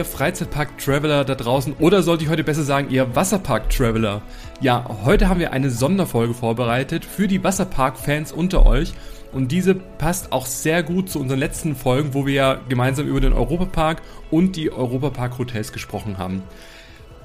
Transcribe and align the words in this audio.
Ihr 0.00 0.06
Freizeitpark-Traveler 0.06 1.26
da 1.26 1.34
draußen 1.34 1.74
oder 1.78 2.02
sollte 2.02 2.24
ich 2.24 2.30
heute 2.30 2.42
besser 2.42 2.62
sagen, 2.62 2.88
ihr 2.88 3.14
Wasserpark-Traveler? 3.14 4.22
Ja, 4.62 4.88
heute 5.04 5.28
haben 5.28 5.40
wir 5.40 5.52
eine 5.52 5.68
Sonderfolge 5.68 6.32
vorbereitet 6.32 7.04
für 7.04 7.28
die 7.28 7.44
Wasserpark-Fans 7.44 8.32
unter 8.32 8.64
euch 8.64 8.94
und 9.34 9.52
diese 9.52 9.74
passt 9.74 10.32
auch 10.32 10.46
sehr 10.46 10.82
gut 10.82 11.10
zu 11.10 11.20
unseren 11.20 11.38
letzten 11.38 11.76
Folgen, 11.76 12.14
wo 12.14 12.24
wir 12.24 12.32
ja 12.32 12.60
gemeinsam 12.70 13.08
über 13.08 13.20
den 13.20 13.34
Europapark 13.34 14.00
und 14.30 14.56
die 14.56 14.72
Europapark-Hotels 14.72 15.70
gesprochen 15.70 16.16
haben. 16.16 16.44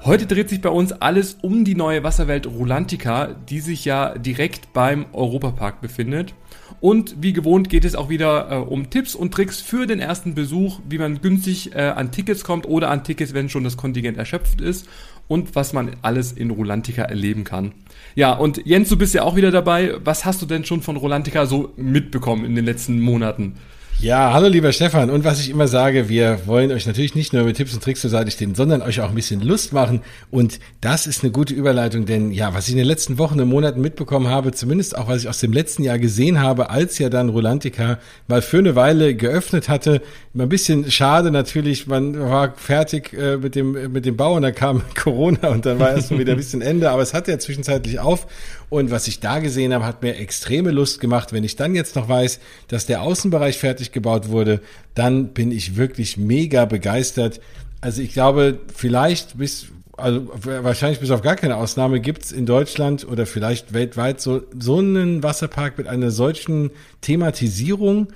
Heute 0.04 0.26
dreht 0.26 0.50
sich 0.50 0.60
bei 0.60 0.68
uns 0.68 0.92
alles 0.92 1.38
um 1.42 1.64
die 1.64 1.76
neue 1.76 2.04
Wasserwelt 2.04 2.46
Rulantica, 2.46 3.36
die 3.48 3.62
sich 3.62 3.86
ja 3.86 4.18
direkt 4.18 4.74
beim 4.74 5.06
Europapark 5.14 5.80
befindet. 5.80 6.34
Und 6.80 7.16
wie 7.22 7.34
gewohnt 7.34 7.70
geht 7.70 7.86
es 7.86 7.96
auch 7.96 8.10
wieder 8.10 8.52
äh, 8.52 8.56
um 8.56 8.90
Tipps 8.90 9.16
und 9.16 9.34
Tricks 9.34 9.62
für 9.62 9.88
den 9.88 10.00
ersten 10.00 10.36
Besuch, 10.36 10.80
wie 10.88 10.98
man 10.98 11.22
günstig 11.22 11.74
äh, 11.74 11.82
an 11.82 12.12
Tickets 12.12 12.44
kommt 12.44 12.68
oder 12.68 12.90
an 12.90 13.04
Tickets, 13.04 13.34
wenn 13.34 13.50
schon 13.50 13.64
das 13.64 13.78
Kontingent 13.78 14.18
erschöpft 14.18 14.62
ist 14.62 14.88
und 15.28 15.56
was 15.56 15.74
man 15.74 15.96
alles 16.02 16.32
in 16.32 16.52
Rolantica 16.52 17.04
erleben 17.04 17.44
kann. 17.44 17.72
Ja, 18.14 18.34
und 18.34 18.66
Jens, 18.66 18.90
du 18.90 18.98
bist 18.98 19.14
ja 19.14 19.24
auch 19.24 19.36
wieder 19.36 19.52
dabei. 19.52 19.96
Was 20.04 20.26
hast 20.26 20.42
du 20.42 20.46
denn 20.46 20.66
schon 20.66 20.82
von 20.82 20.98
Rolantica 20.98 21.46
so 21.46 21.74
mitbekommen 21.76 22.46
in 22.46 22.56
den 22.56 22.66
letzten 22.66 23.02
Monaten? 23.02 23.56
Ja, 24.02 24.34
hallo 24.34 24.48
lieber 24.48 24.74
Stefan. 24.74 25.10
Und 25.10 25.24
was 25.24 25.40
ich 25.40 25.50
immer 25.50 25.70
sage, 25.70 26.10
wir 26.10 26.40
wollen 26.46 26.72
euch 26.72 26.86
natürlich 26.86 27.16
nicht 27.16 27.32
nur 27.32 27.44
mit 27.44 27.56
Tipps 27.56 27.74
und 27.74 27.82
Tricks 27.82 28.02
zur 28.02 28.10
Seite 28.10 28.30
stehen, 28.30 28.54
sondern 28.54 28.82
euch 28.82 29.00
auch 29.00 29.10
ein 29.10 29.16
bisschen 29.16 29.42
Lust 29.42 29.72
machen. 29.72 30.02
Und 30.30 30.60
das 30.82 31.08
ist 31.08 31.24
eine 31.24 31.32
gute 31.32 31.54
Überleitung, 31.54 32.06
denn 32.06 32.32
ja, 32.32 32.54
was 32.54 32.68
ich 32.68 32.74
in 32.74 32.78
den 32.78 32.88
letzten 32.88 33.18
Wochen 33.18 33.40
und 33.40 33.48
Monaten 33.48 33.80
mitbekommen 33.80 34.28
habe, 34.28 34.52
zumindest 34.52 34.98
auch 34.98 35.08
was 35.08 35.22
ich 35.22 35.30
aus 35.30 35.40
dem 35.40 35.54
letzten 35.54 35.84
Jahr 35.84 35.98
gesehen 35.98 36.42
habe, 36.42 36.70
als 36.70 37.00
ja 37.00 37.10
dann 37.10 37.30
Rolantica 37.30 37.98
mal 38.28 38.42
für 38.42 38.60
eine 38.60 38.76
Weile 38.76 39.16
geöffnet 39.16 39.70
hatte, 39.70 40.02
ein 40.38 40.50
bisschen 40.50 40.92
schade 40.92 41.32
natürlich, 41.32 41.88
man 41.88 42.20
war 42.20 42.54
fertig 42.58 43.14
äh, 43.14 43.38
mit 43.38 43.56
dem 43.56 43.94
mit 43.94 44.06
dem 44.06 44.18
Bau 44.18 44.36
und 44.36 44.42
dann 44.42 44.54
kam 44.54 44.82
Corona 44.96 45.48
und 45.48 45.66
dann 45.66 45.80
war 45.80 45.92
erst 45.92 46.12
wieder 46.12 46.34
ein 46.34 46.38
bisschen 46.38 46.62
Ende, 46.62 46.92
aber 46.92 47.02
es 47.02 47.14
hat 47.14 47.30
ja 47.30 47.40
zwischenzeitlich 47.40 48.00
auf 48.00 48.28
und 48.76 48.92
was 48.92 49.08
ich 49.08 49.22
da 49.22 49.40
gesehen 49.40 49.74
habe, 49.74 49.86
hat 49.86 50.04
mir 50.04 50.18
extreme 50.18 50.72
Lust 50.72 51.00
gemacht. 51.00 51.32
Wenn 51.32 51.44
ich 51.44 51.56
dann 51.56 51.76
jetzt 51.76 51.96
noch 51.96 52.10
weiß, 52.10 52.40
dass 52.68 52.86
der 52.86 53.02
Außenbereich 53.02 53.58
fertig 53.58 53.92
gebaut 53.92 54.30
wurde, 54.30 54.62
dann 54.94 55.30
bin 55.30 55.52
ich 55.52 55.78
wirklich 55.78 56.18
mega 56.18 56.66
begeistert. 56.66 57.40
Also 57.80 58.02
ich 58.02 58.12
glaube, 58.12 58.60
vielleicht 58.74 59.38
bis, 59.38 59.68
also 59.96 60.28
wahrscheinlich 60.44 61.00
bis 61.00 61.12
auf 61.12 61.22
gar 61.22 61.38
keine 61.38 61.56
Ausnahme 61.56 62.02
gibt 62.02 62.26
es 62.26 62.32
in 62.34 62.46
Deutschland 62.46 63.08
oder 63.08 63.26
vielleicht 63.26 63.74
weltweit 63.74 64.20
so, 64.20 64.42
so 64.60 64.80
einen 64.80 65.24
Wasserpark 65.24 65.78
mit 65.78 65.88
einer 65.88 66.12
solchen 66.12 66.72
Thematisierung 67.00 68.10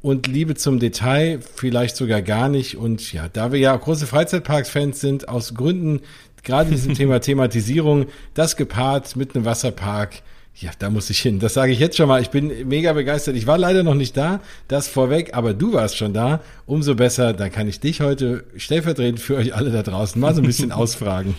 und 0.00 0.26
Liebe 0.26 0.54
zum 0.54 0.78
Detail 0.78 1.40
vielleicht 1.56 1.96
sogar 1.96 2.22
gar 2.22 2.48
nicht. 2.48 2.76
Und 2.76 3.12
ja, 3.12 3.28
da 3.28 3.52
wir 3.52 3.58
ja 3.58 3.76
große 3.76 4.06
Freizeitparks-Fans 4.06 5.00
sind, 5.00 5.28
aus 5.28 5.54
Gründen, 5.54 6.00
gerade 6.48 6.70
diesem 6.70 6.94
Thema 6.94 7.20
Thematisierung, 7.20 8.06
das 8.34 8.56
gepaart 8.56 9.14
mit 9.16 9.36
einem 9.36 9.44
Wasserpark, 9.44 10.22
ja, 10.60 10.70
da 10.76 10.90
muss 10.90 11.08
ich 11.08 11.20
hin. 11.20 11.38
Das 11.38 11.54
sage 11.54 11.70
ich 11.70 11.78
jetzt 11.78 11.96
schon 11.96 12.08
mal. 12.08 12.20
Ich 12.20 12.30
bin 12.30 12.66
mega 12.66 12.92
begeistert. 12.92 13.36
Ich 13.36 13.46
war 13.46 13.58
leider 13.58 13.84
noch 13.84 13.94
nicht 13.94 14.16
da, 14.16 14.40
das 14.66 14.88
vorweg, 14.88 15.34
aber 15.34 15.54
du 15.54 15.72
warst 15.72 15.96
schon 15.96 16.12
da. 16.12 16.40
Umso 16.66 16.96
besser, 16.96 17.32
dann 17.32 17.52
kann 17.52 17.68
ich 17.68 17.78
dich 17.78 18.00
heute 18.00 18.44
stellvertretend 18.56 19.20
für 19.20 19.36
euch 19.36 19.54
alle 19.54 19.70
da 19.70 19.84
draußen 19.84 20.20
mal 20.20 20.34
so 20.34 20.42
ein 20.42 20.46
bisschen 20.46 20.72
ausfragen. 20.72 21.36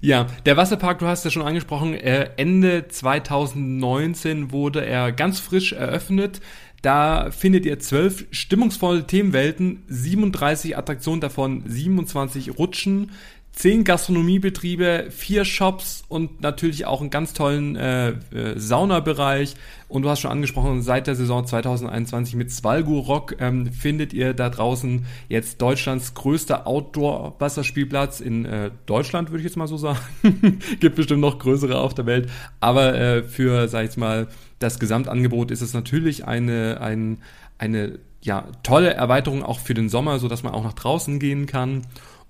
Ja, 0.00 0.26
der 0.44 0.56
Wasserpark, 0.56 0.98
du 0.98 1.06
hast 1.06 1.24
ja 1.24 1.30
schon 1.30 1.42
angesprochen, 1.42 1.94
äh, 1.94 2.30
Ende 2.36 2.88
2019 2.88 4.50
wurde 4.50 4.84
er 4.84 5.12
ganz 5.12 5.38
frisch 5.38 5.72
eröffnet. 5.72 6.40
Da 6.82 7.32
findet 7.32 7.66
ihr 7.66 7.80
zwölf 7.80 8.26
stimmungsvolle 8.30 9.06
Themenwelten, 9.06 9.82
37 9.88 10.76
Attraktionen 10.76 11.20
davon, 11.20 11.64
27 11.66 12.56
Rutschen, 12.56 13.10
zehn 13.58 13.82
Gastronomiebetriebe, 13.82 15.06
vier 15.10 15.44
Shops 15.44 16.04
und 16.06 16.40
natürlich 16.40 16.86
auch 16.86 17.00
einen 17.00 17.10
ganz 17.10 17.32
tollen 17.32 17.74
äh, 17.74 18.10
äh, 18.10 18.14
Saunabereich. 18.54 19.56
Und 19.88 20.02
du 20.02 20.10
hast 20.10 20.20
schon 20.20 20.30
angesprochen, 20.30 20.80
seit 20.82 21.08
der 21.08 21.16
Saison 21.16 21.44
2021 21.44 22.36
mit 22.36 22.52
Svalgo 22.52 23.00
Rock 23.00 23.34
ähm, 23.40 23.72
findet 23.72 24.12
ihr 24.12 24.32
da 24.32 24.48
draußen 24.48 25.06
jetzt 25.28 25.60
Deutschlands 25.60 26.14
größter 26.14 26.68
Outdoor-Wasserspielplatz 26.68 28.20
in 28.20 28.44
äh, 28.44 28.70
Deutschland, 28.86 29.30
würde 29.30 29.38
ich 29.38 29.46
jetzt 29.46 29.56
mal 29.56 29.66
so 29.66 29.76
sagen. 29.76 29.98
Gibt 30.78 30.94
bestimmt 30.94 31.20
noch 31.20 31.40
größere 31.40 31.80
auf 31.80 31.94
der 31.94 32.06
Welt. 32.06 32.30
Aber 32.60 32.94
äh, 32.94 33.24
für, 33.24 33.66
sag 33.66 33.88
ich 33.88 33.96
mal, 33.96 34.28
das 34.60 34.78
Gesamtangebot 34.78 35.50
ist 35.50 35.62
es 35.62 35.74
natürlich 35.74 36.26
eine, 36.26 36.80
ein, 36.80 37.18
eine 37.58 37.98
ja, 38.22 38.44
tolle 38.62 38.94
Erweiterung 38.94 39.42
auch 39.42 39.58
für 39.58 39.74
den 39.74 39.88
Sommer, 39.88 40.20
so 40.20 40.28
dass 40.28 40.44
man 40.44 40.54
auch 40.54 40.62
nach 40.62 40.74
draußen 40.74 41.18
gehen 41.18 41.46
kann. 41.46 41.82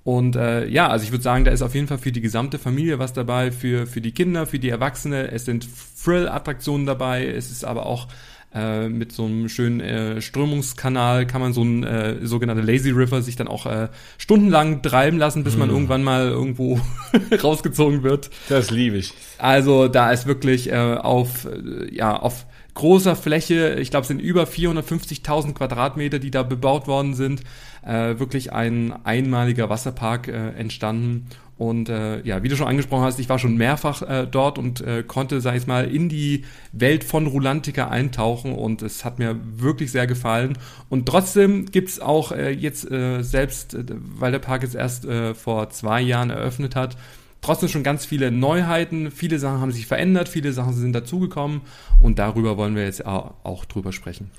Und 0.08 0.36
äh, 0.36 0.66
ja, 0.68 0.88
also 0.88 1.04
ich 1.04 1.10
würde 1.10 1.22
sagen, 1.22 1.44
da 1.44 1.50
ist 1.50 1.60
auf 1.60 1.74
jeden 1.74 1.86
Fall 1.86 1.98
für 1.98 2.12
die 2.12 2.22
gesamte 2.22 2.58
Familie 2.58 2.98
was 2.98 3.12
dabei, 3.12 3.52
für, 3.52 3.86
für 3.86 4.00
die 4.00 4.12
Kinder, 4.12 4.46
für 4.46 4.58
die 4.58 4.70
Erwachsene. 4.70 5.30
Es 5.32 5.44
sind 5.44 5.68
Thrill-Attraktionen 6.02 6.86
dabei, 6.86 7.26
es 7.26 7.50
ist 7.50 7.62
aber 7.62 7.84
auch 7.84 8.08
äh, 8.54 8.88
mit 8.88 9.12
so 9.12 9.26
einem 9.26 9.50
schönen 9.50 9.80
äh, 9.80 10.22
Strömungskanal 10.22 11.26
kann 11.26 11.42
man 11.42 11.52
so 11.52 11.62
ein 11.62 11.84
äh, 11.84 12.24
sogenannte 12.24 12.62
Lazy 12.62 12.88
River 12.88 13.20
sich 13.20 13.36
dann 13.36 13.48
auch 13.48 13.66
äh, 13.66 13.88
stundenlang 14.16 14.80
treiben 14.80 15.18
lassen, 15.18 15.44
bis 15.44 15.56
mm. 15.56 15.58
man 15.58 15.68
irgendwann 15.68 16.02
mal 16.02 16.28
irgendwo 16.28 16.80
rausgezogen 17.42 18.02
wird. 18.02 18.30
Das 18.48 18.70
liebe 18.70 18.96
ich. 18.96 19.12
Also 19.36 19.88
da 19.88 20.10
ist 20.10 20.24
wirklich 20.24 20.72
äh, 20.72 20.94
auf 20.94 21.44
äh, 21.44 21.94
ja 21.94 22.16
auf 22.16 22.46
großer 22.72 23.16
Fläche, 23.16 23.74
ich 23.78 23.90
glaube, 23.90 24.02
es 24.02 24.08
sind 24.08 24.20
über 24.20 24.44
450.000 24.44 25.52
Quadratmeter, 25.52 26.18
die 26.18 26.30
da 26.30 26.44
bebaut 26.44 26.86
worden 26.86 27.14
sind, 27.14 27.42
äh, 27.88 28.18
wirklich 28.18 28.52
ein 28.52 28.94
einmaliger 29.04 29.68
Wasserpark 29.70 30.28
äh, 30.28 30.50
entstanden. 30.50 31.26
Und 31.56 31.88
äh, 31.88 32.22
ja, 32.22 32.44
wie 32.44 32.48
du 32.48 32.56
schon 32.56 32.68
angesprochen 32.68 33.02
hast, 33.02 33.18
ich 33.18 33.28
war 33.28 33.40
schon 33.40 33.56
mehrfach 33.56 34.02
äh, 34.02 34.28
dort 34.30 34.58
und 34.58 34.80
äh, 34.80 35.02
konnte, 35.02 35.40
sag 35.40 35.56
ich 35.56 35.66
mal, 35.66 35.92
in 35.92 36.08
die 36.08 36.44
Welt 36.70 37.02
von 37.02 37.26
Rulantica 37.26 37.88
eintauchen 37.88 38.52
und 38.52 38.80
es 38.82 39.04
hat 39.04 39.18
mir 39.18 39.36
wirklich 39.56 39.90
sehr 39.90 40.06
gefallen. 40.06 40.56
Und 40.88 41.06
trotzdem 41.06 41.66
gibt's 41.66 41.98
auch 41.98 42.30
äh, 42.30 42.50
jetzt 42.50 42.88
äh, 42.88 43.22
selbst, 43.22 43.74
äh, 43.74 43.84
weil 43.88 44.30
der 44.30 44.38
Park 44.38 44.62
jetzt 44.62 44.76
erst 44.76 45.04
äh, 45.04 45.34
vor 45.34 45.68
zwei 45.70 46.00
Jahren 46.00 46.30
eröffnet 46.30 46.76
hat, 46.76 46.96
trotzdem 47.40 47.68
schon 47.68 47.82
ganz 47.82 48.04
viele 48.04 48.30
Neuheiten. 48.30 49.10
Viele 49.10 49.38
Sachen 49.38 49.60
haben 49.60 49.72
sich 49.72 49.86
verändert, 49.86 50.28
viele 50.28 50.52
Sachen 50.52 50.72
sind 50.72 50.92
dazugekommen 50.92 51.62
und 52.00 52.18
darüber 52.18 52.56
wollen 52.56 52.74
wir 52.74 52.84
jetzt 52.84 53.04
auch, 53.06 53.64
drüber 53.66 53.92
sprechen. 53.92 54.30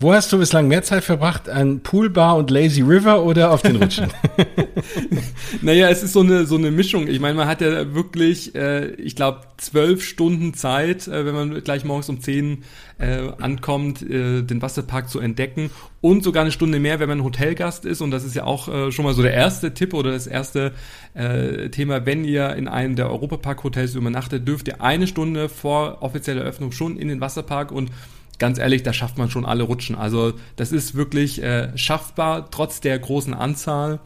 Wo 0.00 0.12
hast 0.12 0.32
du 0.32 0.38
bislang 0.38 0.68
mehr 0.68 0.82
Zeit 0.82 1.04
verbracht? 1.04 1.48
An 1.48 1.80
Poolbar 1.80 2.36
und 2.36 2.50
Lazy 2.50 2.82
River 2.82 3.24
oder 3.24 3.50
auf 3.50 3.62
den 3.62 3.76
Rutschen? 3.76 4.08
naja, 5.62 5.88
es 5.88 6.02
ist 6.02 6.12
so 6.12 6.20
eine, 6.20 6.46
so 6.46 6.56
eine 6.56 6.70
Mischung. 6.70 7.08
Ich 7.08 7.20
meine, 7.20 7.34
man 7.34 7.48
hat 7.48 7.60
ja 7.60 7.94
wirklich, 7.94 8.54
äh, 8.54 8.90
ich 8.92 9.16
glaube, 9.16 9.40
zwölf 9.56 10.04
Stunden 10.04 10.54
Zeit, 10.54 11.08
äh, 11.08 11.26
wenn 11.26 11.34
man 11.34 11.62
gleich 11.64 11.84
morgens 11.84 12.08
um 12.08 12.20
zehn 12.20 12.64
äh, 12.98 13.30
ankommt, 13.40 14.02
äh, 14.02 14.42
den 14.42 14.60
Wasserpark 14.60 15.08
zu 15.08 15.20
entdecken 15.20 15.70
und 16.00 16.24
sogar 16.24 16.42
eine 16.42 16.52
Stunde 16.52 16.80
mehr, 16.80 17.00
wenn 17.00 17.08
man 17.08 17.24
Hotelgast 17.24 17.84
ist. 17.84 18.00
Und 18.00 18.10
das 18.10 18.24
ist 18.24 18.34
ja 18.34 18.44
auch 18.44 18.68
äh, 18.68 18.92
schon 18.92 19.04
mal 19.04 19.14
so 19.14 19.22
der 19.22 19.34
erste 19.34 19.72
Tipp 19.74 19.94
oder 19.94 20.10
das 20.10 20.26
erste 20.26 20.72
äh, 21.14 21.68
Thema. 21.70 22.06
Wenn 22.06 22.24
ihr 22.24 22.54
in 22.56 22.68
einem 22.68 22.96
der 22.96 23.10
Europapark-Hotels 23.10 23.94
übernachtet, 23.94 24.46
dürft 24.46 24.68
ihr 24.68 24.82
eine 24.82 25.06
Stunde 25.06 25.48
vor 25.48 25.98
offizieller 26.00 26.42
Eröffnung 26.42 26.72
schon 26.72 26.96
in 26.96 27.08
den 27.08 27.20
Wasserpark 27.20 27.72
und 27.72 27.90
ganz 28.38 28.58
ehrlich, 28.58 28.82
da 28.82 28.92
schafft 28.92 29.18
man 29.18 29.30
schon 29.30 29.44
alle 29.44 29.64
Rutschen. 29.64 29.96
Also 29.96 30.34
das 30.56 30.72
ist 30.72 30.94
wirklich 30.94 31.42
äh, 31.42 31.76
schaffbar, 31.76 32.50
trotz 32.50 32.80
der 32.80 32.98
großen 32.98 33.34
Anzahl. 33.34 34.00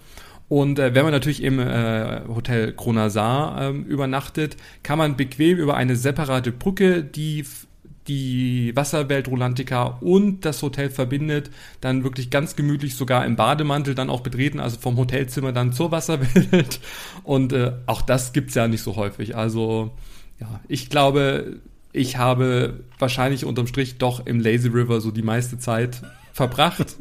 Und 0.48 0.78
äh, 0.78 0.94
wenn 0.94 1.04
man 1.04 1.12
natürlich 1.12 1.42
im 1.42 1.59
äh, 1.59 2.22
Hotel 2.28 2.72
Kronasar 2.74 3.71
äh, 3.71 3.71
übernachtet, 3.71 4.56
kann 4.83 4.98
man 4.98 5.16
bequem 5.16 5.56
über 5.59 5.77
eine 5.77 5.97
separate 5.97 6.53
Brücke, 6.53 7.03
die 7.03 7.44
die 8.09 8.75
Wasserwelt 8.75 9.28
Rolantica 9.28 9.99
und 10.01 10.45
das 10.45 10.63
Hotel 10.63 10.91
verbindet, 10.91 11.51
dann 11.81 12.04
wirklich 12.04 12.31
ganz 12.31 12.57
gemütlich 12.57 12.97
sogar 12.97 13.25
im 13.25 13.37
Bademantel 13.37 13.95
dann 13.95 14.10
auch 14.10 14.21
betreten, 14.21 14.60
also 14.60 14.78
vom 14.78 14.97
Hotelzimmer 14.97 15.53
dann 15.53 15.72
zur 15.72 15.93
Wasserwelt. 15.93 16.81
Und 17.22 17.53
äh, 17.53 17.72
auch 17.87 18.03
das 18.03 18.33
gibt's 18.33 18.54
ja 18.54 18.66
nicht 18.66 18.83
so 18.83 18.97
häufig. 18.97 19.37
Also 19.37 19.93
ja, 20.41 20.60
ich 20.66 20.91
glaube, 20.91 21.60
ich 21.93 22.16
habe 22.16 22.81
wahrscheinlich 22.99 23.45
unterm 23.45 23.66
Strich 23.66 23.99
doch 23.99 24.27
im 24.27 24.41
Lazy 24.41 24.69
River 24.69 25.01
so 25.01 25.10
die 25.10 25.22
meiste 25.22 25.59
Zeit 25.59 26.03
verbracht. 26.33 26.97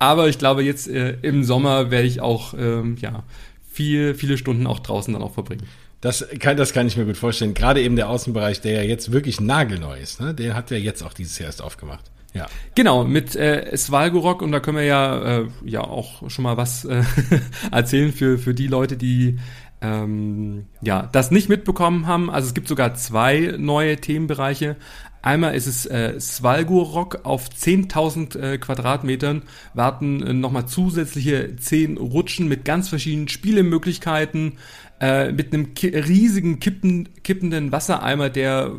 Aber 0.00 0.28
ich 0.28 0.38
glaube, 0.38 0.64
jetzt 0.64 0.88
äh, 0.88 1.16
im 1.22 1.44
Sommer 1.44 1.90
werde 1.90 2.08
ich 2.08 2.20
auch 2.20 2.54
ähm, 2.58 2.96
ja, 3.00 3.22
viel, 3.70 4.14
viele 4.14 4.36
Stunden 4.36 4.66
auch 4.66 4.80
draußen 4.80 5.12
dann 5.12 5.22
auch 5.22 5.34
verbringen. 5.34 5.66
Das 6.04 6.22
kann, 6.38 6.58
das 6.58 6.74
kann 6.74 6.86
ich 6.86 6.98
mir 6.98 7.06
gut 7.06 7.16
vorstellen. 7.16 7.54
Gerade 7.54 7.80
eben 7.80 7.96
der 7.96 8.10
Außenbereich, 8.10 8.60
der 8.60 8.72
ja 8.72 8.82
jetzt 8.82 9.10
wirklich 9.10 9.40
nagelneu 9.40 9.98
ist, 9.98 10.20
ne? 10.20 10.34
den 10.34 10.54
hat 10.54 10.70
ja 10.70 10.76
jetzt 10.76 11.02
auch 11.02 11.14
dieses 11.14 11.38
Jahr 11.38 11.46
erst 11.46 11.62
aufgemacht. 11.62 12.10
Ja. 12.34 12.46
Genau, 12.74 13.04
mit 13.04 13.34
äh, 13.36 13.74
Svalgorok 13.74 14.42
und 14.42 14.52
da 14.52 14.60
können 14.60 14.76
wir 14.76 14.84
ja, 14.84 15.38
äh, 15.38 15.46
ja 15.64 15.80
auch 15.80 16.28
schon 16.28 16.42
mal 16.42 16.58
was 16.58 16.84
äh, 16.84 17.04
erzählen 17.72 18.12
für, 18.12 18.36
für 18.36 18.52
die 18.52 18.66
Leute, 18.66 18.98
die 18.98 19.38
ähm, 19.80 20.66
ja, 20.82 21.08
das 21.10 21.30
nicht 21.30 21.48
mitbekommen 21.48 22.06
haben. 22.06 22.28
Also 22.28 22.48
es 22.48 22.54
gibt 22.54 22.68
sogar 22.68 22.94
zwei 22.96 23.54
neue 23.56 23.96
Themenbereiche. 23.96 24.76
Einmal 25.24 25.54
ist 25.54 25.66
es 25.66 25.86
äh, 25.86 26.20
Svalgorok 26.20 27.20
auf 27.24 27.48
10.000 27.48 28.38
äh, 28.38 28.58
Quadratmetern, 28.58 29.44
warten 29.72 30.22
äh, 30.22 30.34
nochmal 30.34 30.66
zusätzliche 30.66 31.56
10 31.56 31.96
Rutschen 31.96 32.46
mit 32.46 32.66
ganz 32.66 32.90
verschiedenen 32.90 33.28
Spielemöglichkeiten, 33.28 34.58
äh, 35.04 35.32
mit 35.32 35.52
einem 35.52 35.74
ki 35.74 35.88
riesigen 35.88 36.60
kippen, 36.60 37.10
kippenden 37.22 37.72
Wassereimer, 37.72 38.30
der 38.30 38.72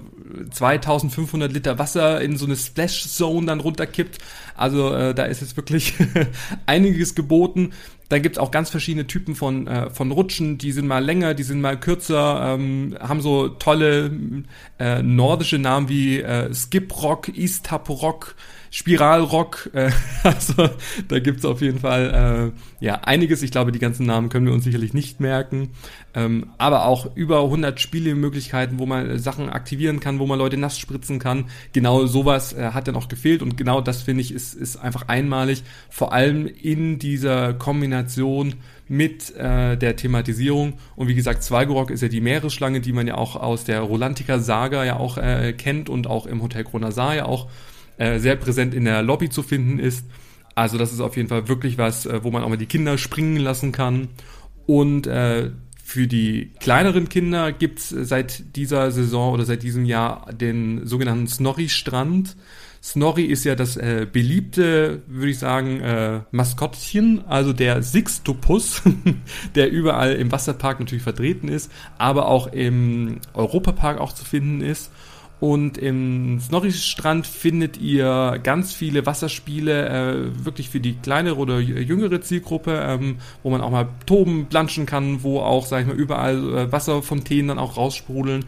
2500 0.49 1.53
Liter 1.53 1.77
Wasser 1.77 2.19
in 2.19 2.35
so 2.35 2.45
eine 2.45 2.55
Splash 2.55 3.07
Zone 3.07 3.45
dann 3.45 3.59
runterkippt. 3.59 4.17
Also 4.55 4.91
äh, 4.91 5.13
da 5.13 5.25
ist 5.25 5.41
jetzt 5.41 5.55
wirklich 5.55 5.93
einiges 6.65 7.13
geboten. 7.13 7.73
Dann 8.09 8.23
gibt's 8.23 8.39
auch 8.39 8.49
ganz 8.49 8.71
verschiedene 8.71 9.05
Typen 9.05 9.35
von, 9.35 9.67
äh, 9.67 9.91
von 9.91 10.09
Rutschen, 10.09 10.57
die 10.57 10.71
sind 10.71 10.87
mal 10.87 11.03
länger, 11.03 11.35
die 11.35 11.43
sind 11.43 11.61
mal 11.61 11.79
kürzer, 11.79 12.55
ähm, 12.55 12.97
haben 12.99 13.21
so 13.21 13.49
tolle 13.49 14.11
äh, 14.79 15.03
nordische 15.03 15.59
Namen 15.59 15.89
wie 15.89 16.21
äh, 16.21 16.51
Skip 16.55 17.03
Rock, 17.03 17.29
East 17.37 17.69
Rock, 17.71 18.35
Spiralrock. 18.75 19.69
Äh, 19.71 19.89
also 20.23 20.69
da 21.07 21.19
gibt's 21.19 21.45
auf 21.45 21.61
jeden 21.61 21.79
Fall 21.79 22.51
äh, 22.81 22.85
ja 22.85 22.95
einiges. 22.95 23.41
Ich 23.41 23.51
glaube, 23.51 23.71
die 23.71 23.79
ganzen 23.79 24.05
Namen 24.05 24.27
können 24.27 24.45
wir 24.45 24.51
uns 24.51 24.65
sicherlich 24.65 24.93
nicht 24.93 25.21
merken. 25.21 25.69
Ähm, 26.13 26.47
aber 26.57 26.85
auch 26.85 27.15
über 27.15 27.43
100 27.43 27.79
Spielemöglichkeiten, 27.79 28.77
wo 28.77 28.85
man 28.85 29.17
Sachen 29.17 29.49
aktivieren 29.49 30.01
kann, 30.01 30.19
wo 30.19 30.25
man 30.25 30.37
Leute 30.37 30.57
nass 30.57 30.77
spritzen 30.77 31.19
kann. 31.19 31.45
Genau 31.71 32.05
sowas 32.05 32.51
äh, 32.51 32.71
hat 32.71 32.85
ja 32.87 32.91
noch 32.91 33.07
gefehlt 33.07 33.41
und 33.41 33.55
genau 33.55 33.79
das 33.79 34.01
finde 34.01 34.23
ich 34.23 34.33
ist, 34.33 34.53
ist 34.53 34.75
einfach 34.75 35.07
einmalig. 35.07 35.63
Vor 35.89 36.11
allem 36.11 36.45
in 36.45 36.99
dieser 36.99 37.53
Kombination 37.53 38.55
mit 38.89 39.33
äh, 39.37 39.77
der 39.77 39.95
Thematisierung. 39.95 40.73
Und 40.97 41.07
wie 41.07 41.15
gesagt, 41.15 41.43
Zweigerok 41.43 41.91
ist 41.91 42.01
ja 42.01 42.09
die 42.09 42.19
Meeresschlange, 42.19 42.81
die 42.81 42.91
man 42.91 43.07
ja 43.07 43.15
auch 43.15 43.37
aus 43.37 43.63
der 43.63 43.79
Rolantica-Saga 43.79 44.83
ja 44.83 44.97
auch 44.97 45.17
äh, 45.17 45.53
kennt 45.53 45.87
und 45.87 46.07
auch 46.07 46.25
im 46.25 46.41
Hotel 46.41 46.65
Kronasar 46.65 47.15
ja 47.15 47.25
auch 47.25 47.47
äh, 47.97 48.19
sehr 48.19 48.35
präsent 48.35 48.73
in 48.73 48.85
der 48.85 49.01
Lobby 49.01 49.29
zu 49.29 49.43
finden 49.43 49.79
ist. 49.79 50.05
Also 50.55 50.77
das 50.77 50.93
ist 50.93 51.01
auf 51.01 51.17
jeden 51.17 51.29
Fall 51.29 51.47
wirklich 51.47 51.77
was, 51.77 52.05
äh, 52.05 52.23
wo 52.23 52.31
man 52.31 52.43
auch 52.43 52.49
mal 52.49 52.57
die 52.57 52.65
Kinder 52.65 52.97
springen 52.97 53.37
lassen 53.37 53.71
kann. 53.71 54.09
Und 54.65 55.05
äh, 55.05 55.51
für 55.83 56.07
die 56.07 56.51
kleineren 56.59 57.09
Kinder 57.09 57.51
gibt's 57.51 57.89
seit 57.89 58.55
dieser 58.55 58.91
Saison 58.91 59.33
oder 59.33 59.45
seit 59.45 59.61
diesem 59.61 59.85
Jahr 59.85 60.33
den 60.33 60.87
sogenannten 60.87 61.27
Snorri-Strand. 61.27 62.35
Snorri 62.81 63.25
ist 63.25 63.45
ja 63.45 63.55
das 63.55 63.77
äh, 63.77 64.07
beliebte, 64.11 65.01
würde 65.07 65.31
ich 65.31 65.39
sagen, 65.39 65.81
äh, 65.81 66.21
Maskottchen, 66.31 67.25
also 67.27 67.51
der 67.51 67.81
Sixtopus, 67.81 68.83
der 69.55 69.71
überall 69.71 70.13
im 70.13 70.31
Wasserpark 70.31 70.79
natürlich 70.79 71.03
vertreten 71.03 71.47
ist, 71.47 71.71
aber 71.97 72.27
auch 72.27 72.47
im 72.47 73.19
Europapark 73.33 73.99
auch 73.99 74.13
zu 74.13 74.23
finden 74.23 74.61
ist. 74.61 74.91
Und 75.39 75.77
im 75.77 76.39
Snorri-Strand 76.39 77.27
findet 77.27 77.77
ihr 77.77 78.39
ganz 78.41 78.73
viele 78.73 79.05
Wasserspiele, 79.05 79.89
äh, 79.89 80.45
wirklich 80.45 80.69
für 80.69 80.79
die 80.79 80.93
kleinere 80.93 81.37
oder 81.37 81.59
jüngere 81.59 82.21
Zielgruppe, 82.21 82.79
ähm, 82.81 83.17
wo 83.43 83.49
man 83.49 83.61
auch 83.61 83.69
mal 83.69 83.89
toben, 84.05 84.45
planschen 84.45 84.85
kann, 84.85 85.23
wo 85.23 85.39
auch, 85.39 85.65
sag 85.65 85.81
ich 85.81 85.87
mal, 85.87 85.95
überall 85.95 86.57
äh, 86.57 86.71
Wasserfontänen 86.71 87.49
dann 87.49 87.59
auch 87.59 87.75
raussprudeln. 87.75 88.45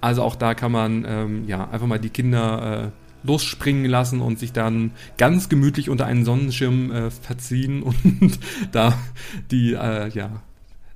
Also 0.00 0.22
auch 0.22 0.34
da 0.34 0.54
kann 0.54 0.72
man 0.72 1.04
ähm, 1.06 1.44
ja 1.46 1.68
einfach 1.70 1.86
mal 1.86 1.98
die 1.98 2.08
Kinder 2.08 2.86
äh, 2.86 3.26
losspringen 3.26 3.84
lassen 3.84 4.22
und 4.22 4.38
sich 4.38 4.52
dann 4.52 4.92
ganz 5.18 5.50
gemütlich 5.50 5.90
unter 5.90 6.06
einen 6.06 6.24
Sonnenschirm 6.24 6.90
äh, 6.90 7.10
verziehen 7.10 7.82
und 8.12 8.38
da 8.72 8.98
die 9.50 9.74
äh, 9.74 10.08
ja 10.08 10.42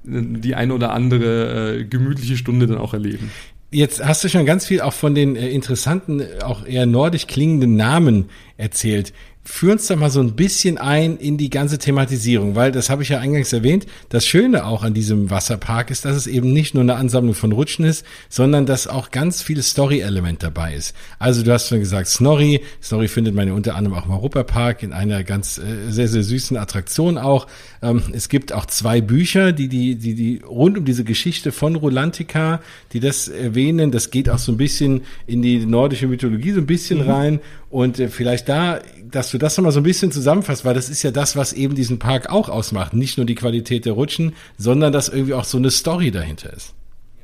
die 0.06 0.54
eine 0.54 0.74
oder 0.74 0.92
andere 0.92 1.78
äh, 1.78 1.84
gemütliche 1.84 2.36
Stunde 2.36 2.66
dann 2.66 2.76
auch 2.78 2.92
erleben. 2.92 3.30
Jetzt 3.74 4.04
hast 4.04 4.22
du 4.22 4.28
schon 4.28 4.46
ganz 4.46 4.66
viel 4.66 4.80
auch 4.80 4.92
von 4.92 5.16
den 5.16 5.34
äh, 5.34 5.48
interessanten, 5.48 6.22
auch 6.44 6.64
eher 6.64 6.86
nordisch 6.86 7.26
klingenden 7.26 7.74
Namen 7.74 8.30
erzählt 8.56 9.12
führ 9.44 9.72
uns 9.72 9.86
doch 9.86 9.96
mal 9.96 10.10
so 10.10 10.20
ein 10.20 10.36
bisschen 10.36 10.78
ein 10.78 11.18
in 11.18 11.36
die 11.36 11.50
ganze 11.50 11.78
Thematisierung, 11.78 12.54
weil 12.54 12.72
das 12.72 12.88
habe 12.88 13.02
ich 13.02 13.10
ja 13.10 13.18
eingangs 13.18 13.52
erwähnt. 13.52 13.86
Das 14.08 14.26
Schöne 14.26 14.64
auch 14.64 14.82
an 14.82 14.94
diesem 14.94 15.30
Wasserpark 15.30 15.90
ist, 15.90 16.06
dass 16.06 16.16
es 16.16 16.26
eben 16.26 16.52
nicht 16.52 16.74
nur 16.74 16.82
eine 16.82 16.94
Ansammlung 16.96 17.34
von 17.34 17.52
Rutschen 17.52 17.84
ist, 17.84 18.06
sondern 18.30 18.64
dass 18.64 18.86
auch 18.86 19.10
ganz 19.10 19.42
viel 19.42 19.62
Story-Element 19.62 20.42
dabei 20.42 20.74
ist. 20.74 20.94
Also 21.18 21.42
du 21.42 21.52
hast 21.52 21.68
schon 21.68 21.80
gesagt, 21.80 22.08
Snorri. 22.08 22.62
Snorri 22.82 23.08
findet 23.08 23.34
man 23.34 23.46
ja 23.46 23.54
unter 23.54 23.74
anderem 23.74 23.98
auch 23.98 24.06
im 24.06 24.12
Europapark 24.12 24.82
in 24.82 24.94
einer 24.94 25.24
ganz 25.24 25.58
äh, 25.58 25.90
sehr, 25.90 26.08
sehr 26.08 26.22
süßen 26.22 26.56
Attraktion 26.56 27.18
auch. 27.18 27.46
Ähm, 27.82 28.02
es 28.12 28.30
gibt 28.30 28.52
auch 28.54 28.64
zwei 28.64 29.02
Bücher, 29.02 29.52
die, 29.52 29.68
die, 29.68 29.96
die, 29.96 30.14
die 30.14 30.40
rund 30.46 30.78
um 30.78 30.86
diese 30.86 31.04
Geschichte 31.04 31.52
von 31.52 31.76
Rolantica, 31.76 32.62
die 32.94 33.00
das 33.00 33.28
erwähnen. 33.28 33.92
Das 33.92 34.10
geht 34.10 34.30
auch 34.30 34.38
so 34.38 34.52
ein 34.52 34.56
bisschen 34.56 35.02
in 35.26 35.42
die 35.42 35.66
nordische 35.66 36.06
Mythologie 36.06 36.52
so 36.52 36.60
ein 36.60 36.66
bisschen 36.66 37.04
mhm. 37.04 37.10
rein. 37.10 37.40
Und 37.74 37.98
äh, 37.98 38.08
vielleicht 38.08 38.48
da, 38.48 38.78
dass 39.10 39.32
du 39.32 39.38
das 39.38 39.56
nochmal 39.56 39.72
so 39.72 39.80
ein 39.80 39.82
bisschen 39.82 40.12
zusammenfasst, 40.12 40.64
weil 40.64 40.74
das 40.74 40.88
ist 40.88 41.02
ja 41.02 41.10
das, 41.10 41.34
was 41.34 41.52
eben 41.52 41.74
diesen 41.74 41.98
Park 41.98 42.30
auch 42.30 42.48
ausmacht. 42.48 42.94
Nicht 42.94 43.16
nur 43.16 43.26
die 43.26 43.34
Qualität 43.34 43.84
der 43.84 43.94
Rutschen, 43.94 44.36
sondern 44.56 44.92
dass 44.92 45.08
irgendwie 45.08 45.34
auch 45.34 45.42
so 45.42 45.58
eine 45.58 45.72
Story 45.72 46.12
dahinter 46.12 46.52
ist. 46.52 46.72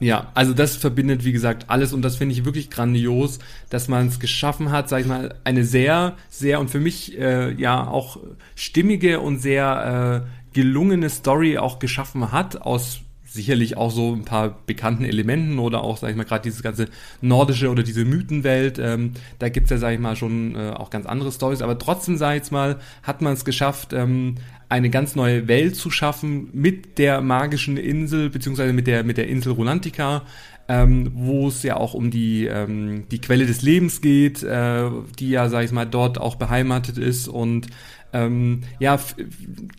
Ja, 0.00 0.32
also 0.34 0.52
das 0.52 0.74
verbindet, 0.74 1.24
wie 1.24 1.30
gesagt, 1.30 1.66
alles 1.68 1.92
und 1.92 2.02
das 2.02 2.16
finde 2.16 2.32
ich 2.32 2.44
wirklich 2.44 2.68
grandios, 2.68 3.38
dass 3.68 3.86
man 3.86 4.08
es 4.08 4.18
geschaffen 4.18 4.72
hat, 4.72 4.88
sag 4.88 5.02
ich 5.02 5.06
mal, 5.06 5.36
eine 5.44 5.64
sehr, 5.64 6.16
sehr 6.30 6.58
und 6.58 6.68
für 6.68 6.80
mich 6.80 7.16
äh, 7.16 7.52
ja 7.52 7.86
auch 7.86 8.18
stimmige 8.56 9.20
und 9.20 9.38
sehr 9.38 10.26
äh, 10.26 10.52
gelungene 10.52 11.10
Story 11.10 11.58
auch 11.58 11.78
geschaffen 11.78 12.32
hat 12.32 12.60
aus 12.60 13.02
sicherlich 13.32 13.76
auch 13.76 13.90
so 13.92 14.12
ein 14.12 14.24
paar 14.24 14.58
bekannten 14.66 15.04
Elementen 15.04 15.58
oder 15.60 15.82
auch, 15.82 15.96
sag 15.98 16.10
ich 16.10 16.16
mal, 16.16 16.24
gerade 16.24 16.42
dieses 16.42 16.62
ganze 16.62 16.88
nordische 17.20 17.70
oder 17.70 17.84
diese 17.84 18.04
Mythenwelt, 18.04 18.78
ähm, 18.80 19.12
da 19.38 19.48
gibt's 19.48 19.70
ja, 19.70 19.78
sag 19.78 19.94
ich 19.94 20.00
mal, 20.00 20.16
schon 20.16 20.56
äh, 20.56 20.70
auch 20.70 20.90
ganz 20.90 21.06
andere 21.06 21.30
Stories, 21.30 21.62
aber 21.62 21.78
trotzdem, 21.78 22.16
sag 22.16 22.30
ich 22.30 22.38
jetzt 22.38 22.52
mal, 22.52 22.80
hat 23.04 23.22
man 23.22 23.34
es 23.34 23.44
geschafft, 23.44 23.92
ähm, 23.92 24.34
eine 24.68 24.90
ganz 24.90 25.14
neue 25.14 25.46
Welt 25.46 25.76
zu 25.76 25.90
schaffen 25.90 26.48
mit 26.52 26.98
der 26.98 27.20
magischen 27.20 27.76
Insel, 27.76 28.30
beziehungsweise 28.30 28.72
mit 28.72 28.86
der, 28.86 29.04
mit 29.04 29.16
der 29.16 29.28
Insel 29.28 29.52
Rolantica, 29.52 30.22
ähm, 30.68 31.10
wo 31.14 31.48
es 31.48 31.64
ja 31.64 31.76
auch 31.76 31.94
um 31.94 32.12
die, 32.12 32.46
ähm, 32.46 33.04
die 33.10 33.20
Quelle 33.20 33.46
des 33.46 33.62
Lebens 33.62 34.00
geht, 34.00 34.44
äh, 34.44 34.88
die 35.18 35.30
ja, 35.30 35.48
sag 35.48 35.64
ich 35.64 35.72
mal, 35.72 35.86
dort 35.86 36.18
auch 36.18 36.36
beheimatet 36.36 36.96
ist. 36.98 37.26
Und 37.26 37.66
ähm, 38.12 38.62
ja, 38.78 38.98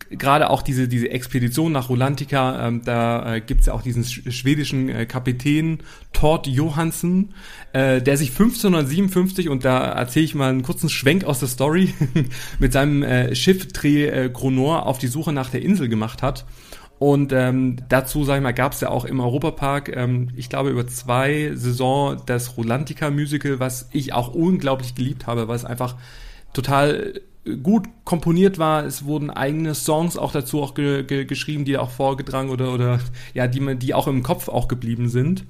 gerade 0.09 0.49
auch 0.49 0.61
diese, 0.61 0.87
diese 0.87 1.09
Expedition 1.09 1.71
nach 1.71 1.89
Rolantica, 1.89 2.67
ähm, 2.67 2.81
da 2.83 3.35
äh, 3.35 3.41
gibt 3.41 3.65
ja 3.65 3.73
auch 3.73 3.81
diesen 3.81 4.03
schwedischen 4.03 4.89
äh, 4.89 5.05
Kapitän 5.05 5.79
Tord 6.13 6.47
Johansen, 6.47 7.33
äh, 7.73 8.01
der 8.01 8.17
sich 8.17 8.29
1557, 8.29 9.49
und 9.49 9.65
da 9.65 9.79
erzähle 9.91 10.25
ich 10.25 10.35
mal 10.35 10.49
einen 10.49 10.63
kurzen 10.63 10.89
Schwenk 10.89 11.25
aus 11.25 11.39
der 11.39 11.49
Story, 11.49 11.93
mit 12.59 12.73
seinem 12.73 13.03
äh, 13.03 13.35
Schiff 13.35 13.67
Tre 13.73 14.07
äh, 14.07 14.29
Gronor 14.29 14.85
auf 14.85 14.97
die 14.97 15.07
Suche 15.07 15.33
nach 15.33 15.49
der 15.49 15.61
Insel 15.61 15.89
gemacht 15.89 16.23
hat. 16.23 16.45
Und 16.99 17.33
ähm, 17.33 17.77
dazu, 17.89 18.23
sag 18.23 18.37
ich 18.37 18.43
mal, 18.43 18.51
gab 18.51 18.73
es 18.73 18.81
ja 18.81 18.89
auch 18.89 19.05
im 19.05 19.19
Europapark, 19.19 19.89
ähm, 19.95 20.29
ich 20.35 20.49
glaube, 20.49 20.69
über 20.69 20.85
zwei 20.85 21.51
Saison 21.55 22.21
das 22.27 22.57
Rolantica-Musical, 22.57 23.59
was 23.59 23.89
ich 23.91 24.13
auch 24.13 24.35
unglaublich 24.35 24.93
geliebt 24.93 25.25
habe, 25.25 25.47
weil 25.47 25.55
es 25.55 25.65
einfach 25.65 25.95
total 26.53 27.21
gut 27.63 27.87
komponiert 28.03 28.59
war. 28.59 28.85
Es 28.85 29.05
wurden 29.05 29.29
eigene 29.29 29.73
Songs 29.73 30.17
auch 30.17 30.31
dazu 30.31 30.61
auch 30.61 30.73
ge 30.73 31.03
ge 31.03 31.25
geschrieben, 31.25 31.65
die 31.65 31.77
auch 31.77 31.89
vorgetragen 31.89 32.49
oder 32.49 32.73
oder 32.73 32.99
ja, 33.33 33.47
die 33.47 33.59
man 33.59 33.79
die 33.79 33.93
auch 33.93 34.07
im 34.07 34.23
Kopf 34.23 34.47
auch 34.47 34.67
geblieben 34.67 35.09
sind. 35.09 35.45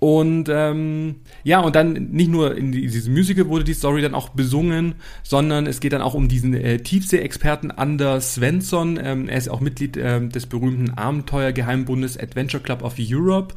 Und 0.00 0.50
ähm, 0.50 1.16
ja, 1.44 1.60
und 1.60 1.74
dann 1.74 1.92
nicht 2.10 2.30
nur 2.30 2.58
in 2.58 2.72
diesem 2.72 3.14
Musical 3.14 3.48
wurde 3.48 3.64
die 3.64 3.72
Story 3.72 4.02
dann 4.02 4.14
auch 4.14 4.28
besungen, 4.28 4.96
sondern 5.22 5.66
es 5.66 5.80
geht 5.80 5.94
dann 5.94 6.02
auch 6.02 6.12
um 6.12 6.28
diesen 6.28 6.52
äh, 6.52 6.78
Tiefsee-Experten 6.78 7.70
Anders 7.70 8.34
Svensson. 8.34 9.00
Ähm, 9.02 9.28
er 9.30 9.38
ist 9.38 9.48
auch 9.48 9.60
Mitglied 9.60 9.96
äh, 9.96 10.28
des 10.28 10.44
berühmten 10.44 10.90
Abenteuergeheimbundes 10.90 12.18
Adventure 12.18 12.62
Club 12.62 12.82
of 12.82 12.96
Europe. 12.98 13.54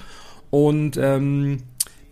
Und 0.50 0.96
ähm, 0.96 1.64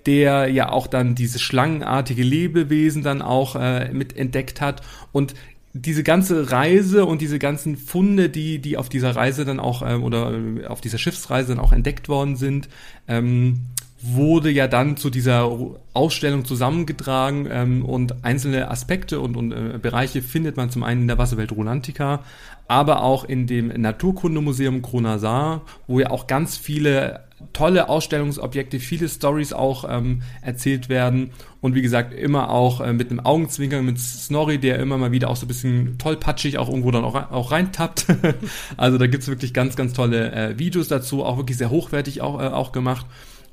der 0.06 0.48
ja 0.50 0.70
auch 0.70 0.88
dann 0.88 1.16
diese 1.16 1.40
schlangenartige 1.40 2.24
Lebewesen 2.24 3.04
dann 3.04 3.22
auch 3.22 3.56
äh, 3.56 3.92
mit 3.92 4.16
entdeckt 4.16 4.62
hat. 4.62 4.82
Und 5.12 5.34
diese 5.78 6.04
ganze 6.04 6.52
Reise 6.52 7.06
und 7.06 7.22
diese 7.22 7.38
ganzen 7.38 7.76
Funde, 7.76 8.30
die 8.30 8.60
die 8.60 8.78
auf 8.78 8.88
dieser 8.88 9.14
Reise 9.16 9.44
dann 9.44 9.60
auch 9.60 9.84
ähm, 9.86 10.04
oder 10.04 10.32
äh, 10.34 10.66
auf 10.68 10.80
dieser 10.80 10.98
Schiffsreise 10.98 11.50
dann 11.50 11.64
auch 11.64 11.74
entdeckt 11.74 12.08
worden 12.08 12.38
sind, 12.38 12.70
ähm, 13.10 13.66
wurde 14.02 14.52
ja 14.52 14.68
dann 14.68 14.96
zu 14.96 15.10
dieser 15.10 15.52
Ausstellung 15.94 16.46
zusammengetragen 16.46 17.48
ähm, 17.50 17.84
und 17.84 18.24
einzelne 18.24 18.70
Aspekte 18.72 19.20
und, 19.20 19.36
und 19.36 19.52
äh, 19.52 19.78
Bereiche 19.82 20.22
findet 20.22 20.56
man 20.56 20.70
zum 20.70 20.84
einen 20.84 21.02
in 21.02 21.08
der 21.08 21.18
Wasserwelt 21.18 21.52
Rolantica, 21.52 22.24
aber 22.68 23.04
auch 23.04 23.26
in 23.26 23.46
dem 23.46 23.68
Naturkundemuseum 23.68 24.82
Kronasar, 24.82 25.64
wo 25.88 26.00
ja 26.00 26.10
auch 26.10 26.28
ganz 26.28 26.56
viele 26.56 27.25
tolle 27.54 27.90
Ausstellungsobjekte, 27.90 28.80
viele 28.80 29.10
Stories 29.10 29.54
auch 29.54 29.86
ähm, 29.90 30.22
erzählt 30.42 30.90
werden 30.90 31.32
und 31.62 31.76
wie 31.76 31.82
gesagt 31.82 32.14
immer 32.14 32.50
auch 32.50 32.82
äh, 32.82 32.94
mit 32.94 33.12
einem 33.12 33.20
Augenzwinkern 33.20 33.86
mit 33.86 34.00
Snorri, 34.00 34.58
der 34.58 34.80
immer 34.80 34.98
mal 34.98 35.12
wieder 35.12 35.30
auch 35.30 35.36
so 35.36 35.46
ein 35.46 35.48
bisschen 35.48 35.98
tollpatschig 35.98 36.58
auch 36.58 36.70
irgendwo 36.70 36.92
dann 36.92 37.04
auch, 37.04 37.32
auch 37.32 37.52
reintappt. 37.52 38.08
also 38.78 38.98
da 38.98 39.08
gibt's 39.08 39.28
wirklich 39.28 39.54
ganz, 39.54 39.76
ganz 39.76 39.94
tolle 39.94 40.32
äh, 40.32 40.60
Videos 40.60 40.88
dazu, 40.88 41.24
auch 41.24 41.38
wirklich 41.38 41.58
sehr 41.58 41.70
hochwertig 41.70 42.22
auch, 42.22 42.42
äh, 42.42 42.48
auch 42.48 42.72
gemacht. 42.72 43.06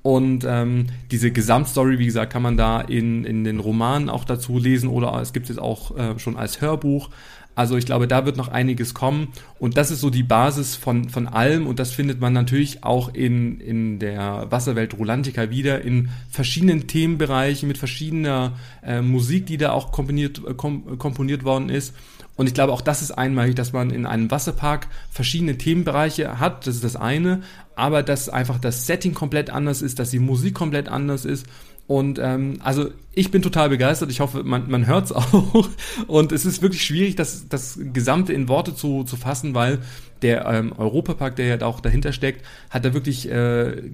Und 0.03 0.45
ähm, 0.49 0.89
diese 1.13 1.31
Gesamtstory, 1.31 1.99
wie 2.01 2.07
gesagt, 2.07 2.33
kann 2.33 2.43
man 2.43 2.57
da 2.57 2.81
in, 2.81 3.25
in 3.25 3.45
den 3.45 3.61
Romanen 3.61 4.11
auch 4.11 4.25
dazu 4.25 4.59
lesen 4.59 4.89
oder 4.89 5.15
es 5.21 5.33
gibt 5.33 5.49
es 5.49 5.59
auch 5.59 5.97
äh, 5.97 6.19
schon 6.19 6.37
als 6.37 6.61
Hörbuch. 6.61 7.11
Also 7.55 7.77
ich 7.77 7.85
glaube, 7.85 8.09
da 8.09 8.25
wird 8.25 8.37
noch 8.37 8.49
einiges 8.49 8.95
kommen. 8.95 9.29
Und 9.59 9.77
das 9.77 9.91
ist 9.91 10.01
so 10.01 10.11
die 10.11 10.23
Basis 10.23 10.75
von, 10.75 11.09
von 11.09 11.29
allem. 11.29 11.67
Und 11.67 11.79
das 11.79 11.91
findet 11.91 12.21
man 12.21 12.33
natürlich 12.33 12.83
auch 12.83 13.13
in, 13.13 13.61
in 13.61 13.99
der 13.99 14.47
Wasserwelt 14.51 14.99
Rolantica 14.99 15.51
wieder, 15.51 15.83
in 15.83 16.09
verschiedenen 16.31 16.87
Themenbereichen, 16.87 17.69
mit 17.69 17.79
verschiedener 17.79 18.53
äh, 18.83 19.03
Musik, 19.03 19.47
die 19.47 19.59
da 19.59 19.73
auch 19.73 19.93
komponiert, 19.93 20.41
äh, 20.47 20.55
kom 20.55 20.99
komponiert 20.99 21.45
worden 21.45 21.69
ist. 21.69 21.95
Und 22.35 22.47
ich 22.47 22.55
glaube, 22.55 22.73
auch 22.73 22.81
das 22.81 23.03
ist 23.03 23.11
einmalig, 23.11 23.57
dass 23.57 23.75
man 23.75 23.91
in 23.91 24.07
einem 24.07 24.31
Wasserpark 24.31 24.89
verschiedene 25.11 25.59
Themenbereiche 25.59 26.41
hat. 26.41 26.67
Das 26.67 26.77
ist 26.77 26.85
das 26.85 26.97
eine. 26.97 27.43
Aber 27.77 28.03
dass 28.03 28.29
einfach 28.29 28.59
das 28.59 28.87
Setting 28.87 29.13
komplett 29.13 29.51
anders 29.51 29.83
ist, 29.83 29.99
dass 29.99 30.11
die 30.11 30.19
Musik 30.19 30.55
komplett 30.55 30.89
anders 30.89 31.25
ist. 31.27 31.47
Und 31.87 32.19
ähm, 32.19 32.59
also 32.63 32.91
ich 33.15 33.31
bin 33.31 33.43
total 33.43 33.69
begeistert. 33.69 34.11
Ich 34.11 34.21
hoffe, 34.21 34.43
man, 34.45 34.71
man 34.71 34.87
hört 34.87 35.07
es 35.07 35.13
auch. 35.13 35.69
Und 36.07 36.33
es 36.33 36.45
ist 36.45 36.63
wirklich 36.63 36.85
schwierig, 36.85 37.17
das, 37.17 37.49
das 37.49 37.79
Gesamte 37.93 38.33
in 38.33 38.49
Worte 38.49 38.75
zu, 38.75 39.05
zu 39.05 39.17
fassen, 39.17 39.55
weil 39.55 39.81
der 40.23 40.47
ähm, 40.47 40.73
Europapark, 40.77 41.37
der 41.37 41.47
ja 41.47 41.67
auch 41.67 41.81
dahinter 41.81 42.13
steckt, 42.13 42.47
hat 42.71 42.85
da 42.85 42.95
wirklich 42.95 43.29
äh, 43.29 43.91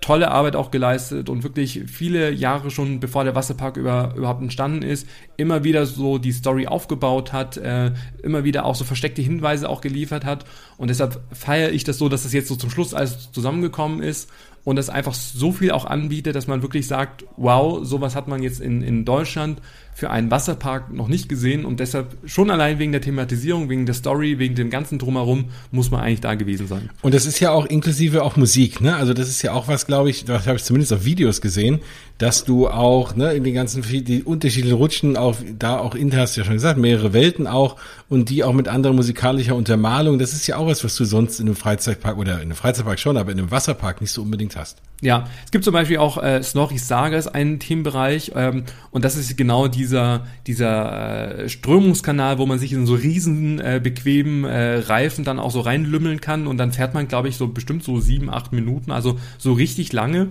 tolle 0.00 0.30
Arbeit 0.30 0.56
auch 0.56 0.70
geleistet 0.70 1.28
und 1.28 1.42
wirklich 1.42 1.82
viele 1.86 2.30
Jahre 2.30 2.70
schon, 2.70 3.00
bevor 3.00 3.24
der 3.24 3.34
Wasserpark 3.34 3.76
über, 3.76 4.14
überhaupt 4.16 4.40
entstanden 4.40 4.82
ist, 4.82 5.08
immer 5.36 5.64
wieder 5.64 5.86
so 5.86 6.18
die 6.18 6.32
Story 6.32 6.66
aufgebaut 6.66 7.32
hat, 7.32 7.56
äh, 7.56 7.92
immer 8.22 8.44
wieder 8.44 8.64
auch 8.64 8.74
so 8.74 8.84
versteckte 8.84 9.22
Hinweise 9.22 9.68
auch 9.68 9.80
geliefert 9.80 10.24
hat. 10.24 10.44
Und 10.76 10.88
deshalb 10.88 11.20
feiere 11.32 11.72
ich 11.72 11.84
das 11.84 11.98
so, 11.98 12.08
dass 12.08 12.22
das 12.22 12.32
jetzt 12.32 12.48
so 12.48 12.56
zum 12.56 12.70
Schluss 12.70 12.94
alles 12.94 13.32
zusammengekommen 13.32 14.00
ist 14.00 14.30
und 14.64 14.76
das 14.76 14.90
einfach 14.90 15.14
so 15.14 15.52
viel 15.52 15.70
auch 15.70 15.84
anbietet, 15.84 16.36
dass 16.36 16.46
man 16.46 16.62
wirklich 16.62 16.86
sagt, 16.86 17.24
wow, 17.36 17.84
sowas 17.84 18.14
hat 18.14 18.28
man 18.28 18.42
jetzt 18.42 18.60
in, 18.60 18.82
in 18.82 19.04
Deutschland 19.04 19.60
für 19.98 20.10
einen 20.10 20.30
Wasserpark 20.30 20.92
noch 20.92 21.08
nicht 21.08 21.28
gesehen 21.28 21.64
und 21.64 21.80
deshalb 21.80 22.16
schon 22.24 22.52
allein 22.52 22.78
wegen 22.78 22.92
der 22.92 23.00
Thematisierung, 23.00 23.68
wegen 23.68 23.84
der 23.84 23.96
Story, 23.96 24.38
wegen 24.38 24.54
dem 24.54 24.70
ganzen 24.70 25.00
Drumherum 25.00 25.46
muss 25.72 25.90
man 25.90 26.02
eigentlich 26.02 26.20
da 26.20 26.36
gewesen 26.36 26.68
sein. 26.68 26.90
Und 27.02 27.14
das 27.14 27.26
ist 27.26 27.40
ja 27.40 27.50
auch 27.50 27.66
inklusive 27.66 28.22
auch 28.22 28.36
Musik, 28.36 28.80
ne? 28.80 28.94
Also 28.94 29.12
das 29.12 29.28
ist 29.28 29.42
ja 29.42 29.54
auch 29.54 29.66
was, 29.66 29.86
glaube 29.86 30.08
ich, 30.08 30.24
das 30.24 30.46
habe 30.46 30.56
ich 30.56 30.62
zumindest 30.62 30.92
auf 30.92 31.04
Videos 31.04 31.40
gesehen, 31.40 31.80
dass 32.18 32.44
du 32.44 32.68
auch 32.68 33.16
ne, 33.16 33.32
in 33.32 33.42
den 33.42 33.54
ganzen 33.54 33.82
die 33.82 34.22
unterschiedlichen 34.22 34.76
Rutschen 34.76 35.16
auch 35.16 35.36
da 35.58 35.78
auch 35.78 35.96
in 35.96 36.16
hast 36.16 36.36
ja 36.36 36.44
schon 36.44 36.54
gesagt 36.54 36.78
mehrere 36.78 37.12
Welten 37.12 37.46
auch 37.46 37.76
und 38.08 38.28
die 38.28 38.42
auch 38.42 38.52
mit 38.52 38.66
anderer 38.68 38.92
musikalischer 38.92 39.54
Untermalung. 39.54 40.18
Das 40.18 40.32
ist 40.32 40.46
ja 40.46 40.56
auch 40.56 40.66
was, 40.66 40.82
was 40.82 40.96
du 40.96 41.04
sonst 41.04 41.38
in 41.38 41.46
einem 41.46 41.56
Freizeitpark 41.56 42.18
oder 42.18 42.36
in 42.36 42.42
einem 42.42 42.56
Freizeitpark 42.56 42.98
schon, 42.98 43.16
aber 43.16 43.32
in 43.32 43.38
einem 43.38 43.50
Wasserpark 43.50 44.00
nicht 44.00 44.12
so 44.12 44.22
unbedingt 44.22 44.56
hast. 44.56 44.78
Ja, 45.00 45.28
es 45.44 45.52
gibt 45.52 45.64
zum 45.64 45.72
Beispiel 45.72 45.98
auch 45.98 46.20
äh, 46.20 46.42
Snorri's 46.42 46.88
Saga 46.88 47.16
ist 47.16 47.28
ein 47.28 47.60
Themenbereich 47.60 48.32
ähm, 48.34 48.64
und 48.90 49.04
das 49.04 49.16
ist 49.16 49.36
genau 49.36 49.68
dieser 49.88 50.26
dieser 50.46 51.44
äh, 51.44 51.48
Strömungskanal, 51.48 52.38
wo 52.38 52.46
man 52.46 52.58
sich 52.58 52.72
in 52.72 52.86
so 52.86 52.94
riesen 52.94 53.58
äh, 53.58 53.80
bequemen 53.82 54.44
äh, 54.44 54.78
Reifen 54.78 55.24
dann 55.24 55.38
auch 55.38 55.50
so 55.50 55.60
reinlümmeln 55.60 56.20
kann 56.20 56.46
und 56.46 56.58
dann 56.58 56.72
fährt 56.72 56.94
man, 56.94 57.08
glaube 57.08 57.28
ich, 57.28 57.36
so 57.36 57.48
bestimmt 57.48 57.82
so 57.82 58.00
sieben, 58.00 58.30
acht 58.30 58.52
Minuten, 58.52 58.90
also 58.90 59.18
so 59.38 59.52
richtig 59.52 59.92
lange. 59.92 60.28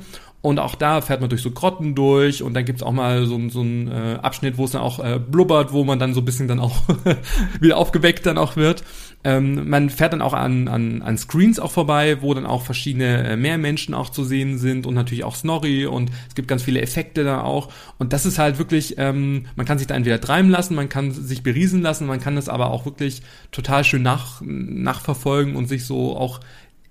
Und 0.48 0.60
auch 0.60 0.76
da 0.76 1.02
fährt 1.02 1.20
man 1.20 1.30
durch 1.30 1.42
so 1.42 1.52
Grotten 1.52 1.94
durch 1.94 2.42
und 2.42 2.54
dann 2.54 2.64
gibt's 2.64 2.82
auch 2.82 2.94
mal 2.94 3.26
so, 3.26 3.38
so 3.50 3.60
einen 3.60 3.92
äh, 3.92 4.18
Abschnitt, 4.22 4.58
wo 4.58 4.64
es 4.64 4.72
dann 4.72 4.82
auch 4.82 5.04
äh, 5.04 5.20
blubbert, 5.20 5.74
wo 5.74 5.84
man 5.84 6.00
dann 6.00 6.14
so 6.14 6.22
ein 6.22 6.26
bisschen 6.26 6.48
dann 6.48 6.62
auch 6.62 6.84
wieder 7.60 7.76
aufgeweckt 7.76 8.26
dann 8.26 8.38
auch 8.38 8.56
wird. 8.56 8.82
Ähm, 9.26 9.70
man 9.70 9.90
fährt 9.90 10.14
dann 10.14 10.22
auch 10.22 10.32
an, 10.32 10.70
an, 10.70 11.02
an 11.02 11.18
Screens 11.18 11.60
auch 11.60 11.72
vorbei, 11.72 12.22
wo 12.22 12.34
dann 12.34 12.46
auch 12.46 12.62
verschiedene 12.62 13.28
äh, 13.28 13.36
Meermenschen 13.36 13.94
auch 13.94 14.10
zu 14.10 14.24
sehen 14.24 14.58
sind 14.58 14.86
und 14.86 14.94
natürlich 14.94 15.26
auch 15.26 15.36
Snorri 15.36 15.86
und 15.86 16.12
es 16.30 16.36
gibt 16.36 16.48
ganz 16.48 16.64
viele 16.64 16.80
Effekte 16.82 17.26
da 17.26 17.42
auch. 17.42 17.68
Und 17.98 18.14
das 18.14 18.26
ist 18.26 18.40
halt 18.40 18.58
wirklich, 18.58 18.96
ähm, 18.98 19.48
man 19.58 19.66
kann 19.66 19.80
sich 19.80 19.88
da 19.88 19.96
entweder 19.96 20.22
treiben 20.22 20.50
lassen, 20.50 20.76
man 20.76 20.88
kann 20.88 21.12
sich 21.12 21.44
beriesen 21.44 21.82
lassen, 21.82 22.08
man 22.08 22.22
kann 22.22 22.38
das 22.38 22.48
aber 22.48 22.72
auch 22.72 22.86
wirklich 22.86 23.22
total 23.52 23.84
schön 23.84 24.02
nach, 24.02 24.42
nachverfolgen 24.42 25.58
und 25.58 25.68
sich 25.68 25.84
so 25.84 26.16
auch 26.16 26.40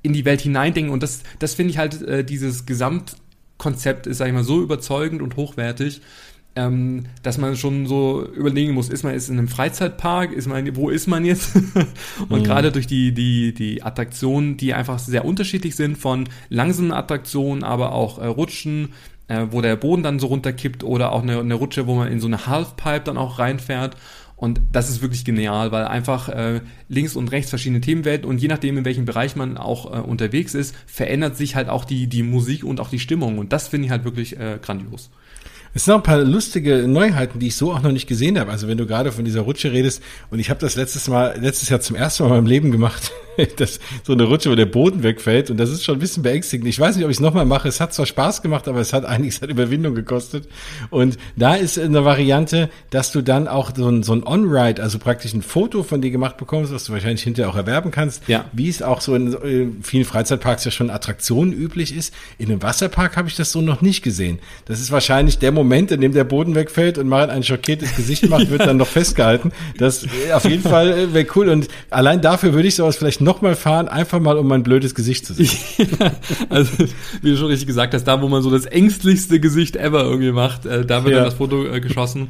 in 0.03 0.13
die 0.13 0.27
Welt 0.27 0.43
hineindenken. 0.43 0.93
Und 0.93 1.03
das, 1.03 1.23
das 1.39 1.55
finde 1.55 1.71
ich 1.71 1.79
halt, 1.79 2.03
äh, 2.03 2.23
dieses 2.23 2.67
Gesamt 2.67 3.17
Konzept 3.59 4.07
ist, 4.07 4.19
sag 4.19 4.29
ich 4.29 4.35
mal, 4.35 4.45
so 4.45 4.63
überzeugend 4.63 5.23
und 5.23 5.37
hochwertig, 5.37 6.01
ähm, 6.57 7.05
dass 7.23 7.37
man 7.37 7.57
schon 7.57 7.87
so 7.87 8.27
überlegen 8.27 8.73
muss, 8.73 8.89
ist 8.89 9.03
man 9.03 9.13
jetzt 9.13 9.29
in 9.29 9.39
einem 9.39 9.49
Freizeitpark, 9.49 10.33
ist 10.33 10.47
man, 10.47 10.75
wo 10.75 10.89
ist 10.89 11.07
man 11.07 11.25
jetzt? 11.25 11.55
und 12.29 12.41
mhm. 12.41 12.45
gerade 12.45 12.73
durch 12.73 12.87
die, 12.87 13.13
die, 13.13 13.53
die 13.53 13.83
Attraktionen, 13.83 14.57
die 14.57 14.73
einfach 14.73 14.99
sehr 14.99 15.25
unterschiedlich 15.25 15.77
sind, 15.77 15.99
von 15.99 16.29
langsamen 16.49 16.93
Attraktionen, 16.93 17.63
aber 17.63 17.93
auch 17.93 18.19
äh, 18.19 18.27
Rutschen, 18.27 18.95
äh, 19.29 19.47
wo 19.51 19.61
der 19.61 19.77
Boden 19.77 20.03
dann 20.03 20.19
so 20.19 20.29
runterkippt 20.29 20.83
oder 20.83 21.13
auch 21.13 21.23
eine, 21.23 21.41
eine 21.41 21.55
Rutsche, 21.55 21.87
wo 21.87 21.95
man 21.95 22.11
in 22.11 22.21
so 22.21 22.27
eine 22.27 22.47
Halfpipe 22.47 23.05
dann 23.05 23.19
auch 23.19 23.39
reinfährt. 23.39 23.97
Und 24.37 24.61
das 24.71 24.91
ist 24.91 25.01
wirklich 25.01 25.25
genial, 25.25 25.73
weil 25.73 25.87
einfach 25.87 26.29
äh, 26.29 26.61
links 26.89 27.17
und 27.17 27.33
rechts 27.33 27.49
verschiedene 27.49 27.81
Themenwelten 27.81 28.29
und 28.29 28.39
je 28.39 28.49
nachdem, 28.49 28.77
in 28.77 28.85
welchem 28.85 29.07
Bereich 29.07 29.35
man 29.35 29.57
auch 29.57 29.87
äh, 29.87 29.99
unterwegs 29.99 30.55
ist, 30.55 30.77
verändert 30.87 31.39
sich 31.39 31.57
halt 31.57 31.71
auch 31.71 31.87
die, 31.87 32.07
die 32.07 32.23
Musik 32.23 32.63
und 32.63 32.79
auch 32.79 32.91
die 32.91 32.99
Stimmung. 32.99 33.39
Und 33.39 33.55
das 33.55 33.69
finde 33.69 33.87
ich 33.87 33.91
halt 33.91 34.05
wirklich 34.05 34.39
äh, 34.39 34.59
grandios. 34.61 35.11
Es 35.77 35.85
sind 35.85 35.93
noch 35.93 36.01
ein 36.01 36.05
paar 36.05 36.25
lustige 36.25 36.89
Neuheiten, 36.89 37.39
die 37.39 37.49
ich 37.49 37.57
so 37.57 37.71
auch 37.71 37.83
noch 37.83 37.93
nicht 37.93 38.07
gesehen 38.07 38.39
habe. 38.39 38.51
Also 38.51 38.67
wenn 38.67 38.79
du 38.79 38.87
gerade 38.87 39.13
von 39.13 39.27
dieser 39.27 39.43
Rutsche 39.43 39.73
redest, 39.73 40.03
und 40.31 40.39
ich 40.39 40.49
habe 40.49 40.59
das 40.59 40.75
letztes 40.75 41.07
Mal, 41.07 41.39
letztes 41.39 41.69
Jahr 41.69 41.81
zum 41.81 41.97
ersten 41.97 42.23
Mal 42.23 42.31
in 42.31 42.35
meinem 42.37 42.47
Leben 42.47 42.73
gemacht, 42.73 43.13
dass 43.59 43.79
so 44.03 44.15
eine 44.15 44.23
Rutsche, 44.23 44.51
wo 44.51 44.55
der 44.55 44.65
Boden 44.65 45.03
wegfällt, 45.03 45.51
und 45.51 45.59
das 45.59 45.69
ist 45.69 45.85
schon 45.85 45.97
ein 45.97 45.99
bisschen 45.99 46.23
beängstigend. 46.23 46.67
Ich 46.67 46.81
weiß 46.81 46.97
nicht, 46.97 47.05
ob 47.05 47.11
ich 47.11 47.19
es 47.19 47.21
nochmal 47.21 47.45
mache. 47.45 47.69
Es 47.69 47.79
hat 47.79 47.93
zwar 47.93 48.07
Spaß 48.07 48.41
gemacht, 48.41 48.69
aber 48.69 48.81
es 48.81 48.95
hat 48.95 49.05
einiges 49.05 49.43
an 49.43 49.51
Überwindung 49.51 49.95
gekostet. 49.95 50.49
Und 50.89 51.19
da 51.37 51.57
ist 51.57 51.79
eine 51.79 52.07
Variante, 52.07 52.71
dass 52.89 53.13
du 53.13 53.21
dann 53.21 53.47
auch 53.47 53.71
so 53.77 53.87
ein, 53.91 54.03
so 54.03 54.15
ein 54.15 54.27
On-Ride, 54.27 54.83
also 54.83 54.99
praktisch 54.99 55.35
ein 55.35 55.43
Foto 55.43 55.83
von 55.83 56.01
dir 56.01 56.11
gemacht 56.11 56.39
bekommst, 56.39 56.73
was 56.73 56.85
du 56.85 56.95
wahrscheinlich 56.95 57.23
hinterher 57.23 57.51
auch 57.51 57.57
erwerben 57.57 57.91
kannst. 57.91 58.27
Ja. 58.29 58.47
Wie 58.55 58.71
es 58.71 58.81
auch 58.81 59.03
so 59.03 59.15
in 59.15 59.83
vielen 59.83 60.07
Freizeitparks 60.07 60.65
ja 60.65 60.71
schon 60.71 60.89
Attraktionen 60.89 61.53
üblich 61.53 61.95
ist. 61.95 62.15
In 62.39 62.51
einem 62.51 62.63
Wasserpark 62.63 63.19
habe 63.19 63.29
ich 63.29 63.37
das 63.37 63.53
so 63.53 63.61
noch 63.61 63.83
nicht 63.83 64.03
gesehen. 64.03 64.39
Das 64.65 64.81
ist 64.81 64.91
wahrscheinlich 64.91 65.39
der 65.39 65.53
Moment, 65.53 65.66
Moment, 65.67 65.91
in 65.91 66.01
dem 66.01 66.13
der 66.13 66.25
Boden 66.25 66.55
wegfällt 66.55 66.99
und 66.99 67.09
Marit 67.09 67.31
ein 67.31 67.43
schockiertes 67.43 67.97
Gesicht 67.97 68.29
macht, 68.29 68.51
wird 68.51 68.63
dann 68.63 68.77
noch 68.77 68.87
festgehalten. 68.87 69.53
Das 69.79 70.07
auf 70.33 70.45
jeden 70.45 70.63
Fall 70.63 70.91
äh, 70.91 71.15
wäre 71.15 71.27
cool. 71.35 71.49
Und 71.49 71.69
allein 71.91 72.21
dafür 72.21 72.53
würde 72.53 72.69
ich 72.69 72.77
sowas 72.77 72.97
vielleicht 72.97 73.21
nochmal 73.21 73.57
fahren, 73.57 73.89
einfach 73.89 74.21
mal 74.21 74.39
um 74.39 74.47
mein 74.47 74.63
blödes 74.63 74.95
Gesicht 74.95 75.27
zu 75.27 75.35
sehen. 75.35 75.51
Ja, 76.01 76.13
also, 76.49 76.73
wie 77.23 77.31
du 77.31 77.37
schon 77.37 77.49
richtig 77.49 77.67
gesagt 77.67 77.95
hast, 77.95 78.05
da 78.05 78.23
wo 78.23 78.29
man 78.29 78.43
so 78.43 78.51
das 78.51 78.67
ängstlichste 78.67 79.41
Gesicht 79.41 79.77
ever 79.77 80.05
irgendwie 80.05 80.33
macht, 80.33 80.67
äh, 80.67 80.85
da 80.85 81.05
wird 81.05 81.13
ja. 81.13 81.19
dann 81.19 81.27
das 81.27 81.35
Foto 81.35 81.67
äh, 81.67 81.81
geschossen. 81.81 82.29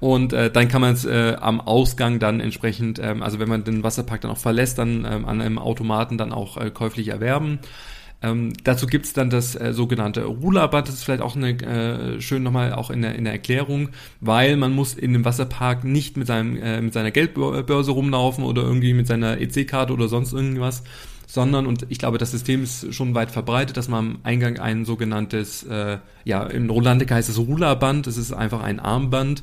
Und 0.00 0.32
äh, 0.32 0.50
dann 0.50 0.68
kann 0.68 0.80
man 0.82 0.92
es 0.92 1.06
äh, 1.06 1.36
am 1.40 1.60
Ausgang 1.60 2.18
dann 2.18 2.40
entsprechend, 2.40 2.98
ähm, 3.02 3.22
also 3.22 3.38
wenn 3.38 3.48
man 3.48 3.64
den 3.64 3.82
Wasserpark 3.82 4.20
dann 4.20 4.30
auch 4.30 4.38
verlässt, 4.38 4.78
dann 4.78 5.06
ähm, 5.10 5.24
an 5.24 5.40
einem 5.40 5.58
Automaten 5.58 6.18
dann 6.18 6.32
auch 6.32 6.58
äh, 6.58 6.70
käuflich 6.70 7.08
erwerben. 7.08 7.58
Ähm, 8.24 8.54
dazu 8.64 8.86
gibt's 8.86 9.12
dann 9.12 9.28
das 9.28 9.54
äh, 9.54 9.74
sogenannte 9.74 10.24
Rulerband, 10.24 10.88
das 10.88 10.94
ist 10.94 11.04
vielleicht 11.04 11.20
auch 11.20 11.36
eine, 11.36 11.50
äh, 11.50 12.20
schön 12.22 12.42
nochmal 12.42 12.72
auch 12.72 12.90
in 12.90 13.02
der, 13.02 13.16
in 13.16 13.24
der 13.24 13.34
Erklärung, 13.34 13.90
weil 14.20 14.56
man 14.56 14.72
muss 14.72 14.94
in 14.94 15.12
dem 15.12 15.26
Wasserpark 15.26 15.84
nicht 15.84 16.16
mit, 16.16 16.26
seinem, 16.26 16.56
äh, 16.56 16.80
mit 16.80 16.94
seiner 16.94 17.10
Geldbörse 17.10 17.90
rumlaufen 17.90 18.44
oder 18.44 18.62
irgendwie 18.62 18.94
mit 18.94 19.06
seiner 19.06 19.38
EC-Karte 19.38 19.92
oder 19.92 20.08
sonst 20.08 20.32
irgendwas, 20.32 20.84
sondern, 21.26 21.66
und 21.66 21.84
ich 21.90 21.98
glaube, 21.98 22.16
das 22.16 22.30
System 22.30 22.62
ist 22.62 22.94
schon 22.94 23.14
weit 23.14 23.30
verbreitet, 23.30 23.76
dass 23.76 23.88
man 23.88 23.98
am 23.98 24.18
Eingang 24.22 24.58
ein 24.58 24.86
sogenanntes, 24.86 25.62
äh, 25.64 25.98
ja, 26.24 26.44
in 26.44 26.70
Rolandica 26.70 27.16
heißt 27.16 27.28
es 27.28 27.38
Rulerband, 27.38 28.06
das 28.06 28.16
ist 28.16 28.32
einfach 28.32 28.62
ein 28.62 28.80
Armband, 28.80 29.42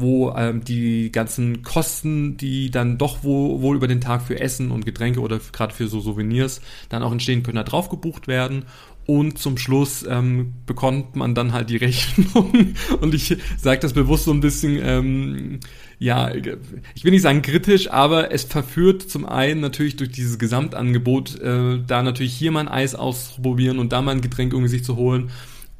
wo 0.00 0.32
ähm, 0.36 0.64
die 0.64 1.12
ganzen 1.12 1.62
Kosten, 1.62 2.36
die 2.36 2.70
dann 2.70 2.98
doch 2.98 3.18
wo, 3.22 3.60
wohl 3.60 3.76
über 3.76 3.88
den 3.88 4.00
Tag 4.00 4.22
für 4.22 4.40
Essen 4.40 4.70
und 4.70 4.84
Getränke 4.84 5.20
oder 5.20 5.40
gerade 5.52 5.74
für 5.74 5.88
so 5.88 6.00
Souvenirs 6.00 6.60
dann 6.88 7.02
auch 7.02 7.12
entstehen 7.12 7.42
können, 7.42 7.56
da 7.56 7.64
drauf 7.64 7.88
gebucht 7.88 8.28
werden. 8.28 8.64
Und 9.06 9.38
zum 9.38 9.58
Schluss 9.58 10.04
ähm, 10.08 10.54
bekommt 10.66 11.16
man 11.16 11.34
dann 11.34 11.52
halt 11.52 11.70
die 11.70 11.76
Rechnung. 11.78 12.74
Und 13.00 13.14
ich 13.14 13.36
sage 13.58 13.80
das 13.80 13.92
bewusst 13.92 14.24
so 14.24 14.32
ein 14.32 14.40
bisschen, 14.40 14.78
ähm, 14.82 15.60
ja, 15.98 16.32
ich 16.32 17.04
will 17.04 17.10
nicht 17.10 17.22
sagen 17.22 17.42
kritisch, 17.42 17.90
aber 17.90 18.30
es 18.30 18.44
verführt 18.44 19.02
zum 19.02 19.26
einen 19.26 19.60
natürlich 19.60 19.96
durch 19.96 20.12
dieses 20.12 20.38
Gesamtangebot, 20.38 21.40
äh, 21.40 21.80
da 21.86 22.02
natürlich 22.02 22.34
hier 22.34 22.52
mal 22.52 22.60
ein 22.60 22.68
Eis 22.68 22.94
ausprobieren 22.94 23.78
und 23.78 23.92
da 23.92 24.00
mal 24.00 24.12
ein 24.12 24.20
Getränk 24.20 24.52
irgendwie 24.52 24.70
sich 24.70 24.84
zu 24.84 24.96
holen 24.96 25.30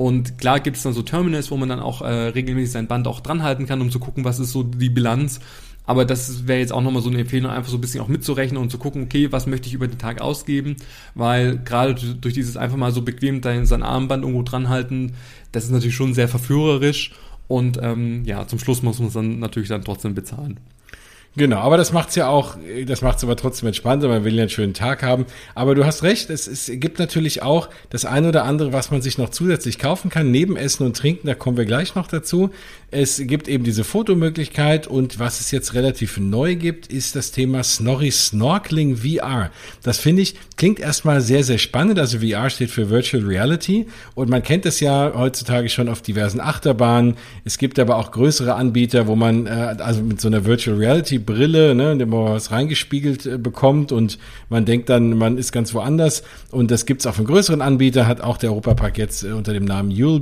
und 0.01 0.39
klar 0.39 0.61
gibt 0.61 0.79
es 0.79 0.83
dann 0.83 0.95
so 0.95 1.03
Terminals, 1.03 1.51
wo 1.51 1.59
man 1.59 1.69
dann 1.69 1.79
auch 1.79 2.01
äh, 2.01 2.09
regelmäßig 2.09 2.73
sein 2.73 2.87
Band 2.87 3.07
auch 3.07 3.21
dranhalten 3.21 3.67
kann, 3.67 3.83
um 3.83 3.91
zu 3.91 3.99
gucken, 3.99 4.25
was 4.25 4.39
ist 4.39 4.51
so 4.51 4.63
die 4.63 4.89
Bilanz. 4.89 5.41
Aber 5.85 6.07
das 6.07 6.47
wäre 6.49 6.59
jetzt 6.59 6.73
auch 6.73 6.81
nochmal 6.81 7.03
so 7.03 7.11
eine 7.11 7.19
Empfehlung, 7.19 7.51
einfach 7.51 7.69
so 7.69 7.77
ein 7.77 7.83
bisschen 7.83 8.01
auch 8.01 8.09
mitzurechnen 8.09 8.59
und 8.63 8.71
zu 8.71 8.79
gucken, 8.79 9.03
okay, 9.03 9.31
was 9.31 9.47
möchte 9.47 9.69
ich 9.69 9.75
über 9.75 9.89
den 9.89 9.99
Tag 9.99 10.23
ausgeben? 10.23 10.77
Weil 11.15 11.59
gerade 11.59 11.93
durch 12.15 12.33
dieses 12.33 12.57
einfach 12.57 12.79
mal 12.79 12.93
so 12.93 13.03
bequem 13.03 13.43
sein 13.43 13.83
Armband 13.83 14.23
irgendwo 14.23 14.43
dranhalten, 14.43 15.13
das 15.53 15.65
ist 15.65 15.71
natürlich 15.71 15.97
schon 15.97 16.15
sehr 16.15 16.29
verführerisch. 16.29 17.13
Und 17.47 17.79
ähm, 17.83 18.25
ja, 18.25 18.47
zum 18.47 18.59
Schluss 18.59 18.83
muss 18.83 19.01
man 19.01 19.09
es 19.09 19.13
dann 19.13 19.39
natürlich 19.39 19.69
dann 19.69 19.85
trotzdem 19.85 20.15
bezahlen. 20.15 20.61
Genau, 21.37 21.59
aber 21.59 21.77
das 21.77 21.93
macht's 21.93 22.17
ja 22.17 22.27
auch, 22.27 22.57
das 22.87 23.03
macht's 23.03 23.23
aber 23.23 23.37
trotzdem 23.37 23.69
entspannter, 23.69 24.09
man 24.09 24.25
will 24.25 24.35
ja 24.35 24.43
einen 24.43 24.51
schönen 24.51 24.75
Tag 24.75 25.05
haben. 25.05 25.27
Aber 25.55 25.77
du 25.77 25.87
hast 25.87 26.03
recht, 26.03 26.29
es, 26.29 26.49
es 26.49 26.69
gibt 26.75 26.99
natürlich 26.99 27.43
auch 27.43 27.69
das 27.89 28.05
eine 28.05 28.29
oder 28.29 28.45
andere, 28.45 28.73
was 28.73 28.91
man 28.91 29.01
sich 29.01 29.17
noch 29.17 29.29
zusätzlich 29.29 29.79
kaufen 29.79 30.11
kann, 30.11 30.33
neben 30.33 30.57
Essen 30.57 30.85
und 30.85 30.97
Trinken, 30.97 31.29
da 31.29 31.35
kommen 31.37 31.57
wir 31.57 31.67
gleich 31.67 31.95
noch 31.95 32.09
dazu. 32.09 32.51
Es 32.93 33.23
gibt 33.25 33.47
eben 33.47 33.63
diese 33.63 33.85
Fotomöglichkeit 33.85 34.89
und 34.89 35.21
was 35.21 35.41
es 35.41 35.53
jetzt 35.53 35.75
relativ 35.75 36.19
neu 36.19 36.57
gibt, 36.57 36.89
ist 36.89 37.15
das 37.15 37.31
Thema 37.31 37.63
Snorri 37.63 38.11
Snorkeling 38.11 38.97
VR. 38.97 39.53
Das 39.85 39.99
finde 39.99 40.23
ich, 40.23 40.35
klingt 40.57 40.81
erstmal 40.81 41.21
sehr, 41.21 41.45
sehr 41.45 41.59
spannend. 41.59 42.01
Also 42.01 42.19
VR 42.19 42.51
steht 42.51 42.71
für 42.71 42.91
Virtual 42.91 43.23
Reality 43.23 43.87
und 44.17 44.29
man 44.29 44.43
kennt 44.43 44.67
es 44.67 44.81
ja 44.81 45.13
heutzutage 45.15 45.69
schon 45.69 45.89
auf 45.89 46.03
diversen 46.03 46.41
Achterbahnen. 46.41 47.15
Es 47.45 47.59
gibt 47.59 47.79
aber 47.79 47.97
auch 47.97 48.11
größere 48.11 48.57
Anbieter, 48.57 49.07
wo 49.07 49.15
man 49.15 49.47
äh, 49.47 49.77
also 49.79 50.03
mit 50.03 50.21
so 50.21 50.27
einer 50.27 50.45
Virtual 50.45 50.77
Reality 50.77 51.19
Brille, 51.19 51.77
ne, 51.77 51.93
in 51.93 51.99
der 51.99 52.09
man 52.09 52.25
was 52.25 52.51
reingespiegelt 52.51 53.25
äh, 53.25 53.39
bekommt 53.39 53.93
und 53.93 54.19
man 54.49 54.65
denkt 54.65 54.89
dann, 54.89 55.17
man 55.17 55.39
ist 55.39 55.53
ganz 55.53 55.75
woanders. 55.75 56.25
Und 56.51 56.73
das 56.73 56.87
gibt's 56.87 57.07
auch 57.07 57.15
von 57.15 57.25
größeren 57.25 57.63
Anbietern, 57.63 58.09
hat 58.09 58.21
auch 58.21 58.37
der 58.37 58.51
Europapark 58.51 58.99
jetzt 58.99 59.23
äh, 59.23 59.29
unter 59.29 59.53
dem 59.53 59.65
Namen 59.65 59.93
You'll 59.93 60.21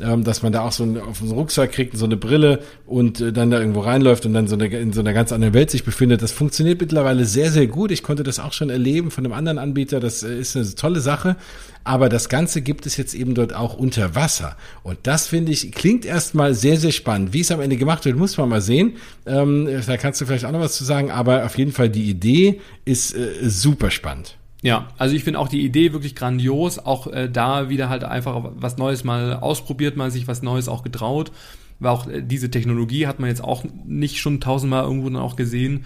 ähm, 0.00 0.24
dass 0.24 0.42
man 0.42 0.52
da 0.52 0.62
auch 0.62 0.72
so 0.72 0.82
einen, 0.82 0.98
auf 0.98 1.20
einen 1.20 1.32
Rucksack 1.32 1.72
kriegt, 1.72 1.89
so 1.92 2.04
eine 2.04 2.16
Brille 2.16 2.60
und 2.86 3.20
äh, 3.20 3.32
dann 3.32 3.50
da 3.50 3.58
irgendwo 3.58 3.80
reinläuft 3.80 4.26
und 4.26 4.32
dann 4.32 4.48
so 4.48 4.54
eine, 4.54 4.66
in 4.66 4.92
so 4.92 5.00
einer 5.00 5.12
ganz 5.12 5.32
anderen 5.32 5.54
Welt 5.54 5.70
sich 5.70 5.84
befindet. 5.84 6.22
Das 6.22 6.32
funktioniert 6.32 6.80
mittlerweile 6.80 7.24
sehr, 7.24 7.50
sehr 7.50 7.66
gut. 7.66 7.90
Ich 7.90 8.02
konnte 8.02 8.22
das 8.22 8.38
auch 8.38 8.52
schon 8.52 8.70
erleben 8.70 9.10
von 9.10 9.24
einem 9.24 9.34
anderen 9.34 9.58
Anbieter. 9.58 10.00
Das 10.00 10.22
äh, 10.22 10.38
ist 10.38 10.56
eine 10.56 10.74
tolle 10.74 11.00
Sache. 11.00 11.36
Aber 11.82 12.08
das 12.08 12.28
Ganze 12.28 12.60
gibt 12.60 12.84
es 12.84 12.96
jetzt 12.96 13.14
eben 13.14 13.34
dort 13.34 13.54
auch 13.54 13.74
unter 13.74 14.14
Wasser. 14.14 14.56
Und 14.82 14.98
das 15.04 15.26
finde 15.26 15.52
ich, 15.52 15.72
klingt 15.72 16.04
erstmal 16.04 16.54
sehr, 16.54 16.78
sehr 16.78 16.92
spannend. 16.92 17.32
Wie 17.32 17.40
es 17.40 17.50
am 17.50 17.60
Ende 17.60 17.76
gemacht 17.76 18.04
wird, 18.04 18.16
muss 18.16 18.36
man 18.36 18.48
mal 18.48 18.60
sehen. 18.60 18.96
Ähm, 19.26 19.66
da 19.86 19.96
kannst 19.96 20.20
du 20.20 20.26
vielleicht 20.26 20.44
auch 20.44 20.52
noch 20.52 20.60
was 20.60 20.76
zu 20.76 20.84
sagen. 20.84 21.10
Aber 21.10 21.46
auf 21.46 21.56
jeden 21.56 21.72
Fall 21.72 21.88
die 21.88 22.10
Idee 22.10 22.60
ist 22.84 23.14
äh, 23.14 23.48
super 23.48 23.90
spannend. 23.90 24.36
Ja, 24.62 24.88
also 24.98 25.14
ich 25.14 25.24
finde 25.24 25.38
auch 25.38 25.48
die 25.48 25.64
Idee 25.64 25.92
wirklich 25.92 26.14
grandios, 26.14 26.78
auch 26.78 27.06
äh, 27.06 27.30
da 27.30 27.70
wieder 27.70 27.88
halt 27.88 28.04
einfach 28.04 28.50
was 28.56 28.76
Neues 28.76 29.04
mal 29.04 29.34
ausprobiert, 29.34 29.96
mal 29.96 30.10
sich 30.10 30.28
was 30.28 30.42
Neues 30.42 30.68
auch 30.68 30.82
getraut, 30.82 31.32
weil 31.80 31.90
auch 31.90 32.06
äh, 32.06 32.22
diese 32.22 32.50
Technologie 32.50 33.06
hat 33.06 33.18
man 33.18 33.28
jetzt 33.28 33.42
auch 33.42 33.64
nicht 33.84 34.18
schon 34.18 34.40
tausendmal 34.40 34.84
irgendwo 34.84 35.08
dann 35.08 35.20
auch 35.20 35.36
gesehen. 35.36 35.84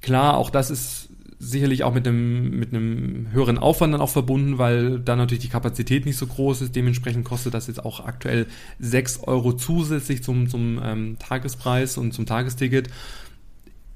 Klar, 0.00 0.36
auch 0.36 0.50
das 0.50 0.70
ist 0.70 1.08
sicherlich 1.42 1.84
auch 1.84 1.94
mit 1.94 2.06
einem, 2.06 2.58
mit 2.58 2.72
einem 2.72 3.28
höheren 3.32 3.56
Aufwand 3.56 3.94
dann 3.94 4.02
auch 4.02 4.10
verbunden, 4.10 4.58
weil 4.58 5.00
da 5.00 5.16
natürlich 5.16 5.42
die 5.42 5.48
Kapazität 5.48 6.04
nicht 6.04 6.18
so 6.18 6.26
groß 6.26 6.60
ist. 6.60 6.76
Dementsprechend 6.76 7.24
kostet 7.24 7.54
das 7.54 7.66
jetzt 7.66 7.82
auch 7.82 8.04
aktuell 8.04 8.46
sechs 8.78 9.20
Euro 9.20 9.54
zusätzlich 9.54 10.22
zum, 10.22 10.48
zum 10.48 10.78
ähm, 10.84 11.16
Tagespreis 11.18 11.96
und 11.96 12.12
zum 12.12 12.26
Tagesticket 12.26 12.90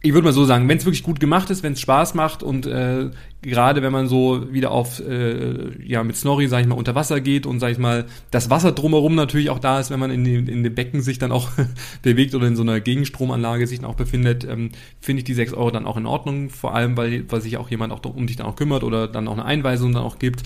ich 0.05 0.13
würde 0.13 0.27
mal 0.27 0.35
so 0.35 0.45
sagen, 0.45 0.69
wenn 0.69 0.77
es 0.77 0.85
wirklich 0.85 1.03
gut 1.03 1.19
gemacht 1.19 1.49
ist, 1.49 1.63
wenn 1.63 1.73
es 1.73 1.81
Spaß 1.81 2.13
macht 2.13 2.43
und 2.43 2.67
äh, 2.67 3.09
gerade 3.41 3.81
wenn 3.81 3.91
man 3.91 4.07
so 4.07 4.53
wieder 4.53 4.71
auf 4.71 5.01
äh, 5.01 5.83
ja 5.83 6.05
mit 6.05 6.15
Snorri, 6.15 6.47
sag 6.47 6.61
ich 6.61 6.67
mal, 6.67 6.75
unter 6.75 6.95
Wasser 6.95 7.23
geht 7.23 7.47
und 7.47 7.59
sag 7.59 7.73
ich 7.73 7.79
mal, 7.79 8.05
das 8.31 8.51
Wasser 8.51 8.73
drumherum 8.73 9.15
natürlich 9.15 9.49
auch 9.49 9.59
da 9.59 9.81
ist, 9.81 9.91
wenn 9.91 9.99
man 9.99 10.11
in, 10.11 10.23
den, 10.23 10.47
in 10.47 10.63
dem 10.63 10.75
Becken 10.75 11.01
sich 11.01 11.19
dann 11.19 11.33
auch 11.33 11.49
bewegt 12.03 12.35
oder 12.35 12.47
in 12.47 12.55
so 12.55 12.61
einer 12.61 12.81
Gegenstromanlage 12.81 13.67
sich 13.67 13.81
dann 13.81 13.89
auch 13.89 13.95
befindet, 13.95 14.45
ähm, 14.45 14.73
finde 15.01 15.21
ich 15.21 15.25
die 15.25 15.33
6 15.33 15.55
Euro 15.55 15.71
dann 15.71 15.87
auch 15.87 15.97
in 15.97 16.05
Ordnung, 16.05 16.51
vor 16.51 16.75
allem, 16.75 16.99
weil, 16.99 17.25
weil 17.31 17.41
sich 17.41 17.57
auch 17.57 17.71
jemand 17.71 17.91
auch 17.91 18.05
um 18.05 18.27
dich 18.27 18.37
dann 18.37 18.47
auch 18.47 18.57
kümmert 18.57 18.85
oder 18.85 19.09
dann 19.09 19.27
auch 19.27 19.33
eine 19.33 19.47
Einweisung 19.47 19.95
dann 19.95 20.03
auch 20.03 20.19
gibt. 20.19 20.43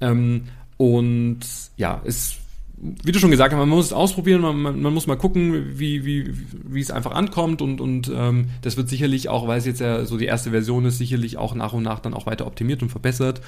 Ähm, 0.00 0.44
und 0.78 1.40
ja, 1.76 2.00
es 2.06 2.38
wie 2.76 3.12
du 3.12 3.18
schon 3.18 3.30
gesagt 3.30 3.52
hast, 3.52 3.58
man 3.58 3.68
muss 3.68 3.86
es 3.86 3.92
ausprobieren, 3.92 4.40
man, 4.40 4.60
man, 4.60 4.82
man, 4.82 4.92
muss 4.92 5.06
mal 5.06 5.16
gucken, 5.16 5.78
wie, 5.78 6.04
wie, 6.04 6.32
wie 6.64 6.80
es 6.80 6.90
einfach 6.90 7.12
ankommt 7.12 7.62
und, 7.62 7.80
und 7.80 8.10
ähm, 8.14 8.48
das 8.62 8.76
wird 8.76 8.88
sicherlich 8.88 9.28
auch, 9.28 9.46
weil 9.46 9.58
es 9.58 9.66
jetzt 9.66 9.80
ja 9.80 10.04
so 10.04 10.18
die 10.18 10.26
erste 10.26 10.50
Version 10.50 10.84
ist, 10.84 10.98
sicherlich 10.98 11.36
auch 11.36 11.54
nach 11.54 11.72
und 11.72 11.82
nach 11.82 12.00
dann 12.00 12.14
auch 12.14 12.26
weiter 12.26 12.46
optimiert 12.46 12.82
und 12.82 12.90
verbessert. 12.90 13.40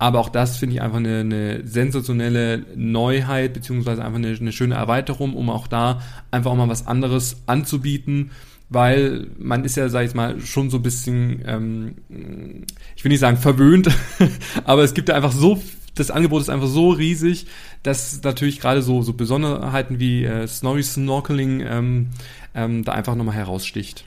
Aber 0.00 0.20
auch 0.20 0.28
das 0.28 0.58
finde 0.58 0.76
ich 0.76 0.82
einfach 0.82 0.98
eine, 0.98 1.20
eine 1.20 1.66
sensationelle 1.66 2.64
Neuheit, 2.76 3.52
beziehungsweise 3.52 4.04
einfach 4.04 4.18
eine, 4.18 4.28
eine 4.28 4.52
schöne 4.52 4.76
Erweiterung, 4.76 5.34
um 5.34 5.50
auch 5.50 5.66
da 5.66 6.00
einfach 6.30 6.52
auch 6.52 6.56
mal 6.56 6.68
was 6.68 6.86
anderes 6.86 7.42
anzubieten 7.46 8.30
weil 8.70 9.28
man 9.38 9.64
ist 9.64 9.76
ja, 9.76 9.88
sag 9.88 10.04
ich 10.04 10.14
mal, 10.14 10.40
schon 10.40 10.68
so 10.68 10.76
ein 10.76 10.82
bisschen, 10.82 11.42
ähm, 11.46 11.94
ich 12.94 13.02
will 13.02 13.10
nicht 13.10 13.20
sagen 13.20 13.38
verwöhnt, 13.38 13.88
aber 14.64 14.82
es 14.82 14.94
gibt 14.94 15.08
ja 15.08 15.14
einfach 15.14 15.32
so 15.32 15.58
das 15.98 16.10
Angebot 16.10 16.42
ist 16.42 16.50
einfach 16.50 16.66
so 16.68 16.90
riesig, 16.90 17.46
dass 17.82 18.22
natürlich 18.22 18.60
gerade 18.60 18.82
so, 18.82 19.02
so 19.02 19.12
Besonderheiten 19.12 20.00
wie 20.00 20.24
äh, 20.24 20.46
Snorri 20.46 20.82
Snorkeling 20.82 21.60
ähm, 21.60 22.06
ähm, 22.54 22.84
da 22.84 22.92
einfach 22.92 23.14
nochmal 23.14 23.34
heraussticht. 23.34 24.04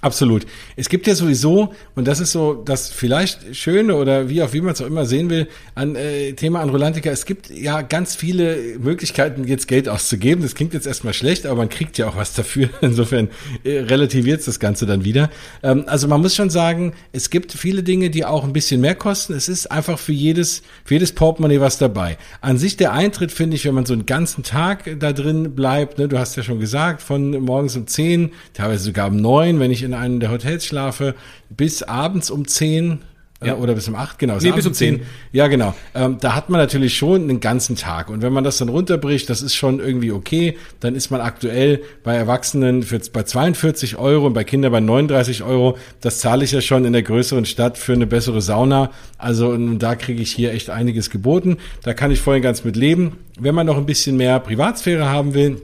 Absolut. 0.00 0.46
Es 0.76 0.88
gibt 0.88 1.08
ja 1.08 1.14
sowieso, 1.16 1.74
und 1.96 2.06
das 2.06 2.20
ist 2.20 2.30
so 2.30 2.54
das 2.54 2.88
vielleicht 2.88 3.56
Schöne 3.56 3.96
oder 3.96 4.28
wie 4.28 4.42
auch 4.42 4.52
wie 4.52 4.60
man 4.60 4.74
es 4.74 4.80
auch 4.80 4.86
immer 4.86 5.06
sehen 5.06 5.28
will, 5.28 5.48
an 5.74 5.96
äh, 5.96 6.34
Thema 6.34 6.60
an 6.60 6.70
Rolantica, 6.70 7.10
es 7.10 7.24
gibt 7.24 7.50
ja 7.50 7.82
ganz 7.82 8.14
viele 8.14 8.78
Möglichkeiten, 8.78 9.44
jetzt 9.48 9.66
Geld 9.66 9.88
auszugeben. 9.88 10.42
Das 10.42 10.54
klingt 10.54 10.72
jetzt 10.72 10.86
erstmal 10.86 11.14
schlecht, 11.14 11.46
aber 11.46 11.56
man 11.56 11.68
kriegt 11.68 11.98
ja 11.98 12.08
auch 12.08 12.16
was 12.16 12.32
dafür. 12.32 12.68
Insofern 12.80 13.28
äh, 13.64 13.80
relativiert 13.80 14.46
das 14.46 14.60
Ganze 14.60 14.86
dann 14.86 15.04
wieder. 15.04 15.30
Ähm, 15.64 15.82
also 15.86 16.06
man 16.06 16.20
muss 16.20 16.36
schon 16.36 16.50
sagen, 16.50 16.92
es 17.12 17.30
gibt 17.30 17.52
viele 17.52 17.82
Dinge, 17.82 18.10
die 18.10 18.24
auch 18.24 18.44
ein 18.44 18.52
bisschen 18.52 18.80
mehr 18.80 18.94
kosten. 18.94 19.32
Es 19.32 19.48
ist 19.48 19.66
einfach 19.66 19.98
für 19.98 20.12
jedes, 20.12 20.62
für 20.84 20.94
jedes 20.94 21.10
Portemonnaie 21.10 21.60
was 21.60 21.76
dabei. 21.76 22.18
An 22.40 22.56
sich 22.56 22.76
der 22.76 22.92
Eintritt, 22.92 23.32
finde 23.32 23.56
ich, 23.56 23.64
wenn 23.64 23.74
man 23.74 23.84
so 23.84 23.94
einen 23.94 24.06
ganzen 24.06 24.44
Tag 24.44 24.88
da 25.00 25.12
drin 25.12 25.56
bleibt, 25.56 25.98
ne, 25.98 26.06
du 26.06 26.20
hast 26.20 26.36
ja 26.36 26.44
schon 26.44 26.60
gesagt, 26.60 27.02
von 27.02 27.32
morgens 27.42 27.76
um 27.76 27.88
zehn, 27.88 28.30
teilweise 28.54 28.84
sogar 28.84 29.08
um 29.08 29.16
neun, 29.16 29.58
wenn 29.58 29.72
ich 29.72 29.87
in 29.88 29.94
einem 29.94 30.20
der 30.20 30.30
Hotels 30.30 30.66
schlafe, 30.66 31.14
bis 31.50 31.82
abends 31.82 32.30
um 32.30 32.46
10 32.46 33.00
äh, 33.40 33.48
ja. 33.48 33.56
oder 33.56 33.74
bis 33.74 33.86
um 33.88 33.94
8, 33.94 34.18
genau. 34.18 34.36
Nee, 34.40 34.50
bis 34.50 34.66
um 34.66 34.74
10. 34.74 34.96
10. 34.96 35.06
Ja, 35.32 35.46
genau. 35.46 35.74
Ähm, 35.94 36.18
da 36.20 36.34
hat 36.34 36.50
man 36.50 36.60
natürlich 36.60 36.96
schon 36.96 37.22
einen 37.22 37.40
ganzen 37.40 37.76
Tag. 37.76 38.10
Und 38.10 38.20
wenn 38.20 38.32
man 38.32 38.42
das 38.42 38.58
dann 38.58 38.68
runterbricht, 38.68 39.30
das 39.30 39.42
ist 39.42 39.54
schon 39.54 39.78
irgendwie 39.78 40.10
okay. 40.10 40.58
Dann 40.80 40.96
ist 40.96 41.10
man 41.10 41.20
aktuell 41.20 41.82
bei 42.02 42.16
Erwachsenen 42.16 42.82
für, 42.82 42.98
bei 43.12 43.22
42 43.22 43.96
Euro 43.96 44.26
und 44.26 44.32
bei 44.32 44.42
Kindern 44.42 44.72
bei 44.72 44.80
39 44.80 45.44
Euro. 45.44 45.78
Das 46.00 46.18
zahle 46.18 46.44
ich 46.44 46.52
ja 46.52 46.60
schon 46.60 46.84
in 46.84 46.92
der 46.92 47.02
größeren 47.02 47.44
Stadt 47.44 47.78
für 47.78 47.92
eine 47.92 48.08
bessere 48.08 48.42
Sauna. 48.42 48.90
Also 49.18 49.50
und 49.50 49.78
da 49.78 49.94
kriege 49.94 50.20
ich 50.20 50.32
hier 50.32 50.52
echt 50.52 50.68
einiges 50.68 51.08
geboten. 51.08 51.58
Da 51.84 51.94
kann 51.94 52.10
ich 52.10 52.20
vorhin 52.20 52.42
ganz 52.42 52.64
mit 52.64 52.74
leben. 52.74 53.18
Wenn 53.38 53.54
man 53.54 53.66
noch 53.66 53.76
ein 53.76 53.86
bisschen 53.86 54.16
mehr 54.16 54.40
Privatsphäre 54.40 55.08
haben 55.08 55.34
will, 55.34 55.62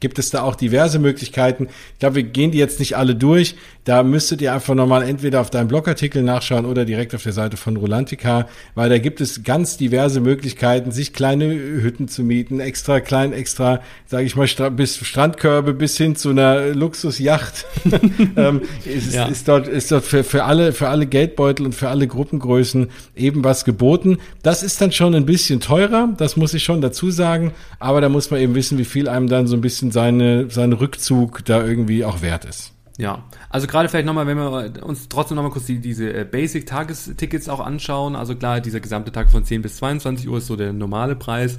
gibt 0.00 0.18
es 0.18 0.30
da 0.30 0.42
auch 0.42 0.56
diverse 0.56 0.98
Möglichkeiten. 0.98 1.68
Ich 1.92 1.98
glaube, 1.98 2.16
wir 2.16 2.22
gehen 2.24 2.50
die 2.50 2.58
jetzt 2.58 2.80
nicht 2.80 2.96
alle 2.96 3.14
durch. 3.14 3.54
Da 3.84 4.02
müsstet 4.02 4.42
ihr 4.42 4.52
einfach 4.52 4.74
nochmal 4.74 5.02
entweder 5.02 5.40
auf 5.40 5.48
deinem 5.48 5.68
Blogartikel 5.68 6.22
nachschauen 6.22 6.66
oder 6.66 6.84
direkt 6.84 7.14
auf 7.14 7.22
der 7.22 7.32
Seite 7.32 7.56
von 7.56 7.76
Rolantica, 7.76 8.46
weil 8.74 8.90
da 8.90 8.98
gibt 8.98 9.20
es 9.20 9.42
ganz 9.42 9.78
diverse 9.78 10.20
Möglichkeiten, 10.20 10.92
sich 10.92 11.14
kleine 11.14 11.46
Hütten 11.46 12.06
zu 12.06 12.22
mieten, 12.22 12.60
extra 12.60 13.00
klein, 13.00 13.32
extra, 13.32 13.80
sage 14.06 14.24
ich 14.24 14.36
mal, 14.36 14.46
bis 14.70 14.98
Strandkörbe 14.98 15.72
bis 15.72 15.96
hin 15.96 16.14
zu 16.14 16.30
einer 16.30 16.74
Luxusjacht. 16.74 17.66
ähm, 18.36 18.62
ist, 18.84 19.14
ja. 19.14 19.26
ist, 19.26 19.48
dort, 19.48 19.66
ist 19.66 19.90
dort 19.90 20.04
für, 20.04 20.24
für 20.24 20.44
alle, 20.44 20.72
für 20.72 20.88
alle 20.88 21.06
Geldbeutel 21.06 21.64
und 21.64 21.74
für 21.74 21.88
alle 21.88 22.06
Gruppengrößen 22.06 22.90
eben 23.16 23.44
was 23.44 23.64
geboten. 23.64 24.18
Das 24.42 24.62
ist 24.62 24.80
dann 24.80 24.92
schon 24.92 25.14
ein 25.14 25.24
bisschen 25.24 25.60
teurer, 25.60 26.10
das 26.18 26.36
muss 26.36 26.52
ich 26.52 26.62
schon 26.62 26.82
dazu 26.82 27.10
sagen, 27.10 27.52
aber 27.78 28.02
da 28.02 28.10
muss 28.10 28.30
man 28.30 28.40
eben 28.40 28.54
wissen, 28.54 28.76
wie 28.76 28.84
viel 28.84 29.08
einem 29.08 29.28
dann 29.28 29.46
so 29.46 29.56
ein 29.56 29.62
bisschen 29.62 29.90
seine, 29.90 30.50
sein 30.50 30.74
Rückzug 30.74 31.44
da 31.46 31.64
irgendwie 31.64 32.04
auch 32.04 32.20
wert 32.20 32.44
ist. 32.44 32.72
Ja, 33.00 33.24
also 33.48 33.66
gerade 33.66 33.88
vielleicht 33.88 34.04
nochmal, 34.04 34.26
wenn 34.26 34.36
wir 34.36 34.84
uns 34.84 35.08
trotzdem 35.08 35.36
nochmal 35.36 35.50
kurz 35.50 35.64
die, 35.64 35.78
diese 35.78 36.12
äh, 36.12 36.26
Basic-Tagestickets 36.30 37.48
auch 37.48 37.60
anschauen. 37.60 38.14
Also 38.14 38.36
klar, 38.36 38.60
dieser 38.60 38.80
gesamte 38.80 39.10
Tag 39.10 39.30
von 39.30 39.42
10 39.42 39.62
bis 39.62 39.76
22 39.76 40.28
Uhr 40.28 40.36
ist 40.36 40.48
so 40.48 40.54
der 40.54 40.74
normale 40.74 41.16
Preis. 41.16 41.58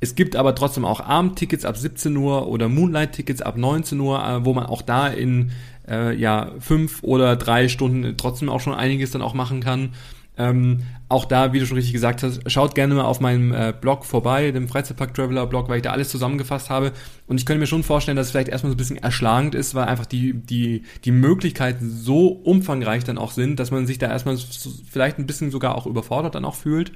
Es 0.00 0.14
gibt 0.14 0.36
aber 0.36 0.54
trotzdem 0.54 0.84
auch 0.84 1.00
Abendtickets 1.00 1.64
ab 1.64 1.78
17 1.78 2.14
Uhr 2.18 2.48
oder 2.48 2.68
Moonlight-Tickets 2.68 3.40
ab 3.40 3.56
19 3.56 3.98
Uhr, 3.98 4.22
äh, 4.22 4.44
wo 4.44 4.52
man 4.52 4.66
auch 4.66 4.82
da 4.82 5.08
in 5.08 5.52
äh, 5.88 6.14
ja 6.14 6.52
fünf 6.58 7.02
oder 7.02 7.36
drei 7.36 7.68
Stunden 7.68 8.18
trotzdem 8.18 8.50
auch 8.50 8.60
schon 8.60 8.74
einiges 8.74 9.10
dann 9.10 9.22
auch 9.22 9.32
machen 9.32 9.60
kann. 9.60 9.94
Ähm, 10.36 10.82
auch 11.14 11.24
da, 11.24 11.52
wie 11.52 11.60
du 11.60 11.66
schon 11.66 11.76
richtig 11.76 11.92
gesagt 11.92 12.22
hast, 12.22 12.40
schaut 12.50 12.74
gerne 12.74 12.94
mal 12.94 13.04
auf 13.04 13.20
meinem 13.20 13.52
äh, 13.52 13.72
Blog 13.78 14.04
vorbei, 14.04 14.50
dem 14.50 14.68
Freizeitpark 14.68 15.14
Traveler 15.14 15.46
Blog, 15.46 15.68
weil 15.68 15.76
ich 15.76 15.82
da 15.82 15.92
alles 15.92 16.08
zusammengefasst 16.08 16.70
habe. 16.70 16.92
Und 17.28 17.38
ich 17.38 17.46
könnte 17.46 17.60
mir 17.60 17.66
schon 17.66 17.84
vorstellen, 17.84 18.16
dass 18.16 18.26
es 18.26 18.32
vielleicht 18.32 18.48
erstmal 18.48 18.72
so 18.72 18.74
ein 18.74 18.78
bisschen 18.78 18.96
erschlagend 18.96 19.54
ist, 19.54 19.74
weil 19.74 19.84
einfach 19.84 20.06
die, 20.06 20.34
die, 20.34 20.82
die 21.04 21.12
Möglichkeiten 21.12 21.88
so 21.88 22.26
umfangreich 22.26 23.04
dann 23.04 23.16
auch 23.16 23.30
sind, 23.30 23.60
dass 23.60 23.70
man 23.70 23.86
sich 23.86 23.98
da 23.98 24.08
erstmal 24.08 24.36
vielleicht 24.90 25.18
ein 25.18 25.26
bisschen 25.26 25.50
sogar 25.50 25.76
auch 25.76 25.86
überfordert 25.86 26.34
dann 26.34 26.44
auch 26.44 26.56
fühlt. 26.56 26.92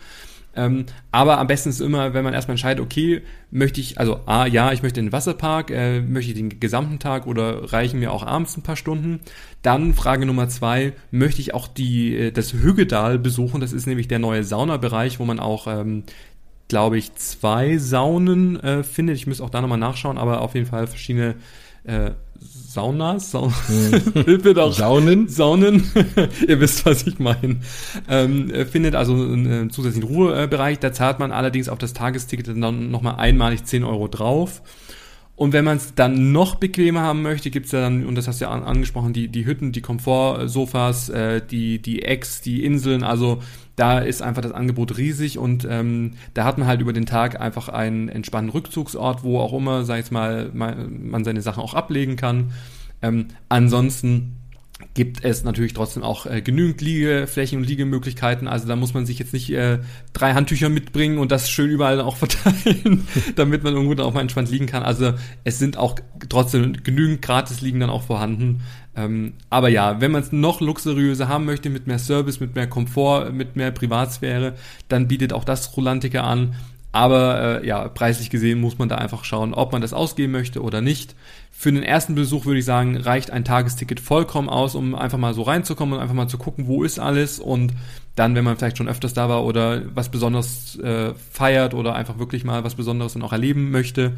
Ähm, 0.59 0.87
aber 1.13 1.39
am 1.39 1.47
besten 1.47 1.69
ist 1.69 1.81
immer, 1.81 2.15
wenn 2.15 2.25
man 2.25 2.35
erstmal 2.35 2.55
entscheidet, 2.55 2.85
okay, 2.85 3.23
möchte 3.53 3.81
ich, 3.81 4.01
also 4.01 4.21
A, 4.27 4.47
ja, 4.47 4.73
ich 4.73 4.83
möchte 4.83 4.99
in 4.99 5.07
den 5.07 5.13
Wasserpark, 5.13 5.71
äh, 5.71 6.01
möchte 6.01 6.33
ich 6.33 6.37
den 6.37 6.59
gesamten 6.59 6.99
Tag 6.99 7.29
oder 7.29 7.73
reichen 7.73 8.01
mir 8.01 8.13
auch 8.13 8.27
abends 8.27 8.57
ein 8.57 8.63
paar 8.63 8.77
Stunden. 8.77 9.21
Dann 9.63 9.95
Frage 9.95 10.27
Nummer 10.27 10.49
zwei, 10.49 10.95
möchte 11.13 11.41
ich 11.41 11.55
auch 11.55 11.69
die, 11.69 12.17
äh, 12.17 12.33
das 12.33 12.53
Hüggedal 12.53 13.21
besuchen? 13.21 13.61
Das 13.61 13.73
ist 13.73 13.87
nämlich 13.87 14.09
der 14.09 14.19
neue 14.19 14.43
Saunabereich, 14.43 15.21
wo 15.21 15.25
man 15.25 15.39
auch 15.39 15.69
ähm, 15.69 16.03
glaube 16.67 16.99
ich, 16.99 17.15
zwei 17.15 17.79
Saunen 17.79 18.61
äh, 18.61 18.83
findet. 18.83 19.17
Ich 19.17 19.27
muss 19.27 19.41
auch 19.41 19.49
da 19.49 19.63
nochmal 19.63 19.79
nachschauen, 19.79 20.19
aber 20.19 20.43
auf 20.43 20.55
jeden 20.55 20.67
Fall 20.67 20.87
verschiedene 20.87 21.37
äh, 21.85 22.11
Saunas, 22.41 23.31
Sa 23.33 23.43
hm. 23.43 24.73
Saunen, 24.73 25.29
Saunen, 25.29 25.83
ihr 26.49 26.61
wisst, 26.61 26.87
was 26.87 27.07
ich 27.07 27.19
meine, 27.19 27.61
ähm, 28.09 28.53
findet 28.71 28.95
also 28.95 29.15
einen 29.15 29.71
zusätzlichen 29.71 30.09
Ruhebereich. 30.09 30.79
Da 30.79 30.93
zahlt 30.93 31.19
man 31.19 31.33
allerdings 31.33 31.69
auf 31.69 31.79
das 31.79 31.93
Tagesticket 31.93 32.49
dann 32.49 32.91
nochmal 32.91 33.17
einmalig 33.17 33.65
10 33.65 33.85
Euro 33.85 34.07
drauf. 34.07 34.63
Und 35.35 35.53
wenn 35.53 35.65
man 35.65 35.77
es 35.77 35.95
dann 35.95 36.33
noch 36.33 36.57
bequemer 36.57 37.01
haben 37.01 37.23
möchte, 37.23 37.51
gibt's 37.51 37.73
ja 37.73 37.81
dann, 37.81 38.05
und 38.05 38.17
das 38.17 38.27
hast 38.27 38.41
du 38.41 38.47
ja 38.47 38.51
angesprochen, 38.51 39.13
die, 39.13 39.29
die 39.29 39.47
Hütten, 39.47 39.71
die 39.71 39.81
Komfortsofas, 39.81 41.11
äh, 41.11 41.41
die, 41.41 41.81
die 41.81 42.03
Ecks, 42.03 42.41
die 42.41 42.65
Inseln, 42.65 43.05
also 43.05 43.41
da 43.79 44.01
ist 44.01 44.23
einfach 44.23 44.43
das 44.43 44.53
Angebot 44.53 44.99
riesig 44.99 45.39
und 45.39 45.67
ähm, 45.71 46.15
da 46.35 46.45
hat 46.45 46.59
man 46.59 46.67
halt 46.67 46.81
über 46.81 46.93
den 46.93 47.07
Tag 47.07 47.41
einfach 47.41 47.69
einen 47.69 48.09
entspannten 48.09 48.51
Rückzugsort, 48.51 49.23
wo 49.23 49.39
auch 49.39 49.53
immer, 49.53 49.85
sag 49.85 50.01
ich 50.01 50.11
mal, 50.11 50.51
man 50.53 51.25
seine 51.25 51.43
Sachen 51.43 51.63
auch 51.63 51.75
ablegen 51.75 52.17
kann. 52.17 52.53
Ähm, 53.03 53.27
ansonsten 53.49 54.38
gibt 54.95 55.25
es 55.25 55.45
natürlich 55.45 55.75
trotzdem 55.75 56.03
auch 56.03 56.27
äh, 56.27 56.41
genügend 56.41 56.81
Liegeflächen 56.81 57.59
und 57.59 57.65
Liegemöglichkeiten. 57.65 58.49
Also 58.49 58.67
da 58.69 58.77
muss 58.77 58.95
man 58.95 59.07
sich 59.07 59.19
jetzt 59.19 59.33
nicht 59.33 59.51
äh, 59.51 59.79
drei 60.13 60.35
Handtücher 60.35 60.69
mitbringen 60.69 61.19
und 61.19 61.33
das 61.33 61.51
schön 61.51 61.71
überall 61.71 62.01
auch 62.01 62.17
verteilen, 62.19 63.07
damit 63.37 63.63
man 63.63 63.75
irgendwo 63.75 63.95
dann 63.95 64.07
auch 64.07 64.15
mal 64.15 64.21
entspannt 64.21 64.51
liegen 64.51 64.67
kann. 64.67 64.83
Also 64.83 65.15
es 65.45 65.59
sind 65.59 65.77
auch 65.77 65.97
trotzdem 66.29 66.73
genügend 66.85 67.23
Gratis-Liegen 67.23 67.81
dann 67.81 67.91
auch 67.91 68.03
vorhanden. 68.03 68.63
Ähm, 68.97 69.35
aber 69.51 69.69
ja, 69.69 70.01
wenn 70.01 70.11
man 70.11 70.23
es 70.23 70.33
noch 70.33 70.61
luxuriöser 70.61 71.29
haben 71.29 71.45
möchte, 71.45 71.71
mit 71.71 71.87
mehr 71.87 71.99
Service, 71.99 72.41
mit 72.41 72.55
mehr 72.55 72.67
Komfort, 72.67 73.33
mit 73.33 73.57
mehr 73.57 73.71
Privatsphäre, 73.71 74.55
dann 74.89 75.07
bietet 75.07 75.33
auch 75.33 75.45
das 75.45 75.77
Rolantica 75.77 76.23
an. 76.23 76.55
Aber 76.99 77.63
äh, 77.63 77.67
ja, 77.67 77.87
preislich 77.87 78.29
gesehen 78.29 78.61
muss 78.61 78.77
man 78.79 78.89
da 78.89 78.97
einfach 78.97 79.23
schauen, 79.23 79.55
ob 79.55 79.71
man 79.71 79.81
das 79.81 79.93
ausgeben 79.93 80.33
möchte 80.33 80.61
oder 80.61 80.81
nicht. 80.81 81.15
Für 81.53 81.71
den 81.71 81.85
ersten 81.85 82.17
Besuch 82.17 82.45
würde 82.45 82.59
ich 82.59 82.65
sagen, 82.65 82.97
reicht 82.97 83.31
ein 83.31 83.45
Tagesticket 83.45 84.01
vollkommen 84.01 84.49
aus, 84.49 84.75
um 84.75 84.97
einfach 84.97 85.17
mal 85.17 85.33
so 85.33 85.43
reinzukommen 85.43 85.95
und 85.95 86.01
einfach 86.01 86.17
mal 86.17 86.27
zu 86.27 86.39
gucken, 86.39 86.67
wo 86.67 86.83
ist 86.83 86.99
alles 86.99 87.39
und 87.39 87.73
dann, 88.17 88.35
wenn 88.35 88.43
man 88.43 88.57
vielleicht 88.57 88.79
schon 88.79 88.89
öfters 88.89 89.15
da 89.15 89.29
war 89.29 89.45
oder 89.45 89.83
was 89.95 90.09
Besonderes 90.09 90.77
äh, 90.81 91.15
feiert 91.31 91.73
oder 91.73 91.95
einfach 91.95 92.19
wirklich 92.19 92.43
mal 92.43 92.65
was 92.65 92.75
Besonderes 92.75 93.13
dann 93.13 93.23
auch 93.23 93.33
erleben 93.33 93.71
möchte, 93.71 94.15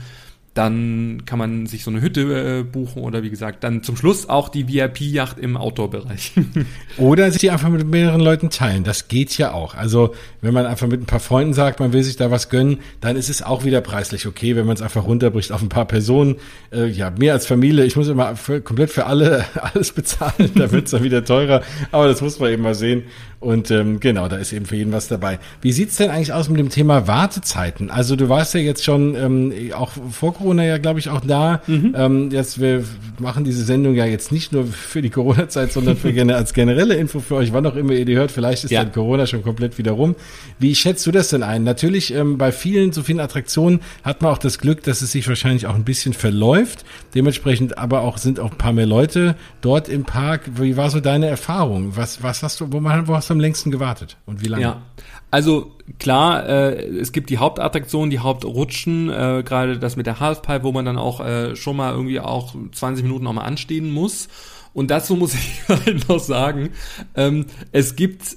dann 0.54 1.22
kann 1.26 1.38
man 1.38 1.66
sich 1.66 1.84
so 1.84 1.92
eine 1.92 2.00
Hütte 2.00 2.60
äh, 2.60 2.62
buchen 2.64 3.02
oder 3.02 3.22
wie 3.22 3.30
gesagt, 3.30 3.62
dann 3.62 3.84
zum 3.84 3.96
Schluss 3.96 4.28
auch 4.28 4.48
die 4.48 4.66
VIP-Yacht 4.66 5.38
im 5.38 5.56
Outdoor-Bereich. 5.56 6.32
oder 6.98 7.30
sich 7.30 7.40
die 7.40 7.50
einfach 7.50 7.68
mit 7.68 7.86
mehreren 7.86 8.20
Leuten 8.20 8.50
teilen. 8.50 8.82
Das 8.82 9.06
geht 9.06 9.38
ja 9.38 9.52
auch. 9.52 9.76
Also 9.76 10.12
wenn 10.40 10.52
man 10.52 10.66
einfach 10.66 10.88
mit 10.88 11.00
ein 11.00 11.06
paar 11.06 11.20
Freunden 11.20 11.54
sagt, 11.54 11.78
man 11.78 11.92
will 11.92 12.02
sich 12.02 12.16
da 12.16 12.32
was 12.32 12.48
gönnen, 12.48 12.78
dann 13.00 13.14
ist 13.14 13.30
es 13.30 13.42
auch 13.42 13.64
wieder 13.64 13.80
preislich 13.80 14.26
okay, 14.26 14.56
wenn 14.56 14.66
man 14.66 14.74
es 14.74 14.82
einfach 14.82 15.06
runterbricht 15.06 15.52
auf 15.52 15.62
ein 15.62 15.68
paar 15.68 15.84
Personen. 15.84 16.36
Äh, 16.72 16.88
ja, 16.88 17.10
mehr 17.10 17.34
als 17.34 17.46
Familie. 17.46 17.84
Ich 17.84 17.94
muss 17.94 18.08
immer 18.08 18.34
für, 18.34 18.60
komplett 18.60 18.90
für 18.90 19.06
alle 19.06 19.44
alles 19.74 19.92
bezahlen. 19.92 20.50
da 20.56 20.72
wird 20.72 20.86
es 20.86 20.90
dann 20.90 21.04
wieder 21.04 21.24
teurer. 21.24 21.62
Aber 21.92 22.08
das 22.08 22.20
muss 22.22 22.40
man 22.40 22.50
eben 22.50 22.64
mal 22.64 22.74
sehen. 22.74 23.04
Und 23.40 23.70
ähm, 23.70 24.00
genau, 24.00 24.29
da 24.29 24.37
ist 24.37 24.53
eben 24.53 24.66
für 24.66 24.76
jeden 24.76 24.92
was 24.92 25.09
dabei. 25.09 25.38
Wie 25.62 25.72
sieht's 25.72 25.96
denn 25.96 26.11
eigentlich 26.11 26.35
aus 26.35 26.50
mit 26.50 26.59
dem 26.59 26.68
Thema 26.68 27.07
Wartezeiten? 27.07 27.90
Also 27.90 28.14
du 28.14 28.29
warst 28.29 28.53
ja 28.53 28.61
jetzt 28.61 28.85
schon 28.85 29.14
ähm, 29.14 29.72
auch 29.74 29.92
vor 30.11 30.35
Corona 30.35 30.62
ja, 30.62 30.76
glaube 30.76 31.00
ich, 31.00 31.09
auch 31.09 31.22
da. 31.22 31.62
Mhm. 31.66 31.94
Ähm, 31.96 32.31
jetzt 32.31 32.61
wir 32.61 32.85
machen 33.18 33.44
diese 33.44 33.64
Sendung 33.64 33.94
ja 33.94 34.05
jetzt 34.05 34.31
nicht 34.31 34.53
nur 34.53 34.66
für 34.66 35.00
die 35.00 35.09
Corona-Zeit, 35.09 35.72
sondern 35.72 35.96
für 35.96 36.11
als 36.37 36.53
generelle 36.53 36.96
Info 36.96 37.20
für 37.20 37.37
euch, 37.37 37.55
wann 37.55 37.64
auch 37.64 37.76
immer 37.76 37.94
ihr 37.94 38.05
die 38.05 38.14
hört. 38.14 38.31
Vielleicht 38.31 38.64
ist 38.64 38.72
ja. 38.72 38.83
dann 38.83 38.92
Corona 38.92 39.26
schon 39.26 39.42
komplett 39.42 39.79
wieder 39.79 39.92
rum. 39.92 40.16
Wie 40.59 40.74
schätzt 40.74 41.07
du 41.07 41.11
das 41.11 41.31
denn 41.31 41.42
ein? 41.42 41.64
Natürlich 41.64 42.12
ähm, 42.12 42.37
bei 42.37 42.53
vielen, 42.53 42.92
so 42.92 43.03
vielen 43.03 43.20
Attraktionen 43.20 43.81
hat 44.05 44.20
man 44.20 44.33
auch 44.33 44.38
das 44.38 44.59
Glück, 44.59 44.83
dass 44.83 45.00
es 45.00 45.12
sich 45.12 45.26
wahrscheinlich 45.26 45.66
auch 45.66 45.74
ein 45.74 45.85
bisschen 45.85 46.12
verläuft. 46.12 46.85
Dementsprechend 47.14 47.79
aber 47.79 48.03
auch 48.03 48.18
sind 48.18 48.38
auch 48.38 48.50
ein 48.50 48.59
paar 48.59 48.74
mehr 48.74 48.87
Leute 48.87 49.35
dort 49.62 49.88
im 49.88 50.05
Park. 50.05 50.42
Wie 50.57 50.76
war 50.76 50.90
so 50.90 51.00
deine 51.00 51.26
Erfahrung? 51.26 51.96
Was, 51.96 52.22
was 52.22 52.42
hast 52.42 52.61
du, 52.61 52.70
wo, 52.70 52.81
man, 52.81 53.09
wo 53.09 53.14
hast 53.14 53.29
du 53.30 53.34
am 53.34 53.40
längsten 53.40 53.70
gewartet 53.70 54.16
und 54.26 54.42
wie 54.42 54.48
lange? 54.48 54.62
Ja, 54.62 54.82
also 55.30 55.76
klar, 55.98 56.48
äh, 56.48 56.84
es 56.98 57.12
gibt 57.12 57.30
die 57.30 57.38
Hauptattraktionen, 57.38 58.10
die 58.10 58.18
Hauptrutschen, 58.18 59.08
äh, 59.08 59.42
gerade 59.44 59.78
das 59.78 59.96
mit 59.96 60.06
der 60.06 60.20
Halfpipe, 60.20 60.64
wo 60.64 60.72
man 60.72 60.84
dann 60.84 60.98
auch 60.98 61.24
äh, 61.24 61.54
schon 61.54 61.76
mal 61.76 61.92
irgendwie 61.92 62.20
auch 62.20 62.54
20 62.72 63.04
Minuten 63.04 63.26
auch 63.26 63.32
mal 63.32 63.44
anstehen 63.44 63.90
muss. 63.90 64.28
Und 64.72 64.90
dazu 64.90 65.16
muss 65.16 65.34
ich 65.34 65.62
halt 65.68 66.08
noch 66.08 66.18
sagen, 66.20 66.70
ähm, 67.14 67.46
es 67.72 67.96
gibt 67.96 68.36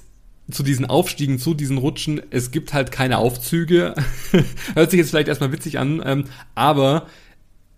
zu 0.50 0.62
diesen 0.62 0.84
Aufstiegen, 0.84 1.38
zu 1.38 1.54
diesen 1.54 1.78
Rutschen, 1.78 2.20
es 2.30 2.50
gibt 2.50 2.74
halt 2.74 2.92
keine 2.92 3.18
Aufzüge. 3.18 3.94
Hört 4.74 4.90
sich 4.90 4.98
jetzt 4.98 5.10
vielleicht 5.10 5.28
erstmal 5.28 5.52
witzig 5.52 5.78
an, 5.78 6.02
ähm, 6.04 6.24
aber 6.54 7.06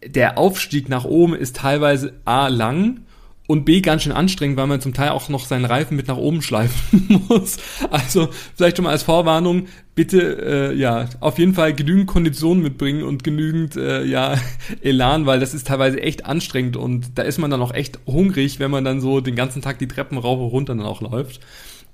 der 0.05 0.37
Aufstieg 0.37 0.89
nach 0.89 1.05
oben 1.05 1.35
ist 1.35 1.57
teilweise 1.57 2.15
A 2.25 2.49
lang 2.49 3.01
und 3.47 3.65
B 3.65 3.81
ganz 3.81 4.03
schön 4.03 4.13
anstrengend, 4.13 4.57
weil 4.57 4.67
man 4.67 4.81
zum 4.81 4.95
Teil 4.95 5.11
auch 5.11 5.29
noch 5.29 5.45
seinen 5.47 5.65
Reifen 5.65 5.97
mit 5.97 6.09
nach 6.09 6.17
oben 6.17 6.43
schleifen 6.43 7.25
muss. 7.29 7.59
Also 7.91 8.29
vielleicht 8.55 8.77
schon 8.77 8.85
mal 8.85 8.91
als 8.91 9.05
Vorwarnung, 9.05 9.67
bitte 9.95 10.73
äh, 10.73 10.75
ja 10.75 11.09
auf 11.21 11.39
jeden 11.39 11.55
Fall 11.55 11.75
genügend 11.75 12.07
Konditionen 12.07 12.63
mitbringen 12.63 13.03
und 13.03 13.25
genügend 13.25 13.77
äh, 13.77 14.05
ja 14.05 14.37
Elan, 14.83 15.27
weil 15.27 15.41
das 15.41 15.55
ist 15.55 15.67
teilweise 15.67 16.01
echt 16.01 16.27
anstrengend 16.27 16.77
und 16.77 17.19
da 17.19 17.23
ist 17.23 17.39
man 17.39 17.51
dann 17.51 17.63
auch 17.63 17.73
echt 17.73 18.01
hungrig, 18.07 18.59
wenn 18.59 18.71
man 18.71 18.85
dann 18.85 19.01
so 19.01 19.21
den 19.21 19.37
ganzen 19.37 19.63
Tag 19.63 19.79
die 19.79 19.89
Treppen 19.89 20.19
rauf 20.19 20.39
und 20.39 20.49
runter 20.49 20.75
dann 20.75 20.87
auch 20.87 21.01
läuft. 21.01 21.41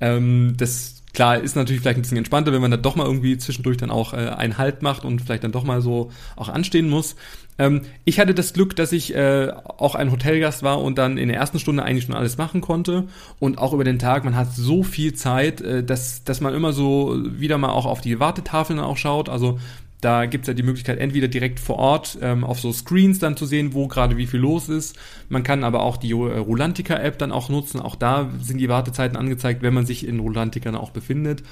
Ähm, 0.01 0.55
das 0.57 1.02
Klar, 1.13 1.39
ist 1.39 1.57
natürlich 1.57 1.83
vielleicht 1.83 1.99
ein 1.99 2.03
bisschen 2.03 2.17
entspannter, 2.17 2.53
wenn 2.53 2.63
man 2.63 2.71
dann 2.71 2.83
doch 2.83 2.97
mal 2.97 3.07
irgendwie 3.07 3.37
zwischendurch 3.37 3.77
dann 3.77 3.91
auch 3.91 4.15
äh, 4.15 4.17
einen 4.17 4.57
Halt 4.57 4.83
macht 4.83 5.05
und 5.05 5.21
vielleicht 5.21 5.45
dann 5.45 5.53
doch 5.53 5.65
mal 5.65 5.83
so 5.83 6.11
auch 6.37 6.49
anstehen 6.49 6.89
muss. 6.89 7.17
Ähm, 7.59 7.83
ich 8.05 8.19
hatte 8.19 8.35
das 8.35 8.55
Glück, 8.55 8.75
dass 8.77 8.93
ich 8.93 9.15
äh, 9.15 9.53
auch 9.77 9.95
ein 9.95 10.11
Hotelgast 10.11 10.63
war 10.63 10.81
und 10.81 10.97
dann 10.97 11.19
in 11.19 11.29
der 11.29 11.37
ersten 11.37 11.59
Stunde 11.59 11.83
eigentlich 11.83 12.05
schon 12.05 12.15
alles 12.15 12.39
machen 12.39 12.63
konnte. 12.63 13.09
Und 13.39 13.59
auch 13.59 13.75
über 13.75 13.85
den 13.85 13.99
Tag, 13.99 14.25
man 14.25 14.37
hat 14.37 14.55
so 14.55 14.83
viel 14.83 15.13
Zeit, 15.13 15.61
äh, 15.61 15.85
dass, 15.85 16.25
dass 16.25 16.41
man 16.41 16.55
immer 16.55 16.73
so 16.73 17.19
wieder 17.23 17.59
mal 17.59 17.71
auch 17.71 17.87
auf 17.87 18.01
die 18.01 18.19
Wartetafeln 18.19 18.79
auch 18.79 18.97
schaut. 18.97 19.29
Also 19.29 19.59
da 20.03 20.27
gibt's 20.27 20.49
ja 20.49 20.55
die 20.55 20.65
Möglichkeit, 20.65 20.99
entweder 20.99 21.29
direkt 21.29 21.61
vor 21.61 21.77
Ort 21.77 22.19
ähm, 22.21 22.43
auf 22.43 22.61
so 22.61 22.73
Screens 22.73 23.21
dann 23.21 23.37
zu 23.37 23.47
sehen, 23.47 23.73
wo 23.73 23.87
gerade 23.87 24.17
wie 24.17 24.27
viel 24.27 24.41
los 24.41 24.69
ist. 24.69 24.99
Man 25.29 25.45
kann 25.45 25.63
aber 25.63 25.83
auch 25.83 25.97
die 25.97 26.11
äh, 26.11 26.15
Rulantica-App 26.15 27.19
dann 27.19 27.31
auch 27.31 27.49
nutzen. 27.49 27.81
Auch 27.81 27.95
da 27.95 28.29
sind 28.41 28.59
die 28.59 28.69
Wartezeiten 28.69 29.17
angezeigt, 29.17 29.63
wenn 29.63 29.73
man 29.73 29.87
sich 29.87 30.07
in 30.07 30.19
Rulantica 30.19 30.73
dann 30.73 30.81
auch 30.81 30.91
befindet. 30.91 31.45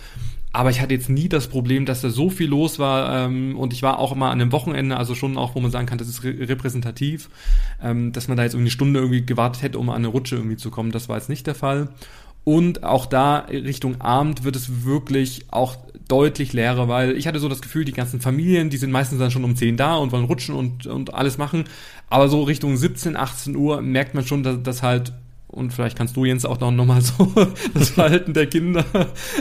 Aber 0.52 0.70
ich 0.70 0.80
hatte 0.80 0.94
jetzt 0.94 1.08
nie 1.08 1.28
das 1.28 1.46
Problem, 1.46 1.86
dass 1.86 2.00
da 2.00 2.10
so 2.10 2.28
viel 2.28 2.48
los 2.48 2.80
war 2.80 3.26
ähm, 3.26 3.56
und 3.56 3.72
ich 3.72 3.84
war 3.84 4.00
auch 4.00 4.10
immer 4.10 4.30
an 4.30 4.40
einem 4.40 4.50
Wochenende, 4.50 4.96
also 4.96 5.14
schon 5.14 5.36
auch, 5.36 5.54
wo 5.54 5.60
man 5.60 5.70
sagen 5.70 5.86
kann, 5.86 5.98
das 5.98 6.08
ist 6.08 6.24
re 6.24 6.34
repräsentativ, 6.48 7.30
ähm, 7.80 8.10
dass 8.10 8.26
man 8.26 8.36
da 8.36 8.42
jetzt 8.42 8.54
irgendwie 8.54 8.64
eine 8.64 8.72
Stunde 8.72 8.98
irgendwie 8.98 9.24
gewartet 9.24 9.62
hätte, 9.62 9.78
um 9.78 9.90
an 9.90 9.96
eine 9.96 10.08
Rutsche 10.08 10.34
irgendwie 10.34 10.56
zu 10.56 10.72
kommen. 10.72 10.90
Das 10.90 11.08
war 11.08 11.16
jetzt 11.18 11.28
nicht 11.28 11.46
der 11.46 11.54
Fall. 11.54 11.90
Und 12.44 12.84
auch 12.84 13.06
da 13.06 13.38
Richtung 13.50 14.00
Abend 14.00 14.44
wird 14.44 14.56
es 14.56 14.84
wirklich 14.84 15.44
auch 15.50 15.76
deutlich 16.08 16.52
leerer, 16.52 16.88
weil 16.88 17.16
ich 17.16 17.26
hatte 17.26 17.38
so 17.38 17.48
das 17.48 17.62
Gefühl, 17.62 17.84
die 17.84 17.92
ganzen 17.92 18.20
Familien, 18.20 18.70
die 18.70 18.76
sind 18.76 18.90
meistens 18.90 19.18
dann 19.18 19.30
schon 19.30 19.44
um 19.44 19.54
10 19.54 19.76
da 19.76 19.96
und 19.96 20.10
wollen 20.10 20.24
rutschen 20.24 20.54
und, 20.54 20.86
und 20.86 21.14
alles 21.14 21.38
machen. 21.38 21.64
Aber 22.08 22.28
so 22.28 22.42
Richtung 22.42 22.76
17, 22.76 23.16
18 23.16 23.54
Uhr 23.54 23.80
merkt 23.80 24.14
man 24.14 24.26
schon, 24.26 24.42
dass, 24.42 24.62
dass 24.62 24.82
halt 24.82 25.12
und 25.46 25.72
vielleicht 25.72 25.98
kannst 25.98 26.16
du 26.16 26.24
Jens 26.24 26.44
auch 26.44 26.60
noch, 26.60 26.70
noch 26.70 26.86
mal 26.86 27.00
so 27.02 27.32
das 27.74 27.90
Verhalten 27.90 28.34
der 28.34 28.46
Kinder, 28.46 28.84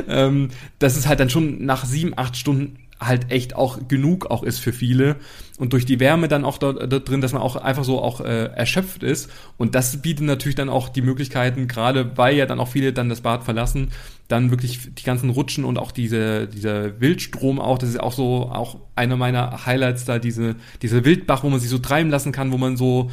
ähm, 0.07 0.49
dass 0.79 0.97
es 0.97 1.07
halt 1.07 1.19
dann 1.19 1.29
schon 1.29 1.65
nach 1.65 1.85
sieben, 1.85 2.13
acht 2.15 2.35
Stunden 2.35 2.77
halt 2.99 3.31
echt 3.31 3.55
auch 3.55 3.87
genug 3.87 4.29
auch 4.29 4.43
ist 4.43 4.59
für 4.59 4.73
viele. 4.73 5.15
Und 5.57 5.73
durch 5.73 5.85
die 5.85 5.99
Wärme 5.99 6.27
dann 6.27 6.45
auch 6.45 6.57
dort, 6.57 6.91
dort 6.91 7.09
drin, 7.09 7.21
dass 7.21 7.33
man 7.33 7.41
auch 7.41 7.55
einfach 7.55 7.83
so 7.83 8.01
auch 8.01 8.21
äh, 8.21 8.45
erschöpft 8.45 9.03
ist. 9.03 9.29
Und 9.57 9.75
das 9.75 10.01
bietet 10.01 10.25
natürlich 10.25 10.55
dann 10.55 10.69
auch 10.69 10.89
die 10.89 11.01
Möglichkeiten, 11.01 11.67
gerade 11.67 12.17
weil 12.17 12.35
ja 12.35 12.45
dann 12.45 12.59
auch 12.59 12.67
viele 12.67 12.93
dann 12.93 13.09
das 13.09 13.21
Bad 13.21 13.43
verlassen, 13.43 13.91
dann 14.27 14.51
wirklich 14.51 14.93
die 14.93 15.03
ganzen 15.03 15.29
Rutschen 15.29 15.65
und 15.65 15.77
auch 15.77 15.91
diese 15.91 16.47
dieser 16.47 17.01
Wildstrom 17.01 17.59
auch, 17.59 17.77
das 17.77 17.89
ist 17.89 17.99
auch 17.99 18.13
so 18.13 18.49
auch 18.51 18.77
einer 18.95 19.17
meiner 19.17 19.65
Highlights 19.65 20.05
da 20.05 20.19
diese 20.19 20.55
diese 20.81 21.03
Wildbach, 21.03 21.43
wo 21.43 21.49
man 21.49 21.59
sich 21.59 21.69
so 21.69 21.79
treiben 21.79 22.09
lassen 22.09 22.31
kann, 22.31 22.51
wo 22.51 22.57
man 22.57 22.77
so 22.77 23.09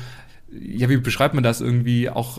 ja, 0.50 0.88
wie 0.88 0.96
beschreibt 0.98 1.34
man 1.34 1.42
das 1.42 1.60
irgendwie? 1.60 2.08
Auch 2.08 2.38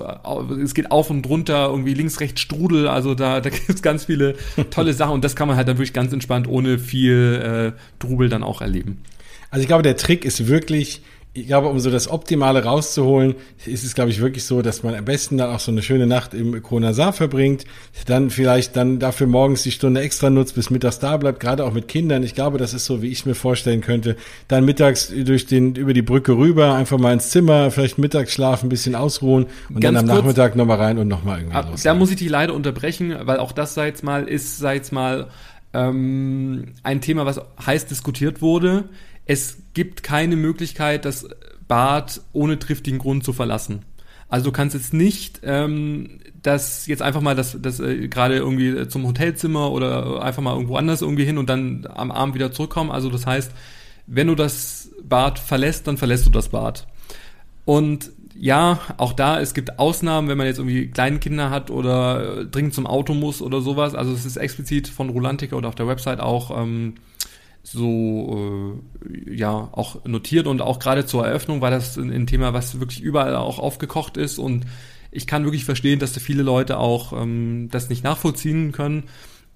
es 0.62 0.74
geht 0.74 0.92
auf 0.92 1.10
und 1.10 1.28
runter, 1.28 1.68
irgendwie 1.70 1.94
links, 1.94 2.20
rechts 2.20 2.42
Strudel, 2.42 2.88
also 2.88 3.16
da, 3.16 3.42
da 3.42 3.50
gibt 3.52 3.70
es 3.70 3.82
ganz 3.82 4.06
viele 4.06 4.36
tolle 4.70 4.94
Sachen 4.94 5.14
und 5.14 5.24
das 5.24 5.36
kann 5.36 5.48
man 5.48 5.58
halt 5.58 5.68
dann 5.68 5.78
wirklich 5.78 5.94
ganz 5.94 6.14
entspannt 6.14 6.48
ohne 6.48 6.80
viel 6.80 7.74
äh, 7.76 8.00
Trubel 8.00 8.30
dann 8.30 8.44
auch 8.44 8.62
erleben. 8.62 9.02
Also 9.50 9.62
ich 9.62 9.68
glaube, 9.68 9.84
der 9.84 9.98
Trick 9.98 10.26
ist 10.26 10.48
wirklich, 10.48 11.02
ich 11.38 11.48
glaube, 11.48 11.68
um 11.68 11.80
so 11.80 11.92
das 11.92 12.10
Optimale 12.10 12.64
rauszuholen, 12.64 13.36
ist 13.66 13.84
es, 13.84 13.94
glaube 13.94 14.10
ich, 14.10 14.20
wirklich 14.20 14.44
so, 14.44 14.62
dass 14.62 14.82
man 14.82 14.96
am 14.96 15.06
besten 15.06 15.38
dann 15.38 15.54
auch 15.54 15.60
so 15.60 15.72
eine 15.72 15.84
schöne 15.84 16.08
Nacht 16.08 16.34
im 16.34 16.62
Kronasar 16.64 17.14
verbringt, 17.14 17.66
dann 18.08 18.30
vielleicht 18.30 18.76
dann 18.76 19.00
dafür 19.00 19.28
morgens 19.28 19.64
die 19.64 19.72
Stunde 19.72 20.02
extra 20.02 20.30
nutzt, 20.30 20.56
bis 20.56 20.70
mittags 20.70 21.00
da 21.00 21.16
bleibt, 21.18 21.40
gerade 21.40 21.64
auch 21.64 21.74
mit 21.74 21.88
Kindern. 21.88 22.24
Ich 22.24 22.34
glaube, 22.34 22.58
das 22.58 22.74
ist 22.74 22.86
so, 22.86 23.02
wie 23.02 23.10
ich 23.10 23.26
mir 23.26 23.36
vorstellen 23.36 23.82
könnte. 23.82 24.16
Dann 24.48 24.66
mittags 24.66 25.14
durch 25.16 25.46
den, 25.46 25.76
über 25.76 25.94
die 25.94 26.02
Brücke 26.02 26.36
rüber, 26.38 26.74
einfach 26.74 26.98
mal 26.98 27.14
ins 27.14 27.30
Zimmer, 27.30 27.70
vielleicht 27.70 28.00
mittags 28.00 28.34
schlafen, 28.34 28.68
ein 28.68 28.70
bisschen 28.70 28.96
ausruhen 28.96 29.46
und 29.70 29.82
Ganz 29.82 29.96
dann 29.96 29.98
am 29.98 30.08
kurz, 30.08 30.20
Nachmittag 30.20 30.56
nochmal 30.56 30.78
rein 30.78 30.98
und 30.98 31.08
nochmal 31.08 31.40
irgendwie 31.40 31.56
ab, 31.56 31.72
Da 31.84 31.94
muss 31.94 32.10
ich 32.10 32.18
dich 32.18 32.30
leider 32.30 32.54
unterbrechen, 32.54 33.16
weil 33.24 33.38
auch 33.38 33.52
das, 33.52 33.76
sei 33.76 33.88
jetzt 33.88 34.04
mal, 34.04 34.28
ist, 34.28 34.58
sei 34.58 34.76
jetzt 34.76 34.92
mal, 34.92 35.28
ähm, 35.74 36.74
ein 36.84 37.02
Thema, 37.02 37.26
was 37.26 37.42
heiß 37.64 37.86
diskutiert 37.86 38.42
wurde 38.42 38.86
es 39.28 39.58
gibt 39.74 40.04
keine 40.04 40.36
Möglichkeit, 40.36 41.06
dass 41.06 41.28
Bad 41.68 42.22
ohne 42.34 42.60
triftigen 42.60 43.00
Grund 43.00 43.24
zu 43.24 43.34
verlassen. 43.34 43.84
Also 44.30 44.46
du 44.46 44.52
kannst 44.52 44.74
jetzt 44.74 44.94
nicht 44.94 45.42
ähm, 45.44 46.20
das 46.42 46.88
jetzt 46.88 47.02
einfach 47.02 47.22
mal 47.22 47.36
das, 47.36 47.58
das 47.62 47.80
äh, 47.80 48.08
gerade 48.08 48.36
irgendwie 48.36 48.88
zum 48.88 49.06
Hotelzimmer 49.06 49.72
oder 49.72 50.22
einfach 50.22 50.42
mal 50.42 50.54
irgendwo 50.54 50.76
anders 50.76 51.02
irgendwie 51.02 51.26
hin 51.26 51.38
und 51.38 51.50
dann 51.50 51.88
am 51.94 52.12
Abend 52.12 52.36
wieder 52.36 52.52
zurückkommen. 52.52 52.92
Also 52.92 53.10
das 53.10 53.26
heißt, 53.26 53.52
wenn 54.06 54.28
du 54.28 54.36
das 54.36 54.90
Bad 55.04 55.40
verlässt, 55.40 55.88
dann 55.88 55.98
verlässt 55.98 56.26
du 56.26 56.30
das 56.30 56.50
Bad. 56.50 56.88
Und 57.66 58.12
ja, 58.40 58.80
auch 58.98 59.14
da, 59.14 59.40
es 59.42 59.54
gibt 59.54 59.80
Ausnahmen, 59.80 60.28
wenn 60.28 60.38
man 60.38 60.48
jetzt 60.48 60.60
irgendwie 60.60 60.88
kleine 60.88 61.20
Kinder 61.20 61.50
hat 61.50 61.72
oder 61.72 62.46
dringend 62.46 62.74
zum 62.74 62.86
Auto 62.86 63.14
muss 63.14 63.42
oder 63.42 63.62
sowas. 63.62 63.96
Also 63.96 64.14
es 64.14 64.26
ist 64.26 64.38
explizit 64.38 64.88
von 64.88 65.10
Rolantica 65.10 65.56
oder 65.56 65.70
auf 65.70 65.76
der 65.76 65.88
Website 65.88 66.20
auch 66.20 66.58
ähm, 66.58 66.96
so 67.72 68.82
äh, 69.06 69.36
ja 69.36 69.70
auch 69.72 70.06
notiert 70.06 70.48
und 70.48 70.62
auch 70.62 70.80
gerade 70.80 71.06
zur 71.06 71.26
Eröffnung 71.26 71.60
war 71.60 71.70
das 71.70 71.98
ein, 71.98 72.12
ein, 72.12 72.28
Thema, 72.28 72.54
was 72.54 72.80
wirklich 72.80 73.02
überall 73.02 73.36
auch 73.36 73.60
aufgekocht 73.60 74.16
ist 74.16 74.40
und 74.40 74.66
ich 75.12 75.28
kann 75.28 75.44
wirklich 75.44 75.66
verstehen, 75.66 76.00
dass 76.00 76.14
da 76.14 76.20
viele 76.20 76.44
Leute 76.44 76.78
auch 76.78 77.14
ähm, 77.14 77.68
das 77.72 77.90
nicht 77.90 78.04
nachvollziehen 78.04 78.72
können. 78.72 79.04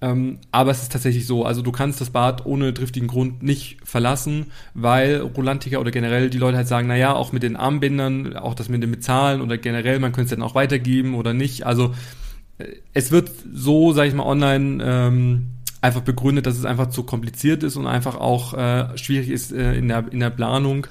Ähm, 0.02 0.38
aber 0.50 0.72
es 0.72 0.82
ist 0.82 0.92
tatsächlich 0.92 1.26
so, 1.26 1.44
also 1.46 1.62
du 1.62 1.70
kannst 1.70 2.00
das 2.00 2.10
Bad 2.10 2.44
ohne 2.44 2.72
driftigen 2.72 3.06
Grund 3.06 3.42
nicht 3.42 3.78
verlassen, 3.84 4.46
weil 4.74 5.20
Rolantica 5.20 5.78
oder 5.78 5.92
generell 5.92 6.28
die 6.28 6.38
Leute 6.38 6.56
halt 6.56 6.66
sagen, 6.66 6.88
naja, 6.88 7.14
auch 7.14 7.32
mit 7.32 7.44
den 7.44 7.56
Armbändern, 7.56 8.36
auch 8.36 8.54
das 8.54 8.68
mit 8.68 8.82
den 8.82 8.90
Bezahlen 8.90 9.40
oder 9.40 9.58
generell, 9.58 10.00
man 10.00 10.12
könnte 10.12 10.34
es 10.34 10.38
dann 10.38 10.42
auch 10.42 10.56
weitergeben 10.56 11.14
oder 11.14 11.34
nicht. 11.34 11.64
Also 11.64 11.94
äh, 12.58 12.66
es 12.92 13.12
wird 13.12 13.30
so, 13.54 13.92
sag 13.92 14.08
ich 14.08 14.14
mal, 14.14 14.26
online 14.26 14.82
ähm, 14.84 15.51
einfach 15.82 16.00
begründet, 16.00 16.46
dass 16.46 16.56
es 16.56 16.64
einfach 16.64 16.88
zu 16.88 17.02
kompliziert 17.02 17.62
ist 17.62 17.76
und 17.76 17.86
einfach 17.86 18.16
auch 18.16 18.54
äh, 18.54 18.96
schwierig 18.96 19.28
ist 19.28 19.52
äh, 19.52 19.74
in, 19.74 19.88
der, 19.88 20.04
in 20.10 20.20
der 20.20 20.30
Planung. 20.30 20.86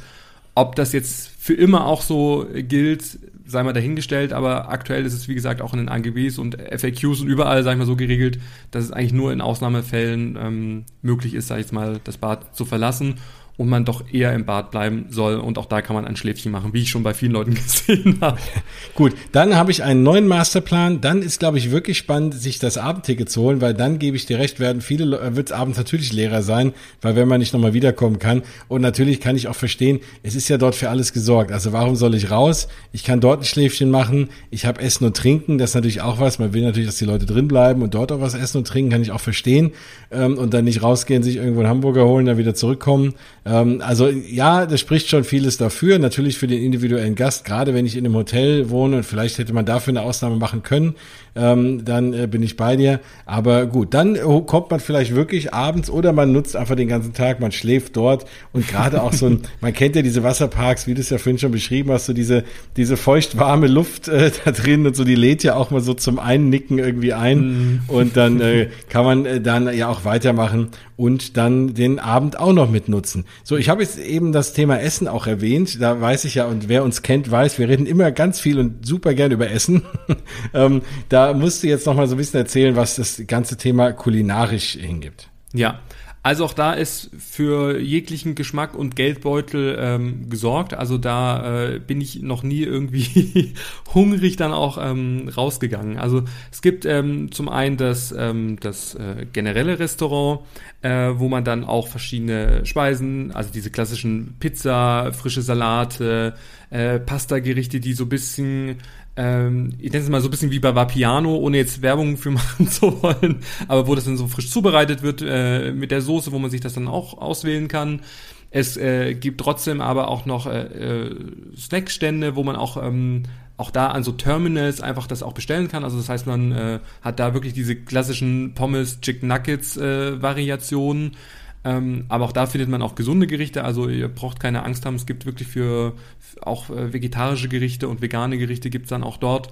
Ob 0.54 0.76
das 0.76 0.92
jetzt 0.92 1.30
für 1.40 1.54
immer 1.54 1.88
auch 1.88 2.02
so 2.02 2.46
gilt, 2.54 3.18
sei 3.46 3.64
mal 3.64 3.74
dahingestellt, 3.74 4.34
aber 4.34 4.70
aktuell 4.70 5.06
ist 5.06 5.14
es, 5.14 5.28
wie 5.30 5.34
gesagt, 5.34 5.62
auch 5.62 5.74
in 5.74 5.80
den 5.80 5.90
AGBs 5.90 6.38
und 6.38 6.58
FAQs 6.62 7.22
und 7.22 7.28
überall, 7.28 7.64
sag 7.64 7.72
ich 7.74 7.78
mal, 7.80 7.86
so 7.86 7.96
geregelt, 7.96 8.40
dass 8.72 8.84
es 8.84 8.92
eigentlich 8.92 9.14
nur 9.14 9.32
in 9.32 9.42
Ausnahmefällen 9.42 10.38
ähm, 10.40 10.86
möglich 11.02 11.34
ist, 11.34 11.48
sag 11.48 11.56
ich 11.56 11.64
jetzt 11.64 11.74
mal, 11.74 12.02
das 12.04 12.18
Bad 12.18 12.56
zu 12.56 12.66
verlassen 12.66 13.16
und 13.62 13.70
man 13.70 13.86
doch 13.86 14.04
eher 14.12 14.34
im 14.34 14.44
Bad 14.44 14.72
bleiben 14.72 15.06
soll. 15.10 15.36
Und 15.36 15.60
auch 15.60 15.68
da 15.68 15.84
kann 15.84 15.96
man 15.96 16.06
ein 16.06 16.16
Schläfchen 16.16 16.52
machen, 16.52 16.74
wie 16.74 16.82
ich 16.82 16.90
schon 16.90 17.04
bei 17.04 17.14
vielen 17.14 17.34
Leuten 17.34 17.54
gesehen 17.56 18.18
habe. 18.20 18.40
Gut, 18.96 19.14
dann 19.32 19.56
habe 19.56 19.70
ich 19.70 19.84
einen 19.84 20.02
neuen 20.02 20.28
Masterplan. 20.28 21.00
Dann 21.00 21.22
ist, 21.22 21.40
glaube 21.40 21.60
ich, 21.60 21.70
wirklich 21.70 22.00
spannend, 22.00 22.34
sich 22.34 22.58
das 22.58 22.80
Abendticket 22.80 23.30
zu 23.30 23.44
holen, 23.44 23.62
weil 23.62 23.76
dann 23.76 24.00
gebe 24.00 24.18
ich 24.18 24.26
dir 24.26 24.40
recht, 24.40 24.60
werden 24.60 24.82
viele, 24.82 25.20
äh, 25.20 25.36
wird 25.36 25.50
es 25.50 25.52
abends 25.52 25.78
natürlich 25.78 26.12
leerer 26.12 26.42
sein, 26.42 26.74
weil 27.02 27.16
wenn 27.16 27.28
man 27.28 27.40
nicht 27.40 27.54
nochmal 27.54 27.74
wiederkommen 27.74 28.18
kann. 28.18 28.42
Und 28.68 28.82
natürlich 28.82 29.20
kann 29.20 29.36
ich 29.36 29.48
auch 29.48 29.56
verstehen, 29.56 30.00
es 30.24 30.34
ist 30.34 30.50
ja 30.50 30.58
dort 30.58 30.74
für 30.74 30.90
alles 30.90 31.14
gesorgt. 31.14 31.52
Also 31.52 31.72
warum 31.72 31.96
soll 31.96 32.16
ich 32.16 32.32
raus? 32.32 32.68
Ich 32.92 33.04
kann 33.04 33.22
dort 33.22 33.42
ein 33.42 33.46
Schläfchen 33.46 33.92
machen. 33.92 34.30
Ich 34.50 34.66
habe 34.66 34.82
Essen 34.82 35.06
und 35.06 35.16
Trinken. 35.16 35.60
Das 35.60 35.70
ist 35.70 35.76
natürlich 35.76 36.02
auch 36.02 36.20
was. 36.20 36.40
Man 36.40 36.54
will 36.54 36.64
natürlich, 36.64 36.88
dass 36.88 36.98
die 36.98 37.06
Leute 37.06 37.28
drin 37.28 37.48
bleiben 37.48 37.84
und 37.84 37.94
dort 37.94 38.12
auch 38.12 38.22
was 38.22 38.34
essen 38.34 38.58
und 38.58 38.68
trinken, 38.68 38.90
kann 38.90 39.04
ich 39.04 39.12
auch 39.12 39.22
verstehen. 39.22 39.74
Ähm, 40.10 40.40
und 40.40 40.52
dann 40.56 40.66
nicht 40.66 40.82
rausgehen, 40.82 41.22
sich 41.22 41.36
irgendwo 41.36 41.60
einen 41.60 41.70
Hamburger 41.70 42.06
holen, 42.08 42.26
dann 42.26 42.40
wieder 42.40 42.56
zurückkommen. 42.56 43.14
Ähm, 43.52 43.82
also 43.86 44.08
ja, 44.08 44.66
das 44.66 44.80
spricht 44.80 45.10
schon 45.10 45.24
vieles 45.24 45.58
dafür. 45.58 46.00
Natürlich 46.00 46.38
für 46.38 46.48
den 46.48 46.64
individuellen 46.64 47.16
Gast, 47.16 47.44
gerade 47.44 47.74
wenn 47.74 47.86
ich 47.86 47.98
in 47.98 48.06
einem 48.06 48.16
Hotel 48.16 48.70
wohne 48.70 48.98
und 48.98 49.04
vielleicht 49.04 49.38
hätte 49.38 49.54
man 49.54 49.66
dafür 49.66 49.92
eine 49.92 50.04
Ausnahme 50.04 50.38
machen 50.38 50.64
können, 50.64 50.96
ähm, 51.36 51.84
dann 51.86 52.14
äh, 52.14 52.28
bin 52.28 52.44
ich 52.44 52.56
bei 52.56 52.76
dir. 52.76 53.00
Aber 53.26 53.66
gut, 53.66 53.94
dann 53.94 54.18
kommt 54.46 54.72
man 54.72 54.80
vielleicht 54.80 55.16
wirklich 55.16 55.54
abends 55.54 55.90
oder 55.90 56.14
man 56.14 56.32
nutzt 56.32 56.56
einfach 56.56 56.76
den 56.76 56.88
ganzen 56.88 57.14
Tag, 57.14 57.40
man 57.40 57.52
schläft 57.52 57.96
dort 57.98 58.26
und 58.54 58.68
gerade 58.68 59.02
auch 59.02 59.14
so 59.14 59.28
ein, 59.28 59.42
man 59.62 59.74
kennt 59.74 59.96
ja 59.96 60.02
diese 60.02 60.24
Wasserparks, 60.24 60.88
wie 60.88 60.94
du 60.94 61.02
es 61.02 61.10
ja 61.10 61.18
vorhin 61.18 61.40
schon 61.40 61.52
beschrieben 61.52 61.92
hast, 61.92 62.06
so 62.06 62.14
diese, 62.14 62.44
diese 62.78 62.98
feucht-warme 62.98 63.68
Luft 63.68 64.08
äh, 64.08 64.32
da 64.46 64.52
drin 64.52 64.86
und 64.88 64.96
so, 64.96 65.04
die 65.04 65.16
lädt 65.16 65.44
ja 65.44 65.56
auch 65.56 65.72
mal 65.72 65.82
so 65.82 65.94
zum 65.94 66.20
Einnicken 66.20 66.80
irgendwie 66.80 67.14
ein 67.14 67.40
mm. 67.40 67.80
und 67.88 68.18
dann 68.18 68.40
äh, 68.42 68.70
kann 68.90 69.06
man 69.06 69.26
äh, 69.26 69.42
dann 69.42 69.74
ja 69.76 69.88
auch 69.88 70.06
weitermachen 70.06 70.70
und 71.02 71.36
dann 71.36 71.74
den 71.74 71.98
Abend 71.98 72.40
auch 72.40 72.54
noch 72.54 72.70
mitnutzen. 72.70 73.26
So, 73.44 73.58
ich 73.58 73.70
habe 73.70 73.82
jetzt 73.82 73.98
eben 73.98 74.32
das 74.32 74.54
Thema 74.54 74.80
Essen 74.80 75.08
auch 75.08 75.26
erwähnt, 75.26 75.82
da 75.82 76.00
weiß 76.00 76.26
ich 76.26 76.36
ja 76.36 76.46
und 76.46 76.70
wer 76.70 76.84
uns 76.84 77.02
kennt, 77.02 77.32
weiß, 77.32 77.58
wir 77.58 77.68
reden 77.68 77.88
immer 77.88 78.12
ganz 78.12 78.40
viel 78.40 78.60
und 78.60 78.86
super 78.86 79.16
gern 79.16 79.32
über 79.32 79.50
Essen. 79.50 79.82
ähm, 80.54 80.84
da 81.10 81.34
musst 81.34 81.64
du 81.64 81.68
jetzt 81.68 81.88
noch 81.88 81.96
mal 81.96 82.08
so 82.08 82.14
ein 82.14 82.20
bisschen 82.20 82.40
erzählen, 82.40 82.76
was 82.76 82.98
das 82.98 83.24
ganze 83.26 83.58
Thema 83.58 83.94
kulinarisch 83.94 84.74
hingibt. 84.74 85.30
Ja, 85.54 85.80
also 86.24 86.46
auch 86.46 86.54
da 86.54 86.74
ist 86.74 87.10
für 87.18 87.80
jeglichen 87.80 88.36
Geschmack 88.36 88.76
und 88.76 88.96
Geldbeutel 88.96 89.76
ähm, 89.80 90.30
gesorgt. 90.30 90.76
Also 90.76 91.00
da 91.00 91.66
äh, 91.66 91.80
bin 91.80 92.00
ich 92.00 92.22
noch 92.22 92.44
nie 92.44 92.62
irgendwie 92.62 93.56
hungrig 93.94 94.36
dann 94.36 94.54
auch 94.54 94.78
ähm, 94.80 95.32
rausgegangen. 95.36 95.98
Also 95.98 96.24
es 96.52 96.62
gibt 96.62 96.86
ähm, 96.86 97.32
zum 97.32 97.50
einen 97.50 97.78
das, 97.78 98.14
ähm, 98.16 98.60
das 98.60 98.94
äh, 98.94 99.26
generelle 99.34 99.80
Restaurant, 99.80 100.42
äh, 100.84 101.10
wo 101.16 101.28
man 101.28 101.44
dann 101.44 101.64
auch 101.64 101.88
verschiedene 101.88 102.68
Speisen, 102.68 103.32
also 103.32 103.52
diese 103.52 103.72
klassischen 103.72 104.36
Pizza, 104.40 105.14
frische 105.14 105.42
Salate, 105.42 106.36
äh, 106.70 107.00
Pasta-Gerichte, 107.00 107.80
die 107.80 107.94
so 107.94 108.06
bisschen 108.06 108.78
ähm, 109.16 109.74
ich 109.80 109.92
nenne 109.92 110.04
es 110.04 110.10
mal 110.10 110.22
so 110.22 110.28
ein 110.28 110.32
bisschen 110.32 110.52
wie 110.52 110.60
bei 110.60 110.74
Vapiano, 110.74 111.36
ohne 111.36 111.58
jetzt 111.58 111.82
Werbung 111.82 112.18
für 112.18 112.32
machen 112.32 112.68
zu 112.68 113.02
wollen, 113.04 113.42
aber 113.68 113.88
wo 113.88 113.96
das 113.96 114.06
dann 114.06 114.18
so 114.18 114.28
frisch 114.28 114.50
zubereitet 114.50 115.02
wird 115.02 115.22
äh, 115.26 115.72
mit 115.72 115.92
der 115.92 116.02
Soße, 116.02 116.32
wo 116.32 116.40
man 116.40 116.52
sich 116.52 116.62
das 116.62 116.74
dann 116.74 116.88
auch 116.88 117.18
auswählen 117.18 117.68
kann. 117.68 118.02
Es 118.50 118.76
äh, 118.76 119.14
gibt 119.14 119.40
trotzdem 119.40 119.80
aber 119.80 120.10
auch 120.10 120.26
noch 120.26 120.46
äh, 120.46 120.64
äh, 120.64 121.16
Snackstände, 121.56 122.36
wo 122.36 122.44
man 122.44 122.58
auch 122.58 122.76
ähm, 122.82 123.24
auch 123.56 123.72
da 123.72 123.88
an 123.88 124.04
so 124.04 124.12
Terminals 124.12 124.82
einfach 124.82 125.08
das 125.08 125.24
auch 125.24 125.34
bestellen 125.34 125.68
kann. 125.68 125.84
Also 125.84 125.98
das 125.98 126.10
heißt, 126.10 126.28
man 126.28 126.52
äh, 126.52 126.80
hat 127.02 127.20
da 127.20 127.34
wirklich 127.34 127.54
diese 127.54 127.76
klassischen 127.76 128.54
Pommes, 128.56 129.00
Chicken 129.02 129.28
Nuggets 129.28 129.78
äh, 129.78 130.22
Variationen. 130.22 131.16
Ähm, 131.64 132.06
aber 132.10 132.26
auch 132.26 132.32
da 132.32 132.48
findet 132.48 132.70
man 132.70 132.82
auch 132.82 132.96
gesunde 132.96 133.28
Gerichte. 133.28 133.64
Also 133.64 133.88
ihr 133.88 134.08
braucht 134.08 134.40
keine 134.40 134.64
Angst 134.64 134.86
haben. 134.86 134.96
Es 134.96 135.06
gibt 135.06 135.26
wirklich 135.26 135.48
für 135.48 135.94
auch 136.42 136.70
äh, 136.70 136.94
vegetarische 136.94 137.50
Gerichte 137.50 137.88
und 137.88 138.02
vegane 138.02 138.38
Gerichte 138.38 138.70
gibt's 138.70 138.90
dann 138.90 139.04
auch 139.04 139.18
dort. 139.18 139.50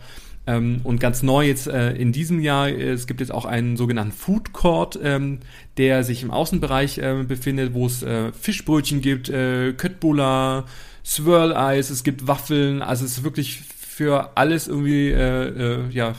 Ähm, 0.47 0.81
und 0.83 0.99
ganz 0.99 1.21
neu 1.21 1.45
jetzt 1.45 1.67
äh, 1.67 1.91
in 1.91 2.11
diesem 2.11 2.39
Jahr, 2.39 2.69
äh, 2.69 2.91
es 2.91 3.05
gibt 3.05 3.19
jetzt 3.19 3.31
auch 3.31 3.45
einen 3.45 3.77
sogenannten 3.77 4.13
Food 4.13 4.53
Court, 4.53 4.99
ähm, 5.03 5.39
der 5.77 6.03
sich 6.03 6.23
im 6.23 6.31
Außenbereich 6.31 6.97
äh, 6.97 7.23
befindet, 7.27 7.73
wo 7.73 7.85
es 7.85 8.01
äh, 8.01 8.31
Fischbrötchen 8.31 9.01
gibt, 9.01 9.29
äh, 9.29 9.73
Köttbullar, 9.73 10.65
Swirl 11.05 11.55
Eis, 11.55 11.91
es 11.91 12.03
gibt 12.03 12.27
Waffeln. 12.27 12.81
Also 12.81 13.05
es 13.05 13.19
ist 13.19 13.23
wirklich 13.23 13.59
für 13.59 14.37
alles 14.37 14.67
irgendwie 14.67 15.09
äh, 15.09 15.87
ja 15.91 16.15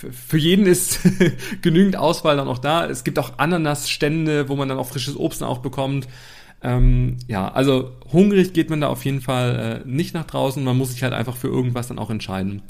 für 0.00 0.38
jeden 0.38 0.66
ist 0.66 1.00
genügend 1.62 1.96
Auswahl 1.96 2.36
dann 2.36 2.48
auch 2.48 2.58
da. 2.58 2.86
Es 2.86 3.04
gibt 3.04 3.18
auch 3.18 3.38
Ananasstände, 3.38 4.48
wo 4.48 4.56
man 4.56 4.68
dann 4.68 4.78
auch 4.78 4.88
frisches 4.88 5.16
Obst 5.16 5.42
auch 5.42 5.58
bekommt. 5.58 6.08
Ähm, 6.62 7.16
ja, 7.26 7.50
also 7.50 7.92
hungrig 8.12 8.52
geht 8.52 8.70
man 8.70 8.80
da 8.80 8.88
auf 8.88 9.04
jeden 9.04 9.20
Fall 9.20 9.82
äh, 9.84 9.88
nicht 9.88 10.14
nach 10.14 10.26
draußen. 10.26 10.62
Man 10.62 10.76
muss 10.76 10.90
sich 10.90 11.02
halt 11.02 11.12
einfach 11.12 11.36
für 11.36 11.48
irgendwas 11.48 11.88
dann 11.88 11.98
auch 11.98 12.10
entscheiden. 12.10 12.62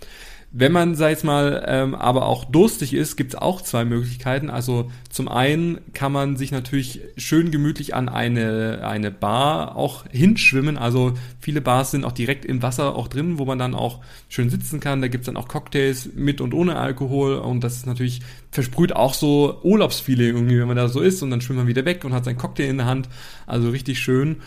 Wenn 0.53 0.73
man, 0.73 0.97
sag 0.97 1.17
ich 1.17 1.23
mal, 1.23 1.65
ähm, 1.69 1.95
aber 1.95 2.27
auch 2.27 2.45
durstig 2.45 2.93
ist, 2.93 3.15
gibt's 3.17 3.37
auch 3.37 3.61
zwei 3.61 3.85
Möglichkeiten. 3.85 4.51
Also 4.51 4.91
zum 5.09 5.29
einen 5.29 5.79
kann 5.93 6.11
man 6.11 6.37
sich 6.37 6.51
natürlich 6.51 7.03
schön 7.17 7.53
gemütlich 7.53 7.95
an 7.95 8.09
eine, 8.09 8.81
eine 8.83 9.13
Bar 9.13 9.77
auch 9.77 10.07
hinschwimmen. 10.11 10.77
Also 10.77 11.15
viele 11.39 11.61
Bars 11.61 11.93
sind 11.93 12.05
auch 12.05 12.11
direkt 12.11 12.45
im 12.45 12.63
Wasser 12.63 12.97
auch 12.97 13.07
drin, 13.07 13.39
wo 13.39 13.45
man 13.45 13.61
dann 13.61 13.77
auch 13.77 14.01
schön 14.29 14.51
sitzen 14.51 14.81
kann. 14.81 15.01
Da 15.01 15.07
gibt's 15.07 15.27
dann 15.27 15.37
auch 15.37 15.47
Cocktails 15.47 16.11
mit 16.17 16.41
und 16.41 16.53
ohne 16.53 16.75
Alkohol. 16.75 17.35
Und 17.37 17.63
das 17.63 17.77
ist 17.77 17.87
natürlich, 17.87 18.21
versprüht 18.51 18.97
auch 18.97 19.15
so 19.15 19.61
Urlaubsfeeling 19.63 20.35
irgendwie, 20.35 20.59
wenn 20.59 20.67
man 20.67 20.77
da 20.77 20.89
so 20.89 21.01
ist. 21.01 21.23
Und 21.23 21.31
dann 21.31 21.43
schwimmt 21.43 21.61
man 21.61 21.69
wieder 21.69 21.85
weg 21.85 22.05
und 22.05 22.13
hat 22.13 22.25
seinen 22.25 22.39
Cocktail 22.39 22.69
in 22.69 22.79
der 22.79 22.87
Hand. 22.87 23.09
Also 23.47 23.71
richtig 23.71 24.01
schön. 24.01 24.39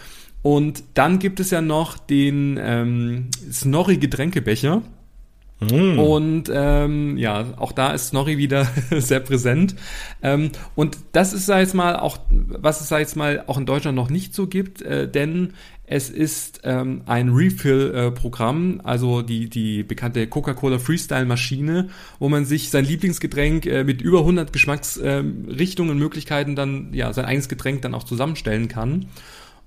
Und 0.41 0.83
dann 0.95 1.19
gibt 1.19 1.39
es 1.39 1.49
ja 1.49 1.61
noch 1.61 1.97
den 1.97 2.59
ähm, 2.61 3.29
Snorri-Getränkebecher. 3.49 4.81
Mm. 5.59 5.99
Und 5.99 6.51
ähm, 6.53 7.17
ja, 7.17 7.45
auch 7.57 7.71
da 7.71 7.93
ist 7.93 8.07
Snorri 8.07 8.37
wieder 8.37 8.67
sehr 8.91 9.19
präsent. 9.19 9.75
Ähm, 10.21 10.51
und 10.75 10.97
das 11.11 11.33
ist, 11.33 11.45
sag 11.45 11.59
jetzt 11.59 11.75
mal, 11.75 11.95
auch, 11.95 12.17
was 12.29 12.81
es, 12.81 12.89
sag 12.89 12.99
jetzt 12.99 13.15
mal, 13.15 13.43
auch 13.47 13.57
in 13.57 13.65
Deutschland 13.65 13.95
noch 13.95 14.09
nicht 14.09 14.33
so 14.33 14.47
gibt, 14.47 14.81
äh, 14.81 15.09
denn 15.09 15.53
es 15.85 16.09
ist 16.09 16.61
ähm, 16.63 17.01
ein 17.05 17.29
Refill-Programm, 17.29 18.79
äh, 18.79 18.87
also 18.87 19.21
die, 19.21 19.49
die 19.49 19.83
bekannte 19.83 20.25
Coca-Cola 20.27 20.79
Freestyle-Maschine, 20.79 21.89
wo 22.19 22.29
man 22.29 22.45
sich 22.45 22.69
sein 22.69 22.85
Lieblingsgetränk 22.85 23.65
äh, 23.65 23.83
mit 23.83 24.01
über 24.01 24.19
100 24.19 24.53
Geschmacksrichtungen 24.53 25.91
und 25.91 25.99
Möglichkeiten 25.99 26.55
dann, 26.55 26.93
ja, 26.93 27.11
sein 27.11 27.25
eigenes 27.25 27.49
Getränk 27.49 27.81
dann 27.81 27.93
auch 27.95 28.03
zusammenstellen 28.03 28.69
kann. 28.69 29.07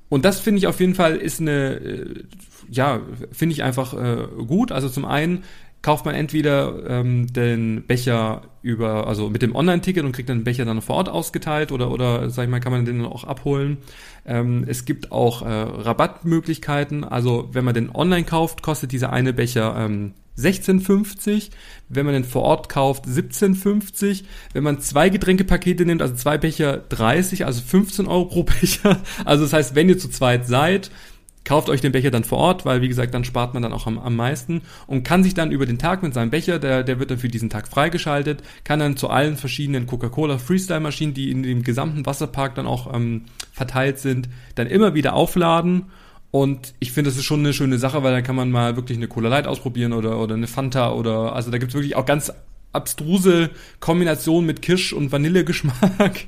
Und 0.09 0.25
das 0.25 0.41
finde 0.41 0.59
ich 0.59 0.67
auf 0.67 0.81
jeden 0.81 0.95
Fall 0.95 1.17
ist 1.17 1.41
eine, 1.41 1.75
äh, 1.75 2.25
ja, 2.71 3.01
finde 3.33 3.53
ich 3.53 3.63
einfach 3.63 3.93
äh, 3.95 4.27
gut. 4.47 4.73
Also 4.73 4.89
zum 4.89 5.05
einen 5.05 5.45
kauft 5.87 6.05
man 6.05 6.17
entweder 6.17 6.83
ähm, 6.89 7.33
den 7.33 7.85
Becher 7.87 8.43
über, 8.61 9.07
also 9.07 9.31
mit 9.31 9.41
dem 9.41 9.55
Online-Ticket 9.55 10.05
und 10.05 10.11
kriegt 10.11 10.29
den 10.29 10.43
Becher 10.43 10.65
dann 10.65 10.83
vor 10.83 10.97
Ort 10.97 11.09
ausgeteilt 11.09 11.71
oder, 11.71 11.93
oder 11.93 12.29
sag 12.29 12.43
ich 12.43 12.51
mal, 12.51 12.59
kann 12.59 12.73
man 12.73 12.85
den 12.85 12.99
dann 12.99 13.07
auch 13.07 13.23
abholen. 13.23 13.77
Ähm, 14.27 14.65
es 14.67 14.85
gibt 14.85 15.13
auch 15.13 15.43
äh, 15.43 15.47
Rabattmöglichkeiten. 15.49 17.05
Also 17.05 17.51
wenn 17.53 17.65
man 17.65 17.73
den 17.73 17.95
online 17.95 18.25
kauft, 18.25 18.63
kostet 18.63 18.91
dieser 18.91 19.13
eine 19.13 19.33
Becher 19.33 19.77
ähm, 19.79 20.15
16,50. 20.37 21.51
Wenn 21.89 22.05
man 22.05 22.15
den 22.15 22.25
vor 22.25 22.43
Ort 22.43 22.69
kauft, 22.69 23.05
17,50. 23.05 24.25
Wenn 24.55 24.65
man 24.65 24.81
zwei 24.81 25.09
Getränkepakete 25.09 25.87
nimmt, 25.87 26.03
also 26.03 26.17
zwei 26.17 26.37
Becher 26.37 26.79
30, 26.79 27.47
also 27.47 27.63
15 27.63 28.09
Euro 28.09 28.25
pro 28.25 28.43
Becher. 28.43 29.01
Also 29.25 29.45
das 29.45 29.53
heißt, 29.53 29.77
wenn 29.77 29.89
ihr 29.89 29.99
zu 29.99 30.09
zweit 30.09 30.49
seid, 30.49 30.91
kauft 31.47 31.71
euch 31.71 31.81
den 31.81 31.93
Becher 31.93 32.11
dann 32.11 32.25
vor 32.25 32.39
Ort, 32.39 32.67
weil 32.67 32.83
wie 32.83 32.89
gesagt, 32.89 33.15
dann 33.15 33.25
spart 33.25 33.55
man 33.55 33.63
dann 33.63 33.73
auch 33.73 33.87
am, 33.87 33.99
am 33.99 34.17
meisten 34.17 34.61
und 34.87 35.05
kann 35.05 35.23
sich 35.23 35.33
dann 35.33 35.53
über 35.53 35.65
den 35.65 35.79
Tag 35.79 36.03
mit 36.03 36.13
seinem 36.13 36.29
Becher, 36.29 36.59
der, 36.59 36.83
der 36.83 36.99
wird 36.99 37.11
dann 37.11 37.19
für 37.19 37.29
diesen 37.29 37.49
Tag 37.49 37.69
freigeschaltet, 37.69 38.43
kann 38.65 38.81
dann 38.81 38.99
zu 38.99 39.09
allen 39.09 39.37
verschiedenen 39.37 39.87
Coca-Cola 39.87 40.37
Freestyle-Maschinen, 40.37 41.15
die 41.15 41.31
in 41.31 41.43
dem 41.43 41.63
gesamten 41.63 42.05
Wasserpark 42.05 42.55
dann 42.57 42.67
auch 42.67 42.93
ähm, 42.93 43.23
verteilt 43.53 43.99
sind, 43.99 44.29
dann 44.57 44.67
immer 44.67 44.95
wieder 44.95 45.15
aufladen 45.15 45.87
und 46.31 46.75
ich 46.81 46.93
finde, 46.93 47.09
das 47.09 47.17
ist 47.17 47.25
schon 47.25 47.41
eine 47.41 47.55
schöne 47.55 47.79
Sache, 47.79 48.03
weil 48.03 48.13
dann 48.13 48.23
kann 48.25 48.37
man 48.37 48.51
mal 48.51 48.77
wirklich 48.77 48.99
eine 48.99 49.09
Cola 49.09 49.31
Light 49.31 49.47
ausprobieren 49.47 49.95
oder, 49.95 50.19
oder 50.19 50.35
eine 50.35 50.47
Fanta 50.47 50.93
oder, 50.93 51.35
also 51.35 51.51
da 51.51 51.59
gibt's 51.59 51.75
wirklich 51.75 51.97
auch 51.97 52.05
ganz 52.05 52.31
abstruse 52.73 53.51
Kombinationen 53.81 54.47
mit 54.47 54.61
Kirsch- 54.61 54.93
und 54.93 55.13
Vanillegeschmack. 55.13 56.27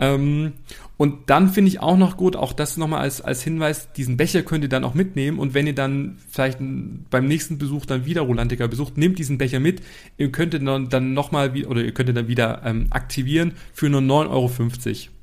Ähm, 0.00 0.54
und 0.96 1.30
dann 1.30 1.48
finde 1.48 1.68
ich 1.68 1.80
auch 1.80 1.96
noch 1.96 2.16
gut, 2.16 2.36
auch 2.36 2.52
das 2.52 2.76
nochmal 2.76 3.00
als, 3.00 3.20
als 3.20 3.42
Hinweis, 3.42 3.92
diesen 3.92 4.16
Becher 4.16 4.42
könnt 4.42 4.64
ihr 4.64 4.68
dann 4.68 4.84
auch 4.84 4.94
mitnehmen 4.94 5.38
und 5.38 5.54
wenn 5.54 5.66
ihr 5.66 5.74
dann 5.74 6.18
vielleicht 6.28 6.58
beim 6.58 7.26
nächsten 7.26 7.58
Besuch 7.58 7.86
dann 7.86 8.04
wieder 8.06 8.22
Rolantica 8.22 8.66
besucht, 8.66 8.98
nehmt 8.98 9.18
diesen 9.18 9.38
Becher 9.38 9.60
mit. 9.60 9.82
Ihr 10.18 10.32
könnt 10.32 10.54
ihn 10.54 10.66
dann, 10.66 10.88
dann 10.88 11.14
nochmal, 11.14 11.52
oder 11.66 11.82
ihr 11.82 11.92
könnt 11.92 12.08
ihn 12.08 12.14
dann 12.14 12.28
wieder 12.28 12.62
ähm, 12.64 12.86
aktivieren 12.90 13.52
für 13.72 13.88
nur 13.88 14.00
9,50 14.00 14.28
Euro. 14.28 15.19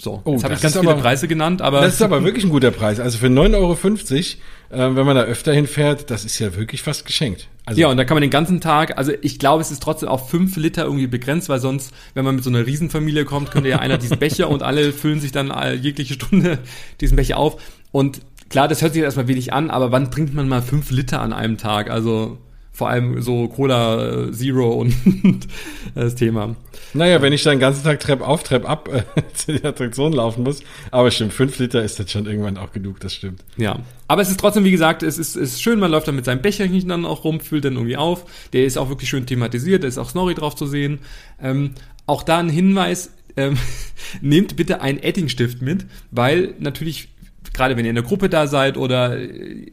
So, 0.00 0.22
oh, 0.24 0.32
jetzt 0.32 0.44
habe 0.44 0.54
ich 0.54 0.60
ganz 0.62 0.78
viele 0.78 0.92
aber, 0.92 1.02
Preise 1.02 1.28
genannt, 1.28 1.60
aber. 1.60 1.82
Das 1.82 1.94
ist 1.94 2.02
aber 2.02 2.24
wirklich 2.24 2.44
ein 2.44 2.50
guter 2.50 2.70
Preis. 2.70 3.00
Also 3.00 3.18
für 3.18 3.26
9,50 3.26 3.56
Euro, 3.56 3.74
äh, 3.74 4.96
wenn 4.96 5.04
man 5.04 5.14
da 5.14 5.24
öfter 5.24 5.52
hinfährt, 5.52 6.10
das 6.10 6.24
ist 6.24 6.38
ja 6.38 6.56
wirklich 6.56 6.82
fast 6.82 7.04
geschenkt. 7.04 7.48
Also 7.66 7.82
ja, 7.82 7.88
und 7.88 7.98
da 7.98 8.04
kann 8.04 8.14
man 8.14 8.22
den 8.22 8.30
ganzen 8.30 8.62
Tag, 8.62 8.96
also 8.96 9.12
ich 9.20 9.38
glaube, 9.38 9.60
es 9.60 9.70
ist 9.70 9.82
trotzdem 9.82 10.08
auf 10.08 10.30
fünf 10.30 10.56
Liter 10.56 10.84
irgendwie 10.84 11.06
begrenzt, 11.06 11.50
weil 11.50 11.60
sonst, 11.60 11.92
wenn 12.14 12.24
man 12.24 12.34
mit 12.34 12.44
so 12.44 12.50
einer 12.50 12.66
Riesenfamilie 12.66 13.26
kommt, 13.26 13.50
könnte 13.50 13.68
ja 13.68 13.78
einer 13.78 13.98
diesen 13.98 14.18
Becher 14.18 14.48
und 14.48 14.62
alle 14.62 14.92
füllen 14.92 15.20
sich 15.20 15.32
dann 15.32 15.52
jegliche 15.82 16.14
Stunde 16.14 16.60
diesen 17.02 17.16
Becher 17.16 17.36
auf. 17.36 17.60
Und 17.92 18.22
klar, 18.48 18.68
das 18.68 18.80
hört 18.80 18.94
sich 18.94 19.02
erstmal 19.02 19.28
wenig 19.28 19.52
an, 19.52 19.70
aber 19.70 19.92
wann 19.92 20.10
trinkt 20.10 20.32
man 20.32 20.48
mal 20.48 20.62
fünf 20.62 20.90
Liter 20.90 21.20
an 21.20 21.34
einem 21.34 21.58
Tag? 21.58 21.90
Also 21.90 22.38
vor 22.80 22.88
allem 22.88 23.20
so 23.20 23.46
Cola 23.48 24.28
äh, 24.28 24.32
Zero 24.32 24.72
und 24.72 24.94
das 25.94 26.14
Thema. 26.14 26.56
Naja, 26.94 27.20
wenn 27.20 27.34
ich 27.34 27.42
dann 27.42 27.56
den 27.56 27.60
ganzen 27.60 27.84
Tag 27.84 28.00
Trepp 28.00 28.22
auf, 28.22 28.42
Trepp 28.42 28.66
ab 28.66 28.88
äh, 28.90 29.02
zu 29.34 29.52
der 29.52 29.68
Attraktion 29.68 30.14
laufen 30.14 30.44
muss. 30.44 30.62
Aber 30.90 31.10
stimmt, 31.10 31.34
fünf 31.34 31.58
Liter 31.58 31.82
ist 31.84 32.00
das 32.00 32.10
schon 32.10 32.24
irgendwann 32.24 32.56
auch 32.56 32.72
genug, 32.72 32.98
das 33.00 33.12
stimmt. 33.12 33.44
Ja. 33.58 33.80
Aber 34.08 34.22
es 34.22 34.30
ist 34.30 34.40
trotzdem, 34.40 34.64
wie 34.64 34.70
gesagt, 34.70 35.02
es 35.02 35.18
ist, 35.18 35.36
ist 35.36 35.60
schön, 35.60 35.78
man 35.78 35.90
läuft 35.90 36.08
dann 36.08 36.16
mit 36.16 36.24
seinem 36.24 36.40
Becherchen 36.40 36.88
dann 36.88 37.04
auch 37.04 37.22
rum, 37.24 37.40
füllt 37.40 37.66
dann 37.66 37.74
irgendwie 37.74 37.98
auf. 37.98 38.24
Der 38.54 38.64
ist 38.64 38.78
auch 38.78 38.88
wirklich 38.88 39.10
schön 39.10 39.26
thematisiert, 39.26 39.84
da 39.84 39.88
ist 39.88 39.98
auch 39.98 40.08
Snorri 40.08 40.32
drauf 40.32 40.56
zu 40.56 40.66
sehen. 40.66 41.00
Ähm, 41.38 41.72
auch 42.06 42.22
da 42.22 42.38
ein 42.38 42.48
Hinweis, 42.48 43.10
ähm, 43.36 43.58
nehmt 44.22 44.56
bitte 44.56 44.80
einen 44.80 45.00
Eddingstift 45.00 45.60
mit, 45.60 45.84
weil 46.10 46.54
natürlich 46.58 47.09
gerade 47.52 47.76
wenn 47.76 47.84
ihr 47.84 47.90
in 47.90 47.96
der 47.96 48.04
Gruppe 48.04 48.28
da 48.28 48.46
seid 48.46 48.76
oder 48.76 49.16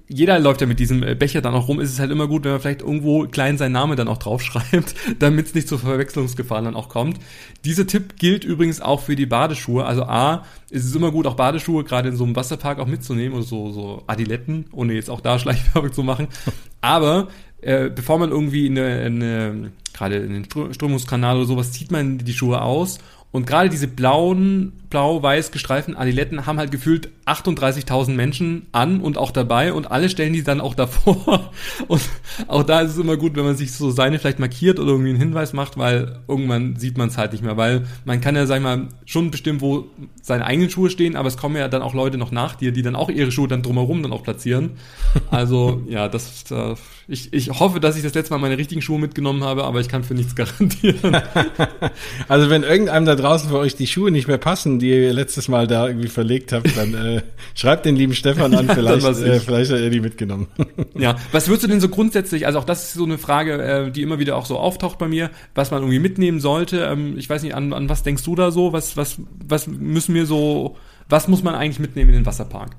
jeder 0.08 0.40
läuft 0.40 0.62
ja 0.62 0.68
mit 0.68 0.80
diesem 0.80 1.04
äh, 1.04 1.16
Becher 1.16 1.42
dann 1.42 1.54
auch 1.54 1.68
rum, 1.68 1.80
ist 1.80 1.92
es 1.92 2.00
halt 2.00 2.12
immer 2.12 2.28
gut, 2.28 2.44
wenn 2.44 2.52
man 2.52 2.62
vielleicht 2.62 2.82
irgendwo 2.82 3.28
klein 3.28 3.58
seinen 3.58 3.74
Namen 3.74 3.98
dann 3.98 4.08
auch 4.08 4.18
draufschreibt, 4.18 4.96
damit 5.20 5.48
es 5.48 5.56
nicht 5.56 5.68
zu 5.68 5.78
Verwechslungsgefahren 5.78 6.66
dann 6.66 6.76
auch 6.76 6.90
kommt. 6.90 7.20
Dieser 7.66 7.86
Tipp 7.86 8.18
gilt 8.18 8.44
übrigens 8.44 8.82
auch 8.82 9.02
für 9.02 9.16
die 9.16 9.26
Badeschuhe. 9.26 9.86
Also 9.86 10.04
A, 10.04 10.46
ist 10.70 10.86
es 10.86 10.96
immer 10.96 11.12
gut, 11.12 11.28
auch 11.28 11.36
Badeschuhe 11.36 11.84
gerade 11.84 12.10
in 12.10 12.16
so 12.16 12.24
einem 12.24 12.36
Wasserpark 12.36 12.80
auch 12.80 12.88
mitzunehmen 12.88 13.34
oder 13.34 13.46
so, 13.46 13.72
so 13.72 14.04
Adiletten, 14.08 14.66
ohne 14.72 14.94
jetzt 14.94 15.10
auch 15.10 15.22
da 15.22 15.38
Schleichwerbung 15.40 15.94
zu 15.94 16.04
machen. 16.04 16.28
Aber 16.82 17.28
äh, 17.62 17.90
bevor 17.90 18.20
man 18.20 18.32
irgendwie 18.32 18.68
in 18.68 18.78
eine, 18.78 19.06
in 19.06 19.22
eine 19.22 19.72
gerade 19.94 20.18
in 20.18 20.34
den 20.34 20.46
Strömungskanal 20.46 21.38
oder 21.38 21.46
sowas, 21.46 21.72
zieht 21.72 21.92
man 21.92 22.20
die 22.20 22.34
Schuhe 22.34 22.62
aus 22.62 23.00
und 23.32 23.46
gerade 23.46 23.70
diese 23.70 23.88
blauen, 23.88 24.74
blau-weiß 24.90 25.52
gestreiften 25.52 25.96
Adiletten 25.96 26.46
haben 26.46 26.60
halt 26.60 26.72
gefühlt 26.72 27.10
38.000 27.26 28.12
Menschen 28.12 28.68
an 28.72 29.02
und 29.02 29.18
auch 29.18 29.32
dabei 29.32 29.74
und 29.74 29.92
alle 29.92 30.10
stellen 30.10 30.32
die 30.32 30.44
dann 30.44 30.62
auch 30.62 30.76
davor. 30.76 31.52
Und 31.88 32.02
auch 32.48 32.64
da 32.64 32.82
ist 32.82 32.92
es 32.92 32.98
immer 32.98 33.18
gut, 33.18 33.36
wenn 33.36 33.44
man 33.44 33.56
sich 33.56 33.74
so 33.74 33.92
seine 33.92 34.20
vielleicht 34.20 34.40
markiert 34.40 34.80
oder 34.80 34.92
irgendwie 34.92 35.10
einen 35.10 35.20
Hinweis 35.20 35.54
macht, 35.54 35.78
weil 35.78 36.20
irgendwann 36.28 36.78
sieht 36.78 36.98
man 36.98 37.10
es 37.10 37.18
halt 37.18 37.34
nicht 37.34 37.44
mehr, 37.44 37.58
weil 37.58 37.86
man 38.06 38.22
kann 38.22 38.36
ja, 38.36 38.46
sag 38.46 38.58
ich 38.58 38.64
mal, 38.64 38.88
schon 39.06 39.32
bestimmen, 39.32 39.62
wo 39.62 39.88
seine 40.22 40.46
eigenen 40.46 40.70
Schuhe 40.70 40.90
stehen, 40.90 41.16
aber 41.16 41.28
es 41.28 41.38
kommen 41.38 41.56
ja 41.56 41.68
dann 41.68 41.82
auch 41.82 41.94
Leute 41.94 42.18
noch 42.18 42.32
nach 42.32 42.56
dir, 42.56 42.72
die 42.72 42.82
dann 42.82 42.96
auch 42.96 43.10
ihre 43.10 43.32
Schuhe 43.32 43.48
dann 43.48 43.62
drumherum 43.62 44.02
dann 44.04 44.14
auch 44.14 44.24
platzieren. 44.24 44.72
Also, 45.30 45.82
ja, 45.88 46.08
das, 46.08 46.50
äh, 46.52 46.76
ich, 47.08 47.34
ich 47.34 47.50
hoffe, 47.50 47.80
dass 47.80 47.98
ich 47.98 48.04
das 48.04 48.14
letzte 48.14 48.34
Mal 48.34 48.40
meine 48.40 48.58
richtigen 48.58 48.82
Schuhe 48.82 49.00
mitgenommen 49.00 49.44
habe, 49.44 49.66
aber 49.66 49.82
ich 49.82 49.90
kann 49.90 50.04
für 50.04 50.14
nichts 50.14 50.36
garantieren. 50.36 51.18
also, 52.28 52.50
wenn 52.50 52.64
irgendeinem 52.64 53.06
da 53.06 53.16
draußen 53.18 53.50
für 53.50 53.58
euch 53.58 53.76
die 53.76 53.88
Schuhe 53.88 54.12
nicht 54.12 54.28
mehr 54.28 54.38
passen, 54.38 54.80
die 54.80 54.90
ihr 54.90 55.14
letztes 55.14 55.48
Mal 55.48 55.68
da 55.68 55.88
irgendwie 55.88 56.08
verlegt 56.08 56.54
habt, 56.54 56.78
dann 56.78 56.94
äh, 56.94 57.22
schreibt 57.56 57.86
den 57.86 57.96
lieben 57.96 58.14
Stefan 58.14 58.54
an, 58.54 58.70
vielleicht, 58.74 59.06
äh, 59.06 59.40
vielleicht 59.40 59.72
hat 59.72 59.80
er 59.80 59.90
die 59.90 60.00
mitgenommen. 60.00 60.48
ja, 60.96 61.16
was 61.32 61.48
würdest 61.48 61.64
du 61.64 61.68
denn 61.68 61.82
so 61.82 61.90
grundsätzlich, 61.90 62.46
also 62.46 62.60
auch 62.60 62.64
das 62.64 62.86
ist 62.86 62.94
so 62.94 63.04
eine 63.04 63.18
Frage, 63.18 63.62
äh, 63.62 63.92
die 63.92 64.02
immer 64.02 64.20
wieder 64.20 64.38
auch 64.38 64.46
so 64.46 64.58
auftaucht 64.58 64.98
bei 64.98 65.08
mir, 65.08 65.30
was 65.56 65.72
man 65.72 65.82
irgendwie 65.82 66.00
mitnehmen 66.00 66.40
sollte. 66.40 66.86
Ähm, 66.86 67.18
ich 67.18 67.30
weiß 67.30 67.44
nicht, 67.44 67.56
an, 67.56 67.74
an 67.74 67.90
was 67.90 68.04
denkst 68.04 68.24
du 68.24 68.36
da 68.36 68.52
so? 68.52 68.72
Was, 68.72 68.96
was, 68.96 69.18
was 69.46 69.68
müssen 69.68 70.16
wir 70.16 70.26
so, 70.26 70.78
was 71.10 71.28
muss 71.28 71.44
man 71.44 71.56
eigentlich 71.56 71.80
mitnehmen 71.80 72.12
in 72.12 72.16
den 72.18 72.26
Wasserpark? 72.26 72.76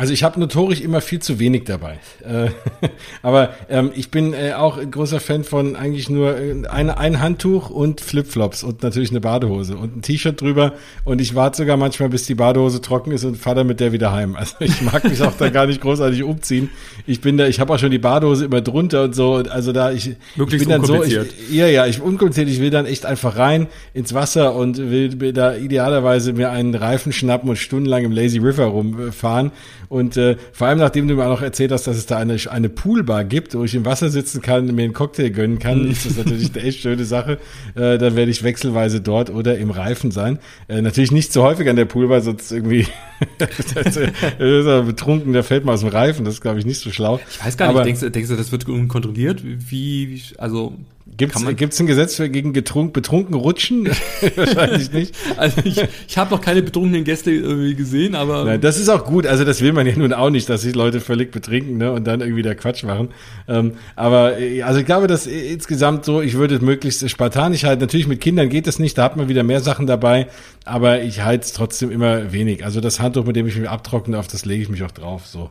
Also 0.00 0.14
ich 0.14 0.22
habe 0.22 0.40
notorisch 0.40 0.80
immer 0.80 1.02
viel 1.02 1.18
zu 1.18 1.38
wenig 1.38 1.64
dabei. 1.64 1.98
Äh, 2.24 2.48
aber 3.22 3.50
ähm, 3.68 3.90
ich 3.94 4.10
bin 4.10 4.32
äh, 4.32 4.54
auch 4.54 4.78
ein 4.78 4.90
großer 4.90 5.20
Fan 5.20 5.44
von 5.44 5.76
eigentlich 5.76 6.08
nur 6.08 6.38
äh, 6.38 6.66
eine, 6.70 6.96
ein 6.96 7.20
Handtuch 7.20 7.68
und 7.68 8.00
Flipflops 8.00 8.62
und 8.62 8.82
natürlich 8.82 9.10
eine 9.10 9.20
Badehose 9.20 9.76
und 9.76 9.98
ein 9.98 10.00
T-Shirt 10.00 10.40
drüber. 10.40 10.72
Und 11.04 11.20
ich 11.20 11.34
warte 11.34 11.58
sogar 11.58 11.76
manchmal, 11.76 12.08
bis 12.08 12.24
die 12.24 12.34
Badehose 12.34 12.80
trocken 12.80 13.12
ist 13.12 13.24
und 13.24 13.36
fahre 13.36 13.56
dann 13.56 13.66
mit 13.66 13.78
der 13.78 13.92
wieder 13.92 14.10
heim. 14.10 14.36
Also 14.40 14.56
ich 14.60 14.80
mag 14.80 15.04
mich 15.04 15.20
auch 15.20 15.34
da 15.36 15.50
gar 15.50 15.66
nicht 15.66 15.82
großartig 15.82 16.22
umziehen. 16.22 16.70
Ich 17.06 17.20
bin 17.20 17.36
da, 17.36 17.46
ich 17.46 17.60
habe 17.60 17.74
auch 17.74 17.78
schon 17.78 17.90
die 17.90 17.98
Badehose 17.98 18.46
immer 18.46 18.62
drunter 18.62 19.04
und 19.04 19.14
so. 19.14 19.34
Also 19.34 19.72
da 19.72 19.92
ich, 19.92 20.16
Wirklich 20.34 20.62
ich 20.62 20.68
bin 20.68 20.78
dann 20.78 20.86
so, 20.86 21.04
ich, 21.04 21.18
ja 21.50 21.66
ja, 21.66 21.86
ich 21.86 22.00
unkompliziert. 22.00 22.48
Ich 22.48 22.58
will 22.58 22.70
dann 22.70 22.86
echt 22.86 23.04
einfach 23.04 23.36
rein 23.36 23.66
ins 23.92 24.14
Wasser 24.14 24.54
und 24.54 24.78
will 24.78 25.34
da 25.34 25.54
idealerweise 25.54 26.32
mir 26.32 26.50
einen 26.50 26.74
Reifen 26.74 27.12
schnappen 27.12 27.50
und 27.50 27.56
stundenlang 27.56 28.04
im 28.04 28.12
Lazy 28.12 28.38
River 28.38 28.64
rumfahren 28.64 29.52
und 29.90 30.16
äh, 30.16 30.36
vor 30.52 30.68
allem, 30.68 30.78
nachdem 30.78 31.08
du 31.08 31.16
mir 31.16 31.24
auch 31.24 31.30
noch 31.30 31.42
erzählt 31.42 31.72
hast, 31.72 31.88
dass 31.88 31.96
es 31.96 32.06
da 32.06 32.16
eine, 32.16 32.36
eine 32.48 32.68
Poolbar 32.68 33.24
gibt, 33.24 33.56
wo 33.56 33.64
ich 33.64 33.74
im 33.74 33.84
Wasser 33.84 34.08
sitzen 34.08 34.40
kann, 34.40 34.66
mir 34.66 34.84
einen 34.84 34.92
Cocktail 34.92 35.30
gönnen 35.30 35.58
kann, 35.58 35.82
mhm. 35.82 35.90
ist 35.90 36.06
das 36.06 36.16
natürlich 36.16 36.54
eine 36.54 36.62
echt 36.62 36.78
schöne 36.78 37.04
Sache. 37.04 37.38
Äh, 37.74 37.98
dann 37.98 38.14
werde 38.14 38.30
ich 38.30 38.44
wechselweise 38.44 39.00
dort 39.00 39.30
oder 39.30 39.58
im 39.58 39.72
Reifen 39.72 40.12
sein. 40.12 40.38
Äh, 40.68 40.80
natürlich 40.80 41.10
nicht 41.10 41.32
so 41.32 41.42
häufig 41.42 41.68
an 41.68 41.74
der 41.74 41.86
Poolbar, 41.86 42.20
sonst 42.20 42.52
irgendwie 42.52 42.86
betrunken, 44.86 45.32
der 45.32 45.42
fällt 45.42 45.64
mal 45.64 45.72
aus 45.72 45.80
dem 45.80 45.88
Reifen. 45.88 46.24
Das 46.24 46.34
ist, 46.34 46.40
glaube 46.40 46.60
ich, 46.60 46.66
nicht 46.66 46.78
so 46.78 46.92
schlau. 46.92 47.18
Ich 47.28 47.44
weiß 47.44 47.56
gar 47.56 47.66
nicht, 47.66 47.74
Aber, 47.74 47.84
denkst, 47.84 48.00
denkst 48.00 48.28
du, 48.28 48.36
das 48.36 48.52
wird 48.52 48.66
kontrolliert? 48.66 49.42
Wie, 49.42 50.22
also 50.38 50.74
Gibt 51.16 51.34
es 51.36 51.80
ein 51.80 51.86
Gesetz 51.86 52.14
für 52.14 52.30
gegen 52.30 52.52
getrunken, 52.52 52.92
betrunken 52.92 53.34
rutschen? 53.34 53.88
Wahrscheinlich 54.36 54.92
nicht. 54.92 55.14
Also 55.36 55.60
ich, 55.64 55.82
ich 56.08 56.18
habe 56.18 56.30
noch 56.30 56.40
keine 56.40 56.62
betrunkenen 56.62 57.04
Gäste 57.04 57.30
irgendwie 57.30 57.74
gesehen, 57.74 58.14
aber. 58.14 58.44
Nein, 58.44 58.60
das 58.60 58.78
ist 58.78 58.88
auch 58.88 59.04
gut. 59.04 59.26
Also 59.26 59.44
das 59.44 59.60
will 59.60 59.72
man 59.72 59.86
ja 59.86 59.96
nun 59.96 60.12
auch 60.12 60.30
nicht, 60.30 60.48
dass 60.48 60.62
sich 60.62 60.74
Leute 60.74 61.00
völlig 61.00 61.30
betrinken 61.32 61.78
ne, 61.78 61.92
und 61.92 62.06
dann 62.06 62.20
irgendwie 62.20 62.42
der 62.42 62.54
Quatsch 62.54 62.84
machen. 62.84 63.08
Ähm, 63.48 63.72
aber 63.96 64.38
äh, 64.38 64.62
also 64.62 64.80
ich 64.80 64.86
glaube, 64.86 65.08
dass 65.08 65.26
insgesamt 65.26 66.04
so, 66.04 66.22
ich 66.22 66.34
würde 66.34 66.56
es 66.56 66.60
möglichst 66.62 67.08
spartanisch 67.10 67.64
halten. 67.64 67.80
Natürlich 67.80 68.06
mit 68.06 68.20
Kindern 68.20 68.48
geht 68.48 68.66
es 68.66 68.78
nicht, 68.78 68.96
da 68.96 69.04
hat 69.04 69.16
man 69.16 69.28
wieder 69.28 69.42
mehr 69.42 69.60
Sachen 69.60 69.86
dabei, 69.86 70.28
aber 70.64 71.02
ich 71.02 71.22
halte 71.22 71.44
es 71.44 71.52
trotzdem 71.52 71.90
immer 71.90 72.32
wenig. 72.32 72.64
Also 72.64 72.80
das 72.80 73.00
Handtuch, 73.00 73.26
mit 73.26 73.36
dem 73.36 73.46
ich 73.46 73.56
mich 73.56 73.68
abtrockne, 73.68 74.18
auf 74.18 74.28
das 74.28 74.44
lege 74.44 74.62
ich 74.62 74.68
mich 74.68 74.82
auch 74.84 74.92
drauf. 74.92 75.26
So 75.26 75.50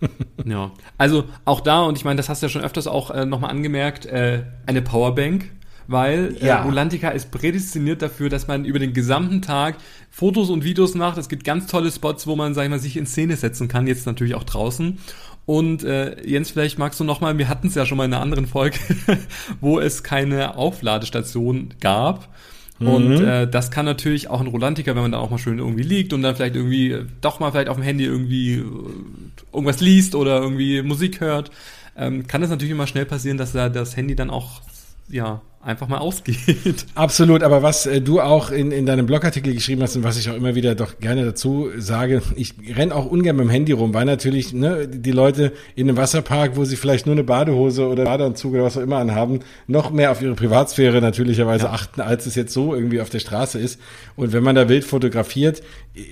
ja, 0.44 0.70
also 0.98 1.24
auch 1.44 1.60
da, 1.60 1.82
und 1.82 1.96
ich 1.96 2.04
meine, 2.04 2.16
das 2.16 2.28
hast 2.28 2.42
du 2.42 2.46
ja 2.46 2.50
schon 2.50 2.62
öfters 2.62 2.86
auch 2.86 3.10
äh, 3.10 3.26
nochmal 3.26 3.50
angemerkt, 3.50 4.06
äh, 4.06 4.44
eine 4.66 4.82
Powerbank, 4.82 5.50
weil 5.86 6.36
äh, 6.40 6.46
ja. 6.46 6.62
Rolantica 6.62 7.10
ist 7.10 7.30
prädestiniert 7.30 8.00
dafür, 8.00 8.28
dass 8.28 8.46
man 8.46 8.64
über 8.64 8.78
den 8.78 8.92
gesamten 8.92 9.42
Tag 9.42 9.76
Fotos 10.10 10.48
und 10.48 10.64
Videos 10.64 10.94
macht. 10.94 11.18
Es 11.18 11.28
gibt 11.28 11.44
ganz 11.44 11.66
tolle 11.66 11.90
Spots, 11.90 12.26
wo 12.26 12.36
man, 12.36 12.54
sag 12.54 12.64
ich 12.64 12.70
mal, 12.70 12.78
sich 12.78 12.96
in 12.96 13.06
Szene 13.06 13.36
setzen 13.36 13.68
kann, 13.68 13.86
jetzt 13.86 14.06
natürlich 14.06 14.34
auch 14.34 14.44
draußen. 14.44 14.98
Und 15.46 15.82
äh, 15.82 16.24
Jens, 16.24 16.52
vielleicht 16.52 16.78
magst 16.78 17.00
du 17.00 17.04
nochmal, 17.04 17.36
wir 17.38 17.48
hatten 17.48 17.66
es 17.66 17.74
ja 17.74 17.86
schon 17.86 17.98
mal 17.98 18.04
in 18.04 18.14
einer 18.14 18.22
anderen 18.22 18.46
Folge, 18.46 18.78
wo 19.60 19.80
es 19.80 20.04
keine 20.04 20.56
Aufladestation 20.56 21.74
gab. 21.80 22.28
Und 22.80 23.08
mhm. 23.20 23.28
äh, 23.28 23.46
das 23.46 23.70
kann 23.70 23.84
natürlich 23.84 24.30
auch 24.30 24.40
ein 24.40 24.46
Rolantiker, 24.46 24.94
wenn 24.94 25.02
man 25.02 25.12
da 25.12 25.18
auch 25.18 25.30
mal 25.30 25.38
schön 25.38 25.58
irgendwie 25.58 25.82
liegt 25.82 26.14
und 26.14 26.22
dann 26.22 26.34
vielleicht 26.34 26.56
irgendwie 26.56 26.96
doch 27.20 27.38
mal 27.38 27.50
vielleicht 27.50 27.68
auf 27.68 27.76
dem 27.76 27.84
Handy 27.84 28.04
irgendwie 28.04 28.54
äh, 28.54 28.64
irgendwas 29.52 29.80
liest 29.80 30.14
oder 30.14 30.40
irgendwie 30.40 30.80
Musik 30.80 31.20
hört, 31.20 31.50
ähm, 31.96 32.26
kann 32.26 32.42
es 32.42 32.48
natürlich 32.48 32.72
immer 32.72 32.86
schnell 32.86 33.04
passieren, 33.04 33.36
dass 33.36 33.52
da 33.52 33.68
das 33.68 33.96
Handy 33.96 34.16
dann 34.16 34.30
auch 34.30 34.62
ja, 35.10 35.42
einfach 35.62 35.88
mal 35.88 35.98
ausgeht. 35.98 36.86
Absolut, 36.94 37.42
aber 37.42 37.62
was 37.62 37.84
äh, 37.84 38.00
du 38.00 38.20
auch 38.22 38.50
in, 38.50 38.72
in 38.72 38.86
deinem 38.86 39.04
Blogartikel 39.04 39.52
geschrieben 39.52 39.82
hast 39.82 39.94
und 39.94 40.04
was 40.04 40.16
ich 40.16 40.30
auch 40.30 40.34
immer 40.34 40.54
wieder 40.54 40.74
doch 40.74 40.98
gerne 41.00 41.22
dazu 41.22 41.68
sage, 41.76 42.22
ich 42.34 42.54
renn 42.74 42.92
auch 42.92 43.04
ungern 43.04 43.36
mit 43.36 43.44
dem 43.44 43.50
Handy 43.50 43.72
rum, 43.72 43.92
weil 43.92 44.06
natürlich 44.06 44.54
ne, 44.54 44.88
die 44.88 45.12
Leute 45.12 45.52
in 45.76 45.88
einem 45.88 45.98
Wasserpark, 45.98 46.56
wo 46.56 46.64
sie 46.64 46.76
vielleicht 46.76 47.04
nur 47.04 47.14
eine 47.14 47.24
Badehose 47.24 47.86
oder 47.88 48.04
Badeanzug 48.04 48.54
oder 48.54 48.64
was 48.64 48.78
auch 48.78 48.82
immer 48.82 48.96
anhaben, 48.96 49.40
noch 49.66 49.90
mehr 49.90 50.12
auf 50.12 50.22
ihre 50.22 50.34
Privatsphäre 50.34 51.02
natürlicherweise 51.02 51.64
ja. 51.64 51.72
achten, 51.72 52.00
als 52.00 52.24
es 52.24 52.36
jetzt 52.36 52.54
so 52.54 52.74
irgendwie 52.74 53.02
auf 53.02 53.10
der 53.10 53.18
Straße 53.18 53.58
ist. 53.58 53.78
Und 54.16 54.32
wenn 54.32 54.42
man 54.42 54.54
da 54.54 54.66
wild 54.66 54.84
fotografiert, 54.84 55.62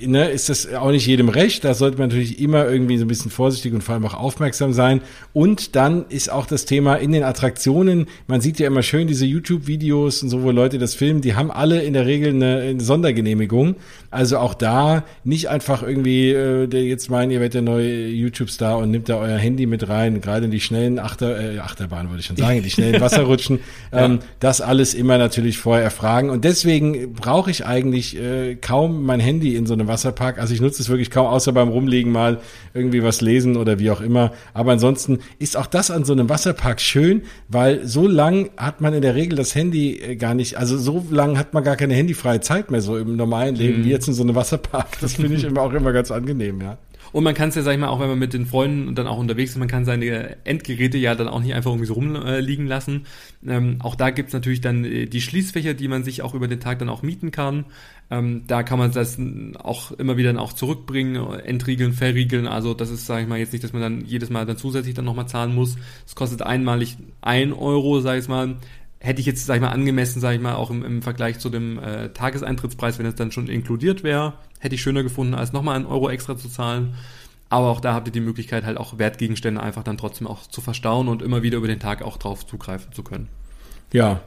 ne, 0.04 0.28
ist 0.28 0.50
das 0.50 0.74
auch 0.74 0.90
nicht 0.90 1.06
jedem 1.06 1.30
recht. 1.30 1.64
Da 1.64 1.72
sollte 1.72 1.96
man 1.96 2.08
natürlich 2.08 2.40
immer 2.40 2.68
irgendwie 2.68 2.98
so 2.98 3.06
ein 3.06 3.08
bisschen 3.08 3.30
vorsichtig 3.30 3.72
und 3.72 3.82
vor 3.82 3.94
allem 3.94 4.04
auch 4.04 4.14
aufmerksam 4.14 4.74
sein. 4.74 5.00
Und 5.32 5.74
dann 5.74 6.04
ist 6.10 6.30
auch 6.30 6.44
das 6.44 6.66
Thema 6.66 6.96
in 6.96 7.12
den 7.12 7.22
Attraktionen, 7.22 8.06
man 8.26 8.42
sieht 8.42 8.58
ja 8.58 8.66
immer 8.66 8.82
schön 8.82 9.06
diese 9.06 9.24
YouTube-Videos 9.38 10.22
und 10.22 10.28
so, 10.28 10.42
wo 10.42 10.50
Leute 10.50 10.78
das 10.78 10.94
filmen, 10.94 11.20
die 11.20 11.34
haben 11.34 11.50
alle 11.50 11.82
in 11.82 11.92
der 11.92 12.06
Regel 12.06 12.34
eine, 12.34 12.58
eine 12.58 12.80
Sondergenehmigung. 12.80 13.76
Also 14.10 14.38
auch 14.38 14.54
da 14.54 15.04
nicht 15.24 15.48
einfach 15.48 15.82
irgendwie 15.82 16.30
äh, 16.30 16.66
der 16.66 16.84
jetzt 16.84 17.10
meinen, 17.10 17.30
ihr 17.30 17.40
werdet 17.40 17.54
der 17.54 17.62
neue 17.62 18.08
YouTube-Star 18.08 18.78
und 18.78 18.90
nimmt 18.90 19.08
da 19.08 19.16
euer 19.16 19.36
Handy 19.36 19.66
mit 19.66 19.88
rein, 19.88 20.20
gerade 20.20 20.46
in 20.46 20.50
die 20.50 20.60
schnellen 20.60 20.98
Achter, 20.98 21.38
äh, 21.38 21.58
Achterbahn 21.58 22.08
würde 22.08 22.20
ich 22.20 22.26
schon 22.26 22.36
sagen, 22.36 22.62
die 22.62 22.70
schnellen 22.70 23.00
Wasserrutschen. 23.00 23.60
ja. 23.92 24.06
ähm, 24.06 24.20
das 24.40 24.60
alles 24.60 24.94
immer 24.94 25.18
natürlich 25.18 25.58
vorher 25.58 25.84
erfragen. 25.84 26.30
Und 26.30 26.44
deswegen 26.44 27.12
brauche 27.12 27.50
ich 27.50 27.66
eigentlich 27.66 28.18
äh, 28.18 28.54
kaum 28.56 29.04
mein 29.04 29.20
Handy 29.20 29.56
in 29.56 29.66
so 29.66 29.74
einem 29.74 29.88
Wasserpark. 29.88 30.38
Also 30.38 30.54
ich 30.54 30.60
nutze 30.60 30.82
es 30.82 30.88
wirklich 30.88 31.10
kaum, 31.10 31.26
außer 31.26 31.52
beim 31.52 31.68
Rumliegen 31.68 32.10
mal 32.10 32.38
irgendwie 32.72 33.02
was 33.02 33.20
lesen 33.20 33.56
oder 33.56 33.78
wie 33.78 33.90
auch 33.90 34.00
immer. 34.00 34.32
Aber 34.54 34.72
ansonsten 34.72 35.18
ist 35.38 35.56
auch 35.56 35.66
das 35.66 35.90
an 35.90 36.04
so 36.04 36.14
einem 36.14 36.28
Wasserpark 36.28 36.80
schön, 36.80 37.22
weil 37.48 37.86
so 37.86 38.06
lang 38.06 38.50
hat 38.56 38.80
man 38.80 38.94
in 38.94 39.02
der 39.02 39.14
Regel 39.14 39.27
das 39.36 39.54
Handy 39.54 39.98
äh, 39.98 40.16
gar 40.16 40.34
nicht, 40.34 40.56
also 40.56 40.78
so 40.78 41.04
lang 41.10 41.38
hat 41.38 41.54
man 41.54 41.64
gar 41.64 41.76
keine 41.76 41.94
handyfreie 41.94 42.40
Zeit 42.40 42.70
mehr 42.70 42.80
so 42.80 42.96
im 42.96 43.16
normalen 43.16 43.54
Leben, 43.54 43.80
mhm. 43.80 43.84
wie 43.84 43.90
jetzt 43.90 44.08
in 44.08 44.14
so 44.14 44.22
einem 44.22 44.34
Wasserpark. 44.34 45.00
Das 45.00 45.14
finde 45.14 45.34
ich 45.34 45.44
immer 45.44 45.62
auch 45.62 45.72
immer 45.72 45.92
ganz 45.92 46.10
angenehm, 46.10 46.60
ja. 46.60 46.78
Und 47.12 47.24
man 47.24 47.34
kann 47.34 47.48
es 47.48 47.54
ja, 47.54 47.62
sag 47.62 47.72
ich 47.72 47.78
mal, 47.78 47.88
auch 47.88 48.00
wenn 48.00 48.08
man 48.08 48.18
mit 48.18 48.34
den 48.34 48.46
Freunden 48.46 48.94
dann 48.94 49.06
auch 49.06 49.18
unterwegs 49.18 49.52
ist, 49.52 49.56
man 49.56 49.68
kann 49.68 49.84
seine 49.84 50.36
Endgeräte 50.44 50.98
ja 50.98 51.14
dann 51.14 51.28
auch 51.28 51.40
nicht 51.40 51.54
einfach 51.54 51.70
irgendwie 51.70 51.86
so 51.86 51.94
rumliegen 51.94 52.66
lassen. 52.66 53.06
Ähm, 53.46 53.76
auch 53.80 53.94
da 53.94 54.10
gibt's 54.10 54.32
natürlich 54.32 54.60
dann 54.60 54.84
äh, 54.84 55.06
die 55.06 55.20
Schließfächer, 55.20 55.74
die 55.74 55.88
man 55.88 56.04
sich 56.04 56.22
auch 56.22 56.34
über 56.34 56.48
den 56.48 56.60
Tag 56.60 56.78
dann 56.80 56.88
auch 56.88 57.02
mieten 57.02 57.30
kann. 57.30 57.64
Ähm, 58.10 58.44
da 58.46 58.62
kann 58.62 58.78
man 58.78 58.92
das 58.92 59.18
auch 59.58 59.92
immer 59.92 60.16
wieder 60.16 60.32
dann 60.32 60.38
auch 60.38 60.52
zurückbringen, 60.52 61.16
entriegeln, 61.40 61.92
verriegeln. 61.92 62.46
Also 62.46 62.74
das 62.74 62.90
ist, 62.90 63.06
sage 63.06 63.22
ich 63.22 63.28
mal, 63.28 63.38
jetzt 63.38 63.52
nicht, 63.52 63.64
dass 63.64 63.72
man 63.72 63.82
dann 63.82 64.04
jedes 64.04 64.30
Mal 64.30 64.44
dann 64.44 64.56
zusätzlich 64.56 64.94
dann 64.94 65.04
nochmal 65.04 65.28
zahlen 65.28 65.54
muss. 65.54 65.76
Es 66.06 66.14
kostet 66.14 66.42
einmalig 66.42 66.96
ein 67.22 67.52
Euro, 67.52 68.00
sage 68.00 68.20
ich 68.20 68.28
mal 68.28 68.56
hätte 69.00 69.20
ich 69.20 69.26
jetzt, 69.26 69.46
sag 69.46 69.56
ich 69.56 69.60
mal, 69.60 69.70
angemessen, 69.70 70.20
sag 70.20 70.34
ich 70.34 70.40
mal, 70.40 70.54
auch 70.54 70.70
im, 70.70 70.84
im 70.84 71.02
Vergleich 71.02 71.38
zu 71.38 71.50
dem 71.50 71.78
äh, 71.78 72.08
Tageseintrittspreis, 72.10 72.98
wenn 72.98 73.06
es 73.06 73.14
dann 73.14 73.32
schon 73.32 73.48
inkludiert 73.48 74.02
wäre, 74.02 74.34
hätte 74.58 74.74
ich 74.74 74.82
schöner 74.82 75.02
gefunden, 75.02 75.34
als 75.34 75.52
nochmal 75.52 75.76
einen 75.76 75.86
Euro 75.86 76.10
extra 76.10 76.36
zu 76.36 76.48
zahlen. 76.48 76.94
Aber 77.48 77.68
auch 77.68 77.80
da 77.80 77.94
habt 77.94 78.08
ihr 78.08 78.12
die 78.12 78.20
Möglichkeit, 78.20 78.64
halt 78.64 78.76
auch 78.76 78.98
Wertgegenstände 78.98 79.62
einfach 79.62 79.82
dann 79.82 79.96
trotzdem 79.96 80.26
auch 80.26 80.46
zu 80.46 80.60
verstauen 80.60 81.08
und 81.08 81.22
immer 81.22 81.42
wieder 81.42 81.56
über 81.58 81.68
den 81.68 81.80
Tag 81.80 82.02
auch 82.02 82.18
drauf 82.18 82.46
zugreifen 82.46 82.92
zu 82.92 83.02
können. 83.02 83.28
Ja. 83.92 84.20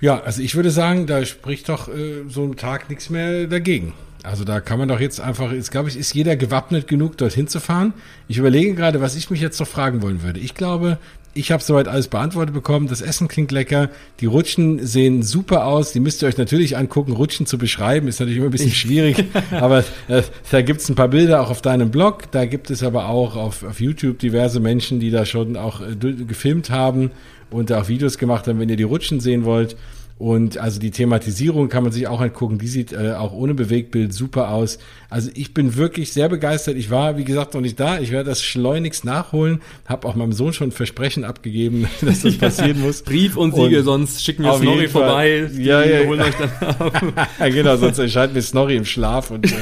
Ja, 0.00 0.20
also 0.22 0.40
ich 0.40 0.54
würde 0.54 0.70
sagen, 0.70 1.06
da 1.06 1.26
spricht 1.26 1.68
doch 1.68 1.88
äh, 1.88 2.24
so 2.28 2.44
ein 2.44 2.56
Tag 2.56 2.88
nichts 2.88 3.10
mehr 3.10 3.46
dagegen. 3.46 3.92
Also 4.22 4.44
da 4.44 4.60
kann 4.60 4.78
man 4.78 4.88
doch 4.88 5.00
jetzt 5.00 5.20
einfach, 5.20 5.52
jetzt 5.52 5.70
glaube 5.70 5.88
ich, 5.88 5.96
ist 5.96 6.14
jeder 6.14 6.36
gewappnet 6.36 6.88
genug, 6.88 7.16
dorthin 7.18 7.48
zu 7.48 7.60
fahren. 7.60 7.94
Ich 8.28 8.38
überlege 8.38 8.74
gerade, 8.74 9.00
was 9.00 9.16
ich 9.16 9.30
mich 9.30 9.40
jetzt 9.40 9.58
noch 9.60 9.68
fragen 9.68 10.02
wollen 10.02 10.22
würde. 10.22 10.40
Ich 10.40 10.54
glaube, 10.54 10.98
ich 11.32 11.52
habe 11.52 11.62
soweit 11.62 11.86
alles 11.86 12.08
beantwortet 12.08 12.54
bekommen. 12.54 12.88
Das 12.88 13.00
Essen 13.00 13.28
klingt 13.28 13.52
lecker. 13.52 13.88
Die 14.20 14.26
Rutschen 14.26 14.84
sehen 14.84 15.22
super 15.22 15.66
aus. 15.66 15.92
Die 15.92 16.00
müsst 16.00 16.22
ihr 16.22 16.28
euch 16.28 16.36
natürlich 16.36 16.76
angucken. 16.76 17.12
Rutschen 17.12 17.46
zu 17.46 17.56
beschreiben 17.56 18.08
ist 18.08 18.18
natürlich 18.18 18.38
immer 18.38 18.48
ein 18.48 18.52
bisschen 18.52 18.72
schwierig. 18.72 19.24
aber 19.52 19.84
äh, 20.08 20.22
da 20.50 20.62
gibt's 20.62 20.88
ein 20.88 20.96
paar 20.96 21.08
Bilder 21.08 21.40
auch 21.40 21.50
auf 21.50 21.62
deinem 21.62 21.90
Blog. 21.90 22.30
Da 22.32 22.46
gibt 22.46 22.70
es 22.70 22.82
aber 22.82 23.08
auch 23.08 23.36
auf, 23.36 23.62
auf 23.62 23.80
YouTube 23.80 24.18
diverse 24.18 24.58
Menschen, 24.58 24.98
die 24.98 25.10
da 25.10 25.24
schon 25.24 25.56
auch 25.56 25.80
äh, 25.80 25.94
gefilmt 25.94 26.70
haben 26.70 27.12
und 27.50 27.70
da 27.70 27.82
auch 27.82 27.88
Videos 27.88 28.18
gemacht 28.18 28.48
haben, 28.48 28.58
wenn 28.58 28.68
ihr 28.68 28.76
die 28.76 28.82
Rutschen 28.82 29.20
sehen 29.20 29.44
wollt. 29.44 29.76
Und 30.20 30.58
also 30.58 30.78
die 30.78 30.90
Thematisierung 30.90 31.70
kann 31.70 31.82
man 31.82 31.92
sich 31.92 32.06
auch 32.06 32.20
angucken. 32.20 32.58
Die 32.58 32.68
sieht 32.68 32.92
äh, 32.92 33.12
auch 33.12 33.32
ohne 33.32 33.54
Bewegtbild 33.54 34.12
super 34.12 34.50
aus. 34.50 34.78
Also 35.08 35.30
ich 35.32 35.54
bin 35.54 35.76
wirklich 35.76 36.12
sehr 36.12 36.28
begeistert. 36.28 36.76
Ich 36.76 36.90
war, 36.90 37.16
wie 37.16 37.24
gesagt, 37.24 37.54
noch 37.54 37.62
nicht 37.62 37.80
da. 37.80 37.98
Ich 37.98 38.10
werde 38.10 38.28
das 38.28 38.42
schleunigst 38.42 39.06
nachholen. 39.06 39.62
Habe 39.86 40.06
auch 40.06 40.14
meinem 40.16 40.34
Sohn 40.34 40.52
schon 40.52 40.68
ein 40.68 40.72
Versprechen 40.72 41.24
abgegeben, 41.24 41.88
dass 42.02 42.20
das 42.20 42.36
passieren 42.38 42.82
muss. 42.82 43.00
Brief 43.00 43.38
und 43.38 43.54
Siegel, 43.54 43.78
und 43.78 43.84
sonst 43.86 44.22
schicken 44.22 44.42
wir 44.42 44.58
Snorri 44.58 44.88
vorbei. 44.88 45.48
Ja, 45.56 45.82
ja, 45.82 46.06
holen 46.06 46.20
euch 46.20 46.34
dann 46.34 46.50
ab. 46.68 47.02
ja, 47.40 47.48
genau, 47.48 47.78
sonst 47.78 47.98
erscheint 47.98 48.34
mir 48.34 48.42
Snorri 48.42 48.76
im 48.76 48.84
Schlaf 48.84 49.30
und 49.30 49.50
äh, 49.50 49.56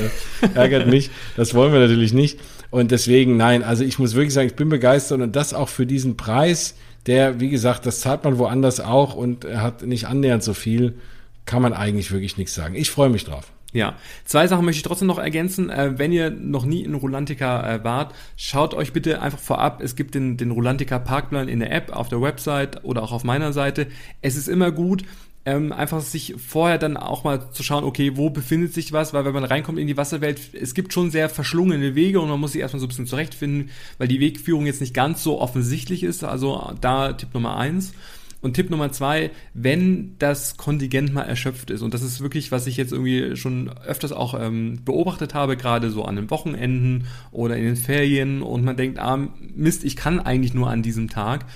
ärgert 0.55 0.89
mich. 0.89 1.11
Das 1.37 1.55
wollen 1.55 1.73
wir 1.73 1.79
natürlich 1.79 2.13
nicht. 2.13 2.41
Und 2.71 2.91
deswegen, 2.91 3.37
nein, 3.37 3.63
also 3.63 3.85
ich 3.85 4.01
muss 4.01 4.17
wirklich 4.17 4.35
sagen, 4.35 4.49
ich 4.49 4.57
bin 4.57 4.71
begeistert 4.71 5.21
und 5.21 5.37
das 5.37 5.55
auch 5.55 5.69
für 5.69 5.87
diesen 5.87 6.17
Preis 6.17 6.75
der, 7.09 7.41
wie 7.41 7.49
gesagt, 7.49 7.87
das 7.87 8.01
zahlt 8.01 8.23
man 8.23 8.39
woanders 8.39 8.81
auch 8.81 9.15
und 9.15 9.45
hat 9.45 9.83
nicht 9.83 10.07
annähernd 10.07 10.45
so 10.45 10.55
viel, 10.55 10.95
kann 11.47 11.63
man 11.63 11.73
eigentlich 11.73 12.13
wirklich 12.13 12.37
nichts 12.37 12.55
sagen. 12.55 12.75
Ich 12.75 12.91
freue 12.91 13.09
mich 13.09 13.25
drauf. 13.25 13.51
Ja, 13.73 13.97
zwei 14.25 14.47
Sachen 14.47 14.65
möchte 14.65 14.79
ich 14.79 14.83
trotzdem 14.83 15.09
noch 15.09 15.19
ergänzen. 15.19 15.69
Äh, 15.69 15.99
wenn 15.99 16.11
ihr 16.11 16.31
noch 16.31 16.65
nie 16.65 16.83
in 16.83 16.95
Rulantica 16.95 17.75
äh, 17.75 17.85
wart, 17.85 18.15
schaut 18.37 18.73
euch 18.73 18.95
bitte 18.95 19.21
einfach 19.21 19.39
vorab. 19.39 19.83
Es 19.83 19.95
gibt 19.95 20.15
den, 20.15 20.39
den 20.39 20.51
Rulantica 20.51 20.99
Parkplan 20.99 21.49
in 21.49 21.61
der 21.61 21.73
App, 21.73 21.95
auf 21.95 22.09
der 22.09 22.23
Website 22.23 22.83
oder 22.85 23.03
auch 23.03 23.13
auf 23.13 23.25
meiner 23.25 23.53
Seite. 23.53 23.89
Es 24.23 24.37
ist 24.37 24.49
immer 24.49 24.73
gut, 24.73 25.03
ähm, 25.49 25.73
einfach 25.73 26.03
sich 26.03 26.35
vorher 26.37 26.77
dann 26.77 26.99
auch 26.99 27.25
mal 27.25 27.51
zu 27.53 27.63
schauen, 27.63 27.85
okay, 27.85 28.17
wo 28.17 28.29
befindet 28.29 28.75
sich 28.75 28.93
was, 28.93 29.15
weil 29.15 29.25
wenn 29.25 29.33
man 29.33 29.45
reinkommt 29.45 29.79
in 29.79 29.87
die 29.87 29.97
Wasserwelt, 29.97 30.41
es 30.53 30.75
gibt 30.75 30.93
schon 30.93 31.11
sehr 31.11 31.31
verschlungene 31.31 31.95
Wege 31.95 32.21
und 32.21 32.29
man 32.29 32.39
muss 32.39 32.53
sich 32.53 32.61
erstmal 32.61 32.81
so 32.81 32.87
ein 32.87 32.89
bisschen 32.89 33.07
zurechtfinden, 33.07 33.71
weil 33.97 34.09
die 34.09 34.21
Wegführung 34.21 34.67
jetzt 34.67 34.83
nicht 34.83 34.93
ganz 34.93 35.23
so 35.23 35.41
offensichtlich 35.41 36.03
ist. 36.03 36.23
Also 36.23 36.75
da 36.83 37.15
Tipp 37.15 37.33
Nummer 37.33 37.57
eins. 37.57 37.95
Und 38.41 38.55
Tipp 38.55 38.71
Nummer 38.71 38.93
zwei, 38.93 39.33
wenn 39.53 40.15
das 40.21 40.57
Kontingent 40.57 41.13
mal 41.13 41.23
erschöpft 41.23 41.71
ist, 41.71 41.83
und 41.83 41.93
das 41.93 42.03
ist 42.03 42.21
wirklich, 42.21 42.53
was 42.53 42.69
ich 42.69 42.77
jetzt 42.77 42.93
irgendwie 42.93 43.35
schon 43.35 43.69
öfters 43.85 44.13
auch 44.13 44.39
ähm, 44.41 44.79
beobachtet 44.85 45.35
habe, 45.35 45.57
gerade 45.57 45.91
so 45.91 46.05
an 46.05 46.15
den 46.15 46.31
Wochenenden 46.31 47.07
oder 47.33 47.57
in 47.57 47.65
den 47.65 47.75
Ferien, 47.75 48.43
und 48.43 48.65
man 48.65 48.77
denkt, 48.77 49.01
ah, 49.01 49.19
Mist, 49.57 49.83
ich 49.83 49.97
kann 49.97 50.21
eigentlich 50.21 50.55
nur 50.55 50.71
an 50.71 50.83
diesem 50.83 51.09
Tag, 51.11 51.47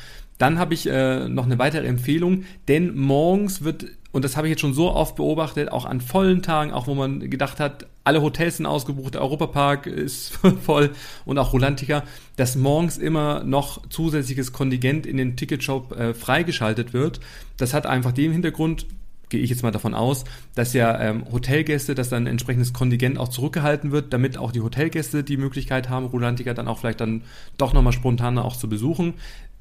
dann 0.43 0.59
habe 0.59 0.75
ich 0.75 0.89
äh, 0.89 1.29
noch 1.29 1.45
eine 1.45 1.61
weitere 1.61 1.87
Empfehlung, 1.87 2.43
denn 2.67 2.97
morgens 2.97 3.63
wird, 3.63 3.87
und 4.11 4.25
das 4.25 4.37
habe 4.37 4.49
ich 4.49 4.51
jetzt 4.51 4.61
schon 4.61 4.75
so 4.75 4.91
oft 4.91 5.15
beobachtet, 5.15 5.71
auch 5.71 5.85
an 5.85 6.01
vollen 6.01 6.43
Tagen, 6.43 6.73
auch 6.73 6.89
wo 6.89 6.97
man 6.97 7.31
gedacht 7.31 7.61
hat, 7.61 7.87
alle 8.03 8.23
Hotels 8.23 8.57
sind 8.57 8.67
ausgebucht, 8.67 9.15
der 9.15 9.21
Europapark 9.21 9.87
ist 9.87 10.41
voll 10.65 10.91
und 11.27 11.39
auch 11.39 11.53
Rolantica, 11.53 12.03
dass 12.35 12.57
morgens 12.57 12.99
immer 12.99 13.45
noch 13.45 13.89
zusätzliches 13.89 14.53
Kontingent 14.53 15.07
in 15.07 15.17
den 15.17 15.37
Ticketshop 15.37 15.97
äh, 15.97 16.13
freigeschaltet 16.13 16.93
wird. 16.93 17.21
Das 17.57 17.73
hat 17.73 17.87
einfach 17.87 18.11
den 18.11 18.33
Hintergrund, 18.33 18.87
gehe 19.29 19.41
ich 19.41 19.51
jetzt 19.51 19.63
mal 19.63 19.71
davon 19.71 19.95
aus, 19.95 20.25
dass 20.57 20.73
ja 20.73 21.01
ähm, 21.01 21.25
Hotelgäste, 21.31 21.95
dass 21.95 22.09
dann 22.09 22.25
ein 22.25 22.33
entsprechendes 22.33 22.73
Kontingent 22.73 23.17
auch 23.17 23.29
zurückgehalten 23.29 23.93
wird, 23.93 24.13
damit 24.13 24.39
auch 24.39 24.51
die 24.51 24.61
Hotelgäste 24.61 25.23
die 25.23 25.37
Möglichkeit 25.37 25.89
haben, 25.89 26.07
Rolantica 26.07 26.53
dann 26.53 26.67
auch 26.67 26.81
vielleicht 26.81 27.01
dann 27.01 27.23
doch 27.59 27.73
nochmal 27.73 27.93
spontaner 27.93 28.45
auch 28.45 28.57
zu 28.57 28.69
besuchen. 28.69 29.15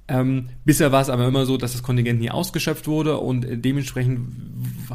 Ähm, 0.08 0.50
bisher 0.66 0.92
war 0.92 1.02
es 1.02 1.10
aber 1.10 1.28
immer 1.28 1.46
so, 1.46 1.58
dass 1.58 1.74
das 1.74 1.84
Kontingent 1.84 2.20
nie 2.20 2.32
ausgeschöpft 2.32 2.88
wurde 2.88 3.18
und 3.18 3.46
dementsprechend 3.50 4.28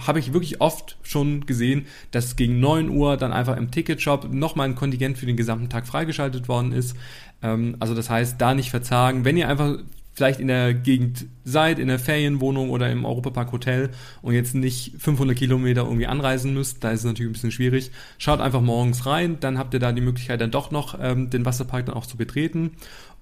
habe 0.07 0.19
ich 0.19 0.33
wirklich 0.33 0.61
oft 0.61 0.99
schon 1.03 1.47
gesehen, 1.47 1.87
dass 2.11 2.37
gegen 2.37 2.61
9 2.61 2.91
Uhr 2.91 3.17
dann 3.17 3.33
einfach 3.33 3.57
im 3.57 3.71
Ticketshop 3.71 4.33
nochmal 4.33 4.69
ein 4.69 4.75
Kontingent 4.75 5.17
für 5.17 5.27
den 5.27 5.37
gesamten 5.37 5.69
Tag 5.69 5.87
freigeschaltet 5.87 6.49
worden 6.49 6.73
ist. 6.73 6.97
Ähm, 7.43 7.77
also 7.81 7.95
das 7.95 8.11
heißt, 8.11 8.41
da 8.41 8.55
nicht 8.55 8.71
verzagen. 8.71 9.25
Wenn 9.25 9.37
ihr 9.37 9.49
einfach 9.49 9.79
vielleicht 10.13 10.41
in 10.41 10.49
der 10.49 10.73
Gegend 10.73 11.27
seid, 11.45 11.79
in 11.79 11.89
der 11.89 11.99
Ferienwohnung 11.99 12.71
oder 12.71 12.91
im 12.91 13.05
Europapark 13.05 13.53
Hotel 13.53 13.91
und 14.23 14.33
jetzt 14.33 14.55
nicht 14.55 14.95
500 14.99 15.37
Kilometer 15.37 15.83
irgendwie 15.83 16.07
anreisen 16.07 16.55
müsst, 16.55 16.83
da 16.83 16.91
ist 16.91 17.01
es 17.01 17.05
natürlich 17.05 17.31
ein 17.31 17.35
bisschen 17.35 17.53
schwierig. 17.53 17.91
Schaut 18.17 18.41
einfach 18.41 18.63
morgens 18.63 19.05
rein, 19.05 19.39
dann 19.41 19.59
habt 19.59 19.75
ihr 19.75 19.81
da 19.81 19.93
die 19.93 20.01
Möglichkeit 20.01 20.41
dann 20.41 20.51
doch 20.51 20.71
noch 20.71 20.99
ähm, 20.99 21.29
den 21.29 21.45
Wasserpark 21.45 21.85
dann 21.87 21.95
auch 21.95 22.07
zu 22.07 22.17
betreten 22.17 22.73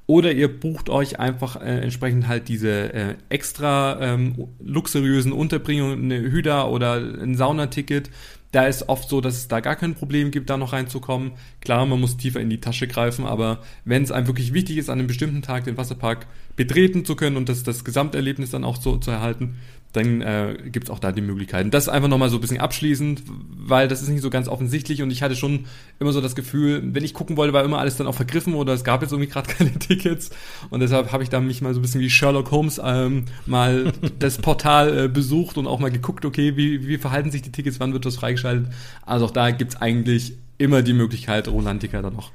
oder 0.07 0.33
ihr 0.33 0.49
bucht 0.49 0.91
euch 0.91 1.19
einfach 1.19 1.57
äh, 1.57 1.81
entsprechend 1.81 2.29
halt 2.29 2.49
diese 2.49 2.93
äh, 2.93 3.15
extra 3.31 3.99
ähm, 4.01 4.49
luxuriösen 4.63 5.33
Unterbringungen, 5.33 6.05
eine 6.05 6.21
Hüda 6.21 6.67
oder 6.67 6.97
ein 6.97 7.37
Saunaticket. 7.37 8.11
Da 8.53 8.67
ist 8.67 8.89
oft 8.89 9.09
so, 9.09 9.21
dass 9.21 9.35
es 9.35 9.49
da 9.49 9.61
gar 9.61 9.75
kein 9.75 9.95
Problem 9.95 10.31
gibt, 10.31 10.49
da 10.49 10.57
noch 10.57 10.73
reinzukommen. 10.73 11.33
Klar, 11.61 11.87
man 11.87 12.01
muss 12.01 12.17
tiefer 12.17 12.41
in 12.41 12.51
die 12.51 12.61
Tasche 12.61 12.87
greifen, 12.87 13.25
aber 13.25 13.63
wenn 13.85 14.05
es 14.05 14.13
einem 14.13 14.29
wirklich 14.29 14.53
wichtig 14.53 14.77
ist, 14.77 14.91
an 14.91 14.99
einem 14.99 15.09
bestimmten 15.09 15.43
Tag 15.43 15.65
den 15.65 15.77
Wasserpark 15.77 16.27
betreten 16.55 17.05
zu 17.05 17.17
können 17.17 17.37
und 17.37 17.49
das, 17.49 17.65
das 17.65 17.85
Gesamterlebnis 17.85 18.51
dann 18.51 18.63
auch 18.63 18.77
so 18.77 18.97
zu 18.99 19.11
erhalten, 19.11 19.57
dann 19.95 20.21
äh, 20.23 20.57
gibt 20.65 20.89
es 20.89 20.91
auch 20.91 20.99
da 20.99 21.13
die 21.13 21.21
Möglichkeiten. 21.21 21.71
Das 21.71 21.89
einfach 21.89 22.09
nochmal 22.09 22.29
so 22.29 22.37
ein 22.37 22.41
bisschen 22.41 22.59
abschließend, 22.59 23.23
weil 23.57 23.87
das 23.87 24.03
ist 24.03 24.09
nicht 24.09 24.23
so 24.23 24.29
ganz 24.29 24.49
offensichtlich 24.49 25.03
und 25.03 25.11
ich 25.11 25.23
hatte 25.23 25.37
schon 25.37 25.67
immer 26.01 26.13
so 26.13 26.21
das 26.21 26.35
Gefühl, 26.35 26.83
wenn 26.85 27.05
ich 27.05 27.15
gucken 27.15 27.37
wollte, 27.37 27.53
war 27.53 27.65
immer 27.65 27.79
alles 27.79 27.97
dann 27.97 28.09
auch 28.09 28.15
vergriffen 28.15 28.55
oder 28.55 28.73
es 28.73 28.83
gab 28.83 29.03
jetzt 29.03 29.13
irgendwie 29.13 29.31
gerade 29.31 29.49
keine 29.55 29.73
Tickets 29.79 30.31
und 30.71 30.81
deshalb 30.81 31.13
habe 31.13 31.23
ich 31.23 31.29
da 31.29 31.41
mich 31.41 31.63
mal 31.63 31.73
so 31.75 31.79
ein 31.79 31.83
bisschen 31.83 32.01
wie 32.01 32.11
Sherlock 32.11 32.51
Holmes 32.51 32.81
ähm, 32.85 33.27
mal 33.47 33.93
das 34.19 34.39
Portal 34.39 35.05
äh, 35.05 35.09
besucht 35.09 35.57
und 35.59 35.69
auch 35.69 35.79
mal 35.79 35.93
geguckt, 35.93 36.25
okay, 36.25 36.57
wie, 36.57 36.89
wie 36.89 36.99
verhalten 36.99 37.31
sich 37.31 37.43
die 37.43 37.53
Tickets, 37.53 37.79
wann 37.79 37.93
wird 37.93 38.05
das 38.05 38.17
freigeschaltet. 38.17 38.67
Also 39.07 39.27
auch 39.27 39.31
da 39.31 39.53
gibt's 39.53 39.77
eigentlich 39.77 40.35
immer 40.59 40.83
die 40.83 40.93
Möglichkeit, 40.93 41.47
Rolantica 41.47 42.03
dann 42.03 42.15
noch 42.15 42.33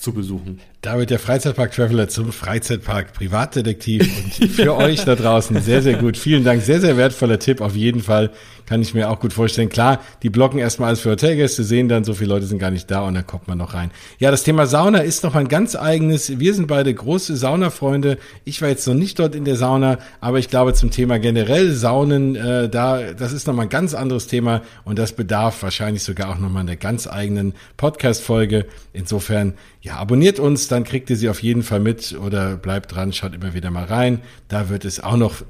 zu 0.00 0.12
besuchen. 0.12 0.60
Da 0.80 0.98
wird 0.98 1.10
der 1.10 1.18
Freizeitpark 1.18 1.72
Traveler 1.72 2.08
zum 2.08 2.32
Freizeitpark 2.32 3.12
Privatdetektiv 3.12 4.08
und 4.40 4.50
für 4.50 4.74
euch 4.74 5.04
da 5.04 5.14
draußen 5.14 5.60
sehr, 5.60 5.82
sehr 5.82 5.98
gut. 5.98 6.16
Vielen 6.16 6.42
Dank. 6.42 6.62
Sehr, 6.62 6.80
sehr 6.80 6.96
wertvoller 6.96 7.38
Tipp 7.38 7.60
auf 7.60 7.76
jeden 7.76 8.00
Fall. 8.00 8.30
Kann 8.70 8.82
ich 8.82 8.94
mir 8.94 9.10
auch 9.10 9.18
gut 9.18 9.32
vorstellen. 9.32 9.68
Klar, 9.68 9.98
die 10.22 10.30
blocken 10.30 10.60
erstmal 10.60 10.90
alles 10.90 11.00
für 11.00 11.10
Hotelgäste, 11.10 11.64
sehen 11.64 11.88
dann, 11.88 12.04
so 12.04 12.14
viele 12.14 12.30
Leute 12.30 12.46
sind 12.46 12.60
gar 12.60 12.70
nicht 12.70 12.88
da 12.88 13.00
und 13.00 13.14
dann 13.14 13.26
kommt 13.26 13.48
man 13.48 13.58
noch 13.58 13.74
rein. 13.74 13.90
Ja, 14.20 14.30
das 14.30 14.44
Thema 14.44 14.66
Sauna 14.66 15.00
ist 15.00 15.24
noch 15.24 15.34
ein 15.34 15.48
ganz 15.48 15.74
eigenes. 15.74 16.38
Wir 16.38 16.54
sind 16.54 16.68
beide 16.68 16.94
große 16.94 17.36
Saunafreunde. 17.36 18.16
Ich 18.44 18.62
war 18.62 18.68
jetzt 18.68 18.86
noch 18.86 18.94
nicht 18.94 19.18
dort 19.18 19.34
in 19.34 19.44
der 19.44 19.56
Sauna, 19.56 19.98
aber 20.20 20.38
ich 20.38 20.48
glaube 20.48 20.72
zum 20.72 20.92
Thema 20.92 21.18
generell 21.18 21.72
Saunen, 21.72 22.36
äh, 22.36 22.68
da, 22.68 23.12
das 23.12 23.32
ist 23.32 23.48
nochmal 23.48 23.66
ein 23.66 23.70
ganz 23.70 23.92
anderes 23.92 24.28
Thema 24.28 24.62
und 24.84 25.00
das 25.00 25.14
bedarf 25.14 25.64
wahrscheinlich 25.64 26.04
sogar 26.04 26.30
auch 26.30 26.38
nochmal 26.38 26.62
einer 26.62 26.76
ganz 26.76 27.08
eigenen 27.08 27.54
Podcast-Folge. 27.76 28.66
Insofern, 28.92 29.54
ja, 29.82 29.96
abonniert 29.96 30.38
uns, 30.38 30.68
dann 30.68 30.84
kriegt 30.84 31.10
ihr 31.10 31.16
sie 31.16 31.28
auf 31.28 31.42
jeden 31.42 31.64
Fall 31.64 31.80
mit 31.80 32.16
oder 32.24 32.56
bleibt 32.56 32.94
dran, 32.94 33.12
schaut 33.12 33.34
immer 33.34 33.52
wieder 33.52 33.72
mal 33.72 33.86
rein. 33.86 34.20
Da 34.46 34.68
wird 34.68 34.84
es 34.84 35.02
auch 35.02 35.16
noch 35.16 35.42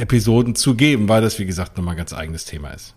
Episoden 0.00 0.54
zu 0.54 0.74
geben, 0.74 1.08
weil 1.08 1.22
das, 1.22 1.38
wie 1.38 1.46
gesagt, 1.46 1.76
nochmal 1.76 1.94
ein 1.94 1.98
ganz 1.98 2.12
eigenes 2.12 2.44
Thema 2.44 2.70
ist. 2.70 2.94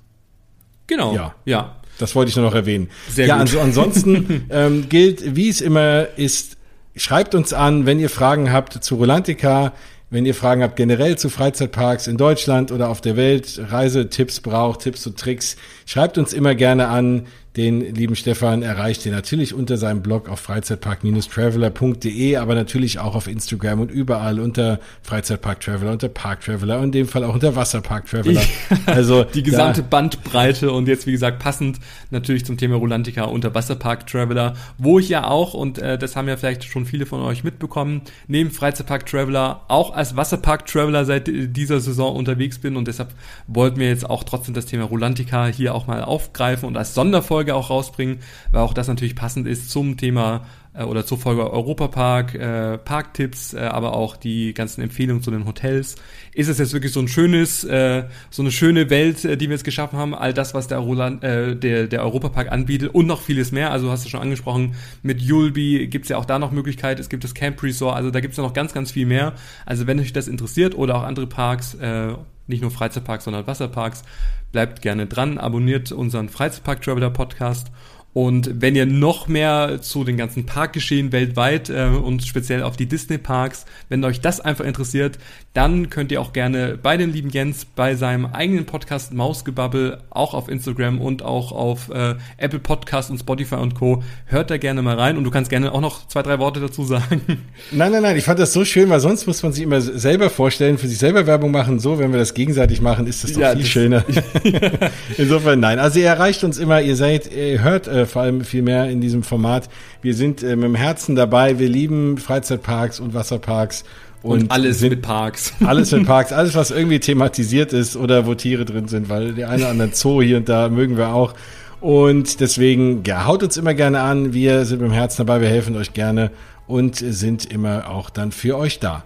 Genau. 0.88 1.16
Ja. 1.16 1.36
Ja. 1.46 1.76
Das 2.00 2.16
wollte 2.16 2.30
ich 2.30 2.36
nur 2.36 2.46
noch 2.46 2.56
erwähnen. 2.56 2.90
Sehr 3.10 3.28
ja, 3.28 3.36
gut. 3.36 3.42
also 3.42 3.60
ansonsten 3.60 4.48
ähm, 4.50 4.90
gilt, 4.90 5.36
wie 5.36 5.50
es 5.50 5.62
immer 5.62 6.08
ist, 6.18 6.58
schreibt 6.96 7.36
uns 7.36 7.54
an, 7.54 7.86
wenn 7.86 8.00
ihr 8.00 8.10
Fragen 8.10 8.52
habt 8.52 8.84
zu 8.84 8.96
Rolantica, 8.96 9.74
wenn 10.10 10.26
ihr 10.26 10.36
Fragen 10.36 10.62
habt 10.62 10.76
generell 10.76 11.18
zu 11.18 11.30
Freizeitparks 11.30 12.08
in 12.08 12.18
Deutschland 12.18 12.72
oder 12.72 12.90
auf 12.90 13.02
der 13.02 13.16
Welt, 13.16 13.60
Reisetipps 13.70 14.42
braucht, 14.42 14.82
Tipps 14.82 15.08
und 15.08 15.20
Tricks, 15.20 15.56
schreibt 15.86 16.18
uns 16.18 16.34
immer 16.34 16.56
gerne 16.56 16.88
an. 16.88 17.28
Den 17.56 17.82
lieben 17.94 18.16
Stefan 18.16 18.64
erreicht 18.64 19.06
ihr 19.06 19.12
natürlich 19.12 19.54
unter 19.54 19.78
seinem 19.78 20.02
Blog 20.02 20.28
auf 20.28 20.40
freizeitpark-traveler.de, 20.40 22.38
aber 22.38 22.56
natürlich 22.56 22.98
auch 22.98 23.14
auf 23.14 23.28
Instagram 23.28 23.80
und 23.80 23.92
überall 23.92 24.40
unter 24.40 24.80
Freizeitpark 25.04 25.60
Traveler, 25.60 25.92
unter 25.92 26.10
Park 26.10 26.42
Traveler 26.42 26.80
und 26.80 26.86
in 26.86 26.92
dem 26.94 27.08
Fall 27.08 27.24
auch 27.24 27.36
unter 27.36 27.56
Wasserpark 27.56 28.08
Traveler. 28.08 28.42
Also 28.88 29.24
die 29.36 29.44
gesamte 29.44 29.84
Bandbreite 29.84 30.72
und 30.72 30.88
jetzt 30.88 31.06
wie 31.06 31.12
gesagt 31.12 31.40
passend 31.40 31.80
natürlich 32.10 32.44
zum 32.44 32.58
Thema 32.58 32.76
Rolantica 32.76 33.26
unter 33.26 33.54
Wasserpark 33.54 34.08
Traveler, 34.08 34.56
wo 34.80 34.98
ich 34.98 35.10
ja 35.10 35.28
auch 35.28 35.54
und 35.54 35.78
äh, 35.78 36.00
das 36.00 36.16
haben 36.16 36.28
ja 36.28 36.38
vielleicht 36.38 36.64
schon 36.64 36.88
viele 36.88 37.06
von 37.06 37.22
euch 37.22 37.44
mitbekommen, 37.44 38.02
neben 38.28 38.50
Freizeitpark 38.50 39.06
Traveler 39.06 39.62
auch 39.68 39.94
als 39.94 40.16
Wasserpark 40.16 40.66
Traveler 40.66 41.06
seit 41.06 41.28
dieser 41.28 41.80
Saison 41.80 42.16
unterwegs 42.16 42.58
bin 42.58 42.76
und 42.78 42.88
deshalb 42.88 43.14
wollten 43.46 43.80
wir 43.80 43.90
jetzt 43.90 44.10
auch 44.10 44.24
trotzdem 44.24 44.56
das 44.56 44.66
Thema 44.66 44.86
Rolantica 44.86 45.46
hier 45.46 45.76
auch 45.76 45.86
mal 45.86 46.04
aufgreifen 46.04 46.68
und 46.68 46.78
als 46.78 46.96
Sonderfolge 46.96 47.43
Folge 47.44 47.56
auch 47.56 47.70
rausbringen, 47.70 48.20
weil 48.52 48.62
auch 48.62 48.74
das 48.74 48.88
natürlich 48.88 49.16
passend 49.16 49.48
ist 49.48 49.70
zum 49.70 49.98
Thema 49.98 50.46
äh, 50.74 50.84
oder 50.84 51.06
zur 51.06 51.18
Folge 51.18 51.52
Europapark, 51.52 52.36
äh, 52.36 52.78
Parktipps, 52.78 53.54
äh, 53.54 53.60
aber 53.60 53.94
auch 53.96 54.16
die 54.16 54.54
ganzen 54.54 54.82
Empfehlungen 54.82 55.22
zu 55.22 55.30
den 55.30 55.46
Hotels. 55.46 55.96
Ist 56.34 56.48
es 56.48 56.58
jetzt 56.58 56.72
wirklich 56.72 56.94
so 56.94 57.02
ein 57.02 57.10
schönes, 57.10 57.66
äh, 57.66 58.06
so 58.30 58.44
eine 58.44 58.52
schöne 58.52 58.90
Welt, 58.90 59.26
äh, 59.26 59.36
die 59.36 59.50
wir 59.50 59.56
jetzt 59.56 59.66
geschaffen 59.66 60.00
haben, 60.00 60.16
all 60.16 60.34
das, 60.34 60.54
was 60.54 60.70
der, 60.70 60.78
Roland, 60.78 61.22
äh, 61.22 61.54
der, 61.58 61.88
der 61.88 62.02
Europapark 62.04 62.50
anbietet 62.50 62.96
und 62.96 63.08
noch 63.08 63.22
vieles 63.22 63.52
mehr. 63.52 63.72
Also 63.72 63.92
hast 63.92 64.06
du 64.06 64.10
schon 64.10 64.22
angesprochen, 64.22 64.76
mit 65.02 65.22
Yulby 65.22 65.88
gibt's 65.88 66.08
ja 66.08 66.16
auch 66.16 66.26
da 66.26 66.40
noch 66.40 66.52
Möglichkeit, 66.52 66.98
es 67.02 67.10
gibt 67.10 67.26
das 67.26 67.34
Camp 67.34 67.62
Resort, 67.62 67.98
also 67.98 68.10
da 68.10 68.22
gibt's 68.22 68.38
ja 68.38 68.44
noch 68.44 68.54
ganz, 68.54 68.74
ganz 68.74 68.92
viel 68.92 69.06
mehr. 69.06 69.34
Also 69.66 69.86
wenn 69.86 70.00
euch 70.00 70.14
das 70.14 70.30
interessiert 70.30 70.76
oder 70.76 70.96
auch 70.96 71.04
andere 71.04 71.28
Parks, 71.28 71.74
äh, 71.74 72.14
nicht 72.48 72.62
nur 72.62 72.72
Freizeitparks, 72.72 73.26
sondern 73.26 73.48
Wasserparks. 73.48 74.04
Bleibt 74.52 74.82
gerne 74.82 75.08
dran, 75.08 75.38
abonniert 75.38 75.92
unseren 75.92 76.30
Freizeitpark 76.30 76.82
Traveler 76.82 77.10
Podcast 77.10 77.72
und 78.14 78.62
wenn 78.62 78.76
ihr 78.76 78.86
noch 78.86 79.28
mehr 79.28 79.82
zu 79.82 80.04
den 80.04 80.18
ganzen 80.18 80.46
Parkgeschehen 80.46 81.12
weltweit 81.12 81.70
äh, 81.70 81.86
und 81.88 82.24
speziell 82.24 82.62
auf 82.62 82.78
die 82.78 82.86
Disney-Parks, 82.86 83.66
wenn 83.90 84.04
euch 84.06 84.22
das 84.22 84.40
einfach 84.40 84.66
interessiert, 84.66 85.18
dann 85.54 85.90
könnt 85.90 86.12
ihr 86.12 86.22
auch 86.22 86.34
gerne 86.34 86.78
bei 86.82 86.98
den 86.98 87.12
lieben 87.12 87.30
Jens 87.30 87.66
bei 87.66 87.96
seinem 87.96 88.26
eigenen 88.26 88.66
Podcast 88.66 89.14
Mausgebabbel 89.14 90.00
auch 90.12 90.34
auf 90.34 90.48
Instagram 90.48 91.00
und 91.00 91.24
auch 91.24 91.52
auf 91.52 91.90
äh, 91.90 92.16
Apple 92.38 92.60
Podcast 92.60 93.10
und 93.10 93.20
Spotify 93.20 93.56
und 93.56 93.76
Co. 93.76 94.04
Hört 94.26 94.52
da 94.52 94.58
gerne 94.58 94.82
mal 94.84 94.96
rein 94.96 95.18
und 95.18 95.24
du 95.24 95.32
kannst 95.32 95.50
gerne 95.50 95.72
auch 95.72 95.82
noch 95.82 96.08
zwei, 96.08 96.22
drei 96.22 96.38
Worte 96.40 96.60
dazu 96.60 96.84
sagen. 96.84 97.22
Nein, 97.72 97.92
nein, 97.92 98.02
nein, 98.04 98.18
ich 98.18 98.24
fand 98.24 98.40
das 98.40 98.54
so 98.54 98.66
schön, 98.66 98.90
weil 98.90 99.00
sonst 99.00 99.26
muss 99.26 99.42
man 99.42 99.52
sich 99.52 99.64
immer 99.64 99.82
selber 99.82 100.30
vorstellen, 100.30 100.78
für 100.78 100.88
sich 100.88 100.98
selber 100.98 101.26
Werbung 101.26 101.52
machen. 101.52 101.80
So, 101.80 101.98
wenn 101.98 102.12
wir 102.12 102.20
das 102.20 102.34
gegenseitig 102.34 102.82
machen, 102.82 103.08
ist 103.08 103.24
das 103.24 103.34
doch 103.34 103.42
ja, 103.42 103.52
viel 103.52 103.62
das 103.62 103.70
schöner. 103.70 104.06
Insofern 105.18 105.60
nein. 105.60 105.80
Also 105.80 106.00
ihr 106.00 106.08
erreicht 106.08 106.44
uns 106.44 106.58
immer, 106.58 106.82
ihr 106.82 106.96
seid, 106.96 107.32
ihr 107.34 107.64
hört 107.64 107.88
äh, 107.88 108.03
vor 108.06 108.22
allem 108.22 108.42
viel 108.42 108.62
mehr 108.62 108.90
in 108.90 109.02
diesem 109.02 109.24
Format. 109.24 109.70
Wir 110.02 110.14
sind 110.14 110.44
äh, 110.44 110.56
mit 110.56 110.66
dem 110.66 110.76
Herzen 110.76 111.16
dabei. 111.16 111.60
Wir 111.60 111.70
lieben 111.70 112.18
Freizeitparks 112.18 113.00
und 113.00 113.14
Wasserparks. 113.14 113.84
Und, 114.22 114.44
und 114.44 114.52
alles 114.52 114.80
sind, 114.80 114.92
mit 114.92 115.02
Parks. 115.02 115.54
Alles 115.66 115.92
mit 115.92 116.06
Parks, 116.06 116.32
alles, 116.32 116.56
was 116.56 116.72
irgendwie 116.72 117.00
thematisiert 117.00 117.74
ist 117.74 117.98
oder 117.98 118.26
wo 118.26 118.36
Tiere 118.36 118.64
drin 118.64 118.88
sind, 118.88 119.10
weil 119.10 119.34
die 119.34 119.44
eine 119.44 119.64
oder 119.64 119.72
andere 119.72 119.90
Zoo 119.94 120.22
hier 120.22 120.38
und 120.38 120.48
da 120.48 120.70
mögen 120.70 120.96
wir 120.96 121.10
auch. 121.14 121.34
Und 121.82 122.40
deswegen, 122.40 123.04
ja, 123.06 123.26
haut 123.26 123.44
uns 123.44 123.58
immer 123.58 123.74
gerne 123.74 124.00
an. 124.00 124.34
Wir 124.34 124.64
sind 124.64 124.80
mit 124.80 124.90
dem 124.90 124.94
Herzen 124.94 125.26
dabei, 125.26 125.42
wir 125.42 125.50
helfen 125.50 125.76
euch 125.76 125.92
gerne 125.92 126.32
und 126.68 126.96
sind 126.96 127.46
immer 127.52 127.90
auch 127.90 128.10
dann 128.10 128.32
für 128.32 128.58
euch 128.58 128.80
da. 128.80 129.04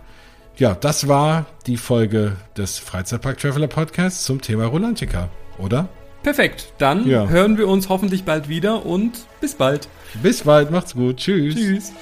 Ja, 0.58 0.76
das 0.76 1.08
war 1.08 1.48
die 1.66 1.78
Folge 1.78 2.36
des 2.56 2.78
Freizeitpark 2.78 3.40
Traveler 3.40 3.68
Podcasts 3.68 4.24
zum 4.24 4.42
Thema 4.42 4.66
Rolantica, 4.66 5.30
oder? 5.58 5.90
Perfekt. 6.28 6.74
Dann 6.78 7.08
ja. 7.08 7.30
hören 7.30 7.58
wir 7.58 7.70
uns 7.70 7.88
hoffentlich 7.88 8.26
bald 8.26 8.50
wieder 8.50 8.86
und 8.86 9.14
bis 9.40 9.56
bald. 9.56 9.88
Bis 10.22 10.44
bald. 10.44 10.72
Macht's 10.72 10.94
gut. 10.94 11.16
Tschüss. 11.16 11.56
Tschüss. 11.56 11.94